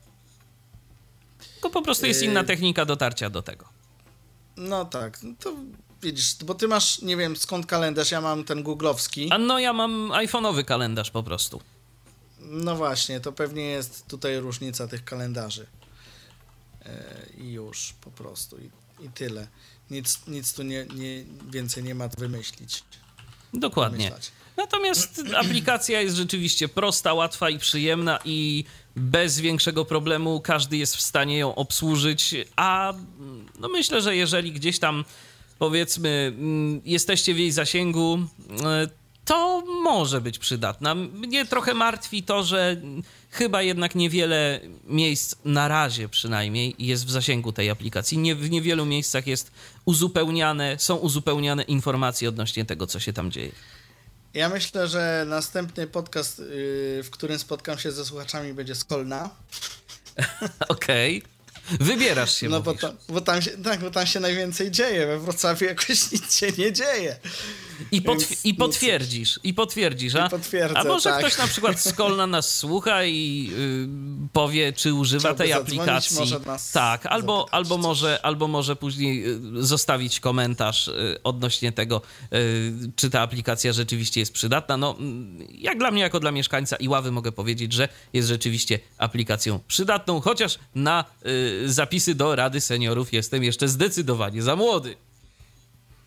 Tylko 1.52 1.70
po 1.70 1.82
prostu 1.82 2.06
jest 2.06 2.22
Yy. 2.22 2.28
inna 2.28 2.44
technika 2.44 2.84
dotarcia 2.84 3.30
do 3.30 3.42
tego. 3.42 3.68
No 4.56 4.84
tak, 4.84 5.22
no 5.22 5.32
to 5.40 5.54
widzisz, 6.02 6.34
bo 6.44 6.54
ty 6.54 6.68
masz, 6.68 7.02
nie 7.02 7.16
wiem 7.16 7.36
skąd 7.36 7.66
kalendarz, 7.66 8.10
ja 8.10 8.20
mam 8.20 8.44
ten 8.44 8.62
googlowski. 8.62 9.28
A 9.30 9.38
no 9.38 9.58
ja 9.58 9.72
mam 9.72 10.08
iPhone'owy 10.10 10.64
kalendarz 10.64 11.10
po 11.10 11.22
prostu. 11.22 11.60
No 12.40 12.76
właśnie, 12.76 13.20
to 13.20 13.32
pewnie 13.32 13.62
jest 13.64 14.06
tutaj 14.06 14.38
różnica 14.40 14.88
tych 14.88 15.04
kalendarzy. 15.04 15.66
E, 16.86 17.26
I 17.38 17.52
już 17.52 17.94
po 18.00 18.10
prostu. 18.10 18.56
I, 18.58 18.70
i 19.00 19.08
tyle. 19.08 19.48
Nic, 19.90 20.20
nic 20.26 20.52
tu 20.52 20.62
nie, 20.62 20.86
nie, 20.94 21.24
więcej 21.50 21.84
nie 21.84 21.94
ma 21.94 22.08
wymyślić. 22.08 22.82
Dokładnie. 23.54 23.98
Wymyślać. 23.98 24.32
Natomiast 24.56 25.22
aplikacja 25.44 26.00
jest 26.00 26.16
rzeczywiście 26.16 26.68
prosta, 26.68 27.14
łatwa 27.14 27.50
i 27.50 27.58
przyjemna 27.58 28.18
i 28.24 28.64
bez 28.96 29.40
większego 29.40 29.84
problemu 29.84 30.40
każdy 30.40 30.76
jest 30.76 30.96
w 30.96 31.00
stanie 31.00 31.38
ją 31.38 31.54
obsłużyć, 31.54 32.34
a 32.56 32.94
no 33.58 33.68
myślę, 33.68 34.02
że 34.02 34.16
jeżeli 34.16 34.52
gdzieś 34.52 34.78
tam 34.78 35.04
powiedzmy 35.58 36.32
mm, 36.38 36.80
jesteście 36.84 37.34
w 37.34 37.38
jej 37.38 37.52
zasięgu, 37.52 38.18
e, 38.64 38.88
to 39.26 39.62
może 39.66 40.20
być 40.20 40.38
przydatna. 40.38 40.94
Mnie 40.94 41.46
trochę 41.46 41.74
martwi 41.74 42.22
to, 42.22 42.44
że 42.44 42.76
chyba 43.30 43.62
jednak 43.62 43.94
niewiele 43.94 44.60
miejsc, 44.84 45.34
na 45.44 45.68
razie 45.68 46.08
przynajmniej, 46.08 46.74
jest 46.78 47.06
w 47.06 47.10
zasięgu 47.10 47.52
tej 47.52 47.70
aplikacji. 47.70 48.18
Nie, 48.18 48.34
w 48.34 48.50
niewielu 48.50 48.86
miejscach 48.86 49.26
jest 49.26 49.50
uzupełniane, 49.84 50.76
są 50.78 50.96
uzupełniane 50.96 51.62
informacje 51.62 52.28
odnośnie 52.28 52.64
tego, 52.64 52.86
co 52.86 53.00
się 53.00 53.12
tam 53.12 53.30
dzieje. 53.30 53.52
Ja 54.34 54.48
myślę, 54.48 54.88
że 54.88 55.24
następny 55.28 55.86
podcast, 55.86 56.38
yy, 56.38 57.02
w 57.02 57.08
którym 57.10 57.38
spotkam 57.38 57.78
się 57.78 57.92
ze 57.92 58.04
słuchaczami, 58.04 58.54
będzie 58.54 58.74
z 58.74 58.84
Kolna. 58.84 59.30
Okej. 60.68 61.22
Wybierasz 61.70 62.34
się, 62.34 62.48
No 62.48 62.60
bo, 62.60 62.74
to, 62.74 62.92
bo, 63.08 63.20
tam 63.20 63.42
się, 63.42 63.50
tak, 63.50 63.80
bo 63.80 63.90
tam 63.90 64.06
się 64.06 64.20
najwięcej 64.20 64.70
dzieje. 64.70 65.06
We 65.06 65.18
Wrocławiu 65.18 65.64
jakoś 65.64 66.12
nic 66.12 66.36
się 66.36 66.52
nie 66.58 66.72
dzieje. 66.72 67.16
I, 67.92 68.02
potw- 68.02 68.40
I 68.44 68.54
potwierdzisz, 68.54 69.40
i 69.44 69.54
potwierdzisz, 69.54 70.14
a, 70.14 70.28
a 70.74 70.84
może 70.84 71.10
tak. 71.10 71.18
ktoś 71.18 71.38
na 71.38 71.46
przykład 71.46 71.80
z 71.80 71.92
Kolna 71.92 72.26
nas 72.26 72.56
słucha 72.56 73.04
i 73.04 73.50
y, 73.52 73.88
powie, 74.32 74.72
czy 74.72 74.94
używa 74.94 75.20
Chciałby 75.20 75.38
tej 75.38 75.52
aplikacji. 75.52 76.18
może 76.18 76.40
nas 76.40 76.72
tak, 76.72 77.06
albo, 77.06 77.46
albo, 77.50 77.78
może, 77.78 78.20
albo 78.22 78.48
może 78.48 78.76
później 78.76 79.24
y, 79.26 79.64
zostawić 79.66 80.20
komentarz 80.20 80.88
y, 80.88 81.18
odnośnie 81.24 81.72
tego, 81.72 82.02
y, 82.32 82.72
czy 82.96 83.10
ta 83.10 83.20
aplikacja 83.20 83.72
rzeczywiście 83.72 84.20
jest 84.20 84.32
przydatna. 84.32 84.76
No, 84.76 84.96
mm, 84.98 85.46
jak 85.50 85.78
dla 85.78 85.90
mnie, 85.90 86.02
jako 86.02 86.20
dla 86.20 86.30
mieszkańca 86.30 86.76
Iławy 86.76 87.10
mogę 87.10 87.32
powiedzieć, 87.32 87.72
że 87.72 87.88
jest 88.12 88.28
rzeczywiście 88.28 88.78
aplikacją 88.98 89.60
przydatną, 89.68 90.20
chociaż 90.20 90.58
na 90.74 91.04
y, 91.26 91.72
zapisy 91.72 92.14
do 92.14 92.36
Rady 92.36 92.60
Seniorów 92.60 93.12
jestem 93.12 93.44
jeszcze 93.44 93.68
zdecydowanie 93.68 94.42
za 94.42 94.56
młody. 94.56 94.96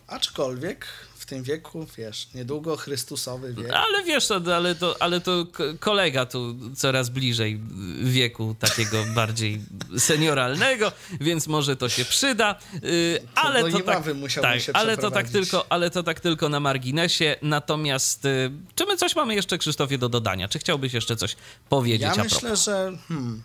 Aczkolwiek 0.08 0.88
tym 1.30 1.44
wieku, 1.44 1.86
wiesz, 1.98 2.28
niedługo 2.34 2.78
Chrystusowy 2.78 3.54
wiek. 3.54 3.74
Ale 3.74 4.04
wiesz, 4.04 4.28
to, 4.28 4.56
ale 4.56 4.76
to, 4.76 4.96
ale 5.00 5.22
to 5.22 5.48
kolega 5.80 6.26
tu 6.26 6.56
coraz 6.76 7.10
bliżej 7.10 7.60
wieku 8.02 8.56
takiego 8.60 9.06
bardziej 9.16 9.62
senioralnego, 9.98 10.92
więc 11.22 11.48
może 11.48 11.76
to 11.76 11.90
się 11.90 12.06
przyda. 12.06 12.60
Yy, 12.74 13.20
ale 13.36 13.64
do 13.64 13.78
to 13.78 13.84
tak, 13.84 14.04
tak, 14.42 14.62
się 14.62 14.74
ale 14.74 14.98
to 14.98 15.12
tak 15.12 15.30
tylko, 15.30 15.66
ale 15.70 15.90
to 15.90 16.04
tak 16.04 16.20
tylko 16.20 16.50
na 16.50 16.60
marginesie. 16.60 17.36
Natomiast 17.42 18.26
y, 18.26 18.52
czy 18.76 18.86
my 18.86 18.98
coś 18.98 19.16
mamy 19.16 19.36
jeszcze, 19.36 19.58
Krzysztofie, 19.58 19.98
do 19.98 20.10
dodania? 20.10 20.48
Czy 20.48 20.60
chciałbyś 20.60 20.94
jeszcze 20.94 21.16
coś 21.16 21.36
powiedzieć 21.70 22.18
Ja 22.18 22.24
myślę, 22.24 22.56
że 22.56 22.98
hmm, 23.08 23.44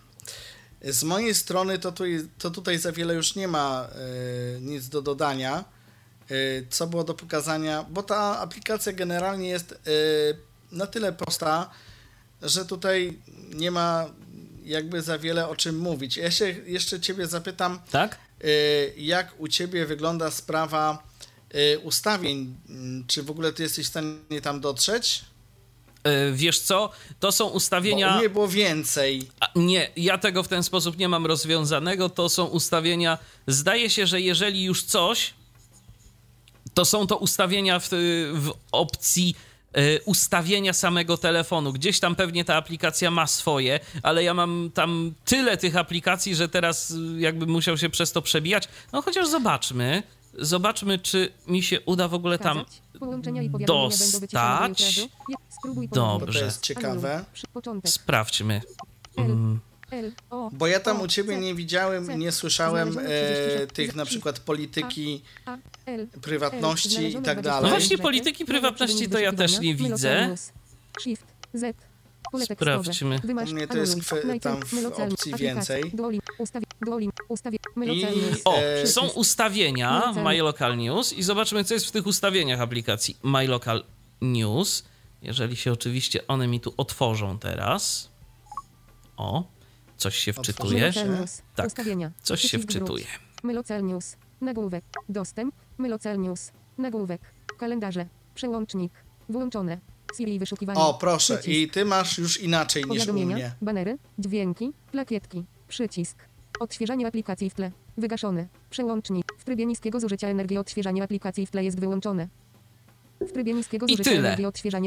z 0.82 1.04
mojej 1.04 1.34
strony 1.34 1.78
to, 1.78 1.92
tu, 1.92 2.04
to 2.38 2.50
tutaj 2.50 2.78
za 2.78 2.92
wiele 2.92 3.14
już 3.14 3.34
nie 3.34 3.48
ma 3.48 3.88
y, 4.56 4.60
nic 4.60 4.88
do 4.88 5.02
dodania. 5.02 5.64
Y, 6.30 6.66
co 6.70 6.86
było 6.86 7.04
do 7.04 7.14
pokazania, 7.14 7.84
bo 7.90 8.02
ta 8.02 8.38
aplikacja 8.40 8.92
generalnie 8.92 9.48
jest 9.48 9.72
y, 9.72 9.76
na 10.72 10.86
tyle 10.86 11.12
prosta, 11.12 11.70
że 12.42 12.64
tutaj 12.64 13.18
nie 13.54 13.70
ma 13.70 14.06
jakby 14.64 15.02
za 15.02 15.18
wiele 15.18 15.48
o 15.48 15.56
czym 15.56 15.78
mówić. 15.78 16.16
Ja 16.16 16.30
się 16.30 16.44
jeszcze 16.66 17.00
ciebie 17.00 17.26
zapytam, 17.26 17.80
Tak? 17.90 18.18
y, 18.44 18.94
jak 18.96 19.34
u 19.38 19.48
ciebie 19.48 19.86
wygląda 19.86 20.30
sprawa 20.30 21.02
ustawień? 21.82 22.54
Mm, 22.68 23.04
Czy 23.06 23.22
w 23.22 23.30
ogóle 23.30 23.52
ty 23.52 23.62
jesteś 23.62 23.86
w 23.86 23.88
stanie 23.88 24.40
tam 24.42 24.60
dotrzeć? 24.60 25.24
Y, 26.06 26.32
wiesz 26.32 26.60
co? 26.60 26.90
To 27.20 27.32
są 27.32 27.44
Bo 27.44 27.50
ustawienia... 27.50 28.14
u 28.14 28.18
mnie 28.18 28.28
było 28.30 28.48
więcej. 28.48 29.28
A, 29.40 29.48
Nie, 29.54 29.90
ja 29.96 30.18
tego 30.18 30.42
w 30.42 30.48
ten 30.48 30.62
sposób 30.62 30.98
nie 30.98 31.08
mam 31.08 31.26
rozwiązanego. 31.26 32.08
To 32.08 32.28
są 32.28 32.44
ustawienia. 32.44 33.18
Zdaje 33.46 33.90
się, 33.90 34.06
że 34.06 34.20
jeżeli 34.20 34.64
już 34.64 34.82
coś, 34.82 35.34
to 36.74 36.84
są 36.84 37.06
to 37.06 37.16
ustawienia 37.16 37.80
w, 37.80 37.88
w 38.34 38.52
opcji 38.72 39.36
e, 39.72 40.00
ustawienia 40.00 40.72
samego 40.72 41.16
telefonu. 41.16 41.72
Gdzieś 41.72 42.00
tam 42.00 42.16
pewnie 42.16 42.44
ta 42.44 42.56
aplikacja 42.56 43.10
ma 43.10 43.26
swoje, 43.26 43.80
ale 44.02 44.24
ja 44.24 44.34
mam 44.34 44.70
tam 44.74 45.14
tyle 45.24 45.56
tych 45.56 45.76
aplikacji, 45.76 46.34
że 46.34 46.48
teraz 46.48 46.90
y, 46.90 46.96
jakbym 47.18 47.50
musiał 47.50 47.78
się 47.78 47.88
przez 47.90 48.12
to 48.12 48.22
przebijać. 48.22 48.68
No 48.92 49.02
chociaż 49.02 49.28
zobaczmy. 49.28 50.02
Zobaczmy, 50.38 50.98
czy 50.98 51.32
mi 51.46 51.62
się 51.62 51.80
uda 51.80 52.08
w 52.08 52.14
ogóle 52.14 52.38
tam 52.38 52.64
dostać. 53.66 55.08
Dobrze. 55.92 56.40
To 56.40 56.44
jest 56.44 56.62
ciekawe. 56.62 57.24
Sprawdźmy. 57.84 58.60
Mm, 59.16 59.60
Bo 60.52 60.66
ja 60.66 60.80
tam 60.80 61.00
u 61.00 61.08
ciebie 61.08 61.36
nie 61.36 61.54
widziałem, 61.54 62.18
nie 62.18 62.32
słyszałem 62.32 62.88
e, 62.88 62.92
36. 62.92 63.72
tych 63.74 63.94
na 63.94 64.04
przykład 64.04 64.38
polityki 64.40 65.22
prywatności 66.22 67.08
i 67.08 67.12
tak 67.14 67.22
20. 67.22 67.42
dalej. 67.42 67.62
No 67.62 67.68
właśnie, 67.68 67.98
polityki 67.98 68.44
prywatności 68.44 69.08
to 69.08 69.18
ja 69.18 69.32
też 69.32 69.60
nie 69.60 69.74
widzę. 69.74 70.34
Sprawdźmy. 72.54 73.20
U 73.50 73.54
mnie 73.54 73.66
to 73.66 73.78
jest 73.78 74.10
tam 74.42 74.60
w 74.62 75.00
opcji 75.00 75.34
więcej. 75.34 75.82
I-. 77.86 78.42
O, 78.44 78.58
E, 78.58 78.86
są 78.86 79.08
ustawienia 79.08 80.02
Local. 80.06 80.24
My 80.24 80.42
Local 80.42 80.76
News 80.76 81.12
i 81.12 81.22
zobaczmy, 81.22 81.64
co 81.64 81.74
jest 81.74 81.86
w 81.86 81.90
tych 81.90 82.06
ustawieniach 82.06 82.60
aplikacji 82.60 83.16
My 83.22 83.48
Local 83.48 83.84
News. 84.20 84.84
Jeżeli 85.22 85.56
się 85.56 85.72
oczywiście 85.72 86.26
one 86.26 86.46
mi 86.46 86.60
tu 86.60 86.74
otworzą 86.76 87.38
teraz. 87.38 88.10
O, 89.16 89.44
coś 89.96 90.16
się 90.16 90.32
wczytuje. 90.32 90.92
Tak, 91.54 91.66
Ustawienia. 91.66 92.10
coś 92.22 92.40
się 92.40 92.58
wczytuje. 92.58 93.04
Mylocel 93.42 93.84
news. 93.84 94.16
Nagłówek. 94.40 94.84
Dostęp. 95.08 95.54
Mylocel 95.78 96.20
news. 96.20 96.52
Nagłówek. 96.78 97.20
Kalendarze. 97.58 98.06
Przełącznik. 98.34 98.92
Włączone. 99.28 99.78
Siri 100.16 100.38
wyszukiwanie. 100.38 100.80
O, 100.80 100.94
proszę, 100.94 101.38
Przycisk. 101.38 101.58
i 101.58 101.68
ty 101.70 101.84
masz 101.84 102.18
już 102.18 102.40
inaczej 102.40 102.84
niż 102.84 103.08
u 103.08 103.12
mnie. 103.12 103.52
banery, 103.62 103.98
dźwięki, 104.18 104.72
plakietki, 104.92 105.44
przycisk. 105.68 106.18
Odświeżanie 106.60 107.06
aplikacji 107.06 107.50
w 107.50 107.54
tle. 107.54 107.70
Wygaszony. 107.96 108.48
Przełącznik. 108.70 109.32
W 109.38 109.44
trybie 109.44 109.66
niskiego 109.66 110.00
zużycia 110.00 110.28
energii 110.28 110.58
odświeżanie 110.58 111.02
aplikacji 111.02 111.46
w 111.46 111.50
tle 111.50 111.64
jest 111.64 111.80
wyłączone. 111.80 112.28
W 113.28 113.32
trybie 113.32 113.52
niskiego 113.54 113.86
I 113.86 113.96
tyle. 113.96 114.36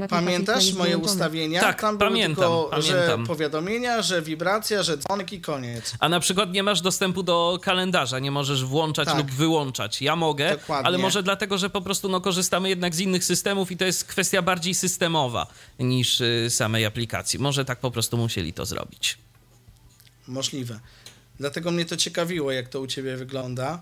Pamiętasz 0.10 0.74
moje 0.74 0.92
wyłączone. 0.92 1.14
ustawienia? 1.14 1.62
Tak, 1.62 1.82
Tam 1.82 1.98
pamiętam, 1.98 2.36
tylko, 2.44 2.82
że 2.82 2.94
pamiętam. 2.94 3.26
powiadomienia, 3.28 4.02
że 4.02 4.22
wibracja, 4.22 4.84
że 4.84 4.98
dzwonek 4.98 5.34
i 5.34 5.42
koniec. 5.42 5.94
A 6.00 6.10
na 6.10 6.20
przykład 6.20 6.52
nie 6.52 6.64
masz 6.64 6.82
dostępu 6.82 7.24
do 7.24 7.60
kalendarza, 7.62 8.20
nie 8.20 8.32
możesz 8.32 8.66
włączać 8.66 9.08
Tak. 9.08 9.18
lub 9.18 9.32
wyłączać. 9.32 10.02
Ja 10.02 10.16
mogę, 10.16 10.52
Dokładnie. 10.52 10.88
ale 10.88 10.98
może 10.98 11.24
dlatego, 11.24 11.58
że 11.58 11.70
po 11.70 11.82
prostu 11.82 12.10
no, 12.10 12.22
korzystamy 12.22 12.70
jednak 12.70 12.96
z 12.96 13.00
innych 13.00 13.24
systemów 13.24 13.72
i 13.72 13.78
to 13.78 13.86
jest 13.86 14.04
kwestia 14.06 14.42
bardziej 14.42 14.76
systemowa 14.76 15.48
niż 15.80 16.22
y, 16.22 16.48
samej 16.50 16.86
aplikacji. 16.86 17.40
Może 17.40 17.66
tak 17.66 17.80
po 17.80 17.92
prostu 17.92 18.18
musieli 18.18 18.54
to 18.54 18.66
zrobić. 18.66 19.18
Możliwe. 20.28 20.80
Dlatego 21.40 21.72
mnie 21.72 21.86
to 21.86 21.98
ciekawiło, 21.98 22.52
jak 22.52 22.68
to 22.70 22.82
u 22.82 22.88
ciebie 22.88 23.18
wygląda. 23.18 23.82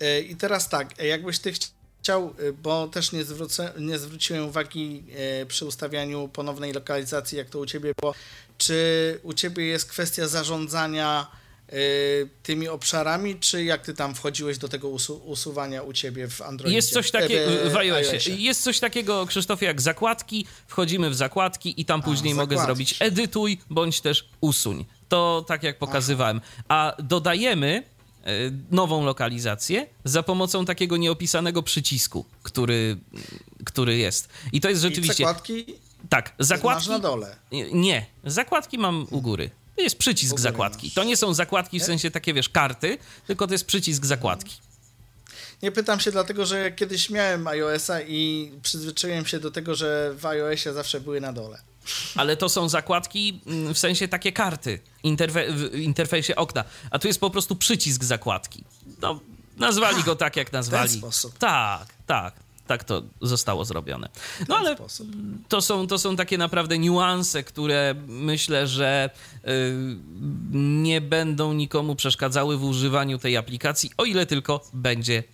E, 0.00 0.20
I 0.20 0.36
teraz 0.36 0.68
tak, 0.68 0.98
jakbyś 1.02 1.38
ty 1.38 1.52
chciał, 1.52 1.70
e, 2.10 2.52
bo 2.62 2.88
też 2.88 3.12
nie, 3.12 3.24
zwrócę, 3.24 3.72
nie 3.78 3.98
zwróciłem 3.98 4.44
uwagi 4.46 5.04
e, 5.42 5.46
przy 5.46 5.66
ustawianiu 5.66 6.28
ponownej 6.28 6.72
lokalizacji, 6.72 7.38
jak 7.38 7.50
to 7.50 7.58
u 7.58 7.66
ciebie 7.66 7.92
było, 8.00 8.14
czy 8.58 9.20
u 9.22 9.32
ciebie 9.32 9.66
jest 9.66 9.90
kwestia 9.90 10.28
zarządzania 10.28 11.26
e, 11.68 11.74
tymi 12.42 12.68
obszarami, 12.68 13.36
czy 13.40 13.64
jak 13.64 13.82
ty 13.82 13.94
tam 13.94 14.14
wchodziłeś 14.14 14.58
do 14.58 14.68
tego 14.68 14.88
usu- 14.88 15.20
usuwania 15.24 15.82
u 15.82 15.92
ciebie 15.92 16.28
w 16.28 16.42
Androidzie? 16.42 16.76
Jest 16.76 16.92
coś 16.92 17.10
takiego 17.10 17.50
E, 17.50 17.70
w 17.70 17.76
iOSie. 17.76 18.36
Jest 18.36 18.62
coś 18.62 18.80
takiego, 18.80 19.26
Krzysztofie, 19.26 19.66
jak 19.66 19.80
zakładki. 19.80 20.46
Wchodzimy 20.66 21.10
w 21.10 21.14
zakładki 21.14 21.80
i 21.80 21.84
tam 21.84 22.02
później 22.02 22.34
mogę 22.34 22.58
zrobić 22.58 22.96
edytuj 23.00 23.60
bądź 23.70 24.00
też 24.00 24.28
usuń. 24.40 24.84
To 25.08 25.44
tak 25.48 25.62
jak 25.62 25.78
pokazywałem. 25.78 26.40
A 26.68 26.96
dodajemy 26.98 27.82
nową 28.70 29.04
lokalizację 29.04 29.86
za 30.04 30.22
pomocą 30.22 30.64
takiego 30.64 30.96
nieopisanego 30.96 31.62
przycisku, 31.62 32.24
który, 32.42 32.96
który 33.64 33.96
jest. 33.96 34.28
I 34.52 34.60
to 34.60 34.68
jest 34.68 34.80
I 34.80 34.88
rzeczywiście. 34.88 35.24
zakładki 35.24 35.66
Tak, 36.08 36.34
masz 36.38 36.46
zakładki. 36.48 36.90
na 36.90 36.98
dole. 36.98 37.36
Nie, 37.72 38.06
zakładki 38.24 38.78
mam 38.78 39.06
u 39.10 39.20
góry. 39.20 39.50
To 39.76 39.82
jest 39.82 39.98
przycisk 39.98 40.38
zakładki. 40.38 40.86
masz. 40.86 40.94
To 40.94 41.04
nie 41.04 41.16
są 41.16 41.34
zakładki 41.34 41.80
w 41.80 41.84
sensie 41.84 42.10
takie, 42.10 42.34
wiesz, 42.34 42.48
karty, 42.48 42.98
tylko 43.26 43.46
to 43.46 43.54
jest 43.54 43.64
przycisk 43.64 44.04
zakładki. 44.06 44.56
Nie 45.62 45.72
pytam 45.72 46.00
się 46.00 46.12
dlatego, 46.12 46.46
że 46.46 46.72
kiedyś 46.72 47.10
miałem 47.10 47.46
iOS-a 47.46 48.00
i 48.00 48.52
przyzwyczaiłem 48.62 49.26
się 49.26 49.40
do 49.40 49.50
tego, 49.50 49.74
że 49.74 50.14
w 50.18 50.26
iOSie 50.26 50.72
zawsze 50.72 51.00
były 51.00 51.20
na 51.20 51.32
dole. 51.32 51.58
Ale 52.16 52.36
to 52.36 52.48
są 52.48 52.68
zakładki, 52.68 53.40
mm, 53.46 53.74
w 53.74 53.78
sensie 53.78 54.08
takie 54.08 54.32
karty 54.32 54.80
interfe 55.02 55.52
w 55.52 55.74
interfejsie 55.74 56.36
okna. 56.36 56.64
A 56.90 56.98
tu 56.98 57.08
jest 57.08 57.20
po 57.20 57.30
prostu 57.30 57.56
przycisk 57.56 58.04
zakładki. 58.04 58.64
No, 59.02 59.20
nazwali 59.56 60.02
go 60.02 60.16
tak, 60.16 60.36
jak 60.36 60.52
nazwali. 60.52 60.98
sposób. 60.98 61.38
Tak, 61.38 61.86
tak. 62.06 62.34
Tak 62.66 62.84
to 62.84 63.02
zostało 63.20 63.64
zrobione. 63.64 64.08
No 64.40 64.46
ten 64.46 64.56
ale 64.56 64.76
to 65.48 65.60
są, 65.60 65.86
to 65.86 65.98
są 65.98 66.16
takie 66.16 66.38
naprawdę 66.38 66.78
niuanse, 66.78 67.42
które 67.42 67.94
myślę, 68.06 68.66
że 68.66 69.10
y, 69.48 69.96
nie 70.52 71.00
będą 71.00 71.52
nikomu 71.52 71.96
przeszkadzały 71.96 72.56
w 72.56 72.64
używaniu 72.64 73.18
tej 73.18 73.36
aplikacji, 73.36 73.90
o 73.96 74.04
ile 74.04 74.26
tylko 74.26 74.60
będzie 74.72 75.24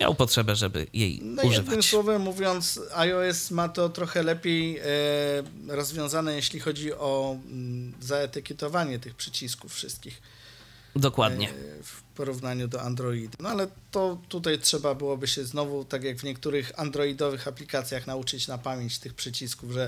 miał 0.00 0.14
potrzebę, 0.14 0.56
żeby 0.56 0.86
jej 0.92 1.20
No 1.22 1.42
jednym 1.42 1.62
używać. 1.68 1.86
słowem 1.86 2.22
mówiąc, 2.22 2.80
iOS 2.94 3.50
ma 3.50 3.68
to 3.68 3.88
trochę 3.88 4.22
lepiej 4.22 4.78
e, 4.78 4.84
rozwiązane, 5.68 6.34
jeśli 6.34 6.60
chodzi 6.60 6.92
o 6.92 7.36
mm, 7.46 7.92
zaetykietowanie 8.00 8.98
tych 8.98 9.14
przycisków 9.14 9.74
wszystkich 9.74 10.22
Dokładnie. 10.96 11.50
e, 11.50 11.52
w 11.82 12.02
porównaniu 12.02 12.68
do 12.68 12.82
Androida. 12.82 13.36
No 13.40 13.48
ale 13.48 13.66
to 13.90 14.18
tutaj 14.28 14.58
trzeba 14.58 14.94
byłoby 14.94 15.28
się 15.28 15.44
znowu, 15.44 15.84
tak 15.84 16.04
jak 16.04 16.16
w 16.18 16.24
niektórych 16.24 16.72
androidowych 16.80 17.48
aplikacjach, 17.48 18.06
nauczyć 18.06 18.48
na 18.48 18.58
pamięć 18.58 18.98
tych 18.98 19.14
przycisków, 19.14 19.72
że 19.72 19.84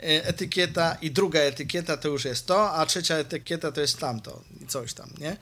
e, 0.00 0.24
etykieta 0.26 0.94
i 1.02 1.10
druga 1.10 1.40
etykieta 1.40 1.96
to 1.96 2.08
już 2.08 2.24
jest 2.24 2.46
to, 2.46 2.72
a 2.72 2.86
trzecia 2.86 3.14
etykieta 3.14 3.72
to 3.72 3.80
jest 3.80 3.98
tamto 3.98 4.42
i 4.60 4.66
coś 4.66 4.94
tam, 4.94 5.10
nie? 5.20 5.36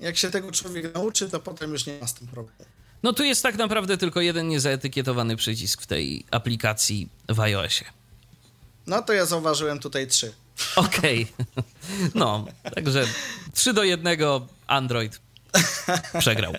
Jak 0.00 0.16
się 0.16 0.30
tego 0.30 0.52
człowiek 0.52 0.94
nauczy, 0.94 1.28
to 1.30 1.40
potem 1.40 1.72
już 1.72 1.86
nie 1.86 1.98
ma 2.00 2.06
z 2.06 2.14
tym 2.14 2.28
problemu. 2.28 2.70
No 3.02 3.12
tu 3.12 3.24
jest 3.24 3.42
tak 3.42 3.56
naprawdę 3.56 3.96
tylko 3.98 4.20
jeden 4.20 4.48
niezaetykietowany 4.48 5.36
przycisk 5.36 5.82
w 5.82 5.86
tej 5.86 6.24
aplikacji 6.30 7.08
w 7.28 7.40
iOSie. 7.40 7.84
No 8.86 9.02
to 9.02 9.12
ja 9.12 9.26
zauważyłem 9.26 9.78
tutaj 9.78 10.06
trzy. 10.06 10.32
Okej. 10.76 11.26
No, 12.14 12.46
także 12.74 13.06
3 13.54 13.72
do 13.72 13.84
1 13.84 14.18
Android 14.66 15.20
przegrał. 16.18 16.52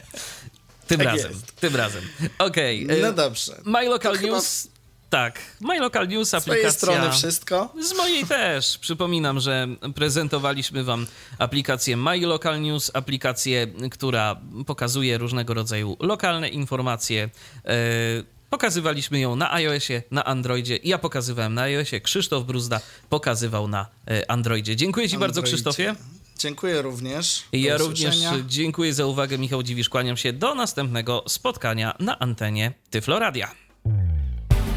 Tym 0.87 0.97
Tak 0.97 1.07
razem. 1.07 1.31
jest. 1.31 1.55
Tym 1.55 1.75
razem. 1.75 2.03
Okej. 2.39 2.83
e, 2.89 2.97
No 3.01 3.13
dobrze. 3.13 3.61
My 3.65 3.85
Local 3.89 4.15
To 4.15 4.21
News. 4.21 4.67
Tak. 5.10 5.39
My 5.62 5.80
Local 5.80 6.07
News 6.07 6.30
Z 6.30 6.34
aplikacja. 6.34 6.72
twojej 6.72 6.72
strony 6.72 7.12
wszystko. 7.12 7.74
Z 7.82 7.97
mojej 7.97 8.26
też. 8.26 8.78
Przypominam, 8.78 9.39
że 9.39 9.68
prezentowaliśmy 9.95 10.84
Wam 10.84 11.07
aplikację 11.38 11.97
My 11.97 12.18
Local 12.20 12.62
News, 12.62 12.91
aplikację, 12.93 13.68
która 13.91 14.36
pokazuje 14.68 15.18
różnego 15.18 15.53
rodzaju 15.53 15.97
lokalne 15.99 16.49
informacje. 16.49 17.30
E, 17.66 18.39
Pokazywaliśmy 18.49 19.20
ją 19.20 19.36
na 19.36 19.53
iOSie, 19.53 20.03
na 20.12 20.26
Androidzie. 20.26 20.80
Ja 20.84 20.97
pokazywałem 20.97 21.53
na 21.53 21.62
iOSie, 21.62 22.01
Krzysztof 22.01 22.45
Bruzda 22.45 22.80
pokazywał 23.10 23.68
na 23.68 23.88
e, 24.07 24.32
Androidzie. 24.32 24.76
Dziękuję 24.76 25.10
Ci 25.10 25.18
bardzo, 25.18 25.39
Androidzie. 25.39 25.53
Krzysztofie. 25.53 25.95
Dziękuję 26.39 26.82
również. 26.82 27.43
Do 27.51 27.57
Ja 27.57 27.78
również 27.78 28.16
dziękuję 28.47 28.93
za 28.93 29.05
uwagę. 29.05 29.38
Michał 29.38 29.64
Dziwisz, 29.64 29.89
kłaniam 29.89 30.18
się 30.18 30.34
do 30.34 30.55
następnego 30.55 31.24
spotkania 31.28 31.95
na 31.99 32.20
antenie 32.20 32.72
Tyfloradia. 32.89 33.51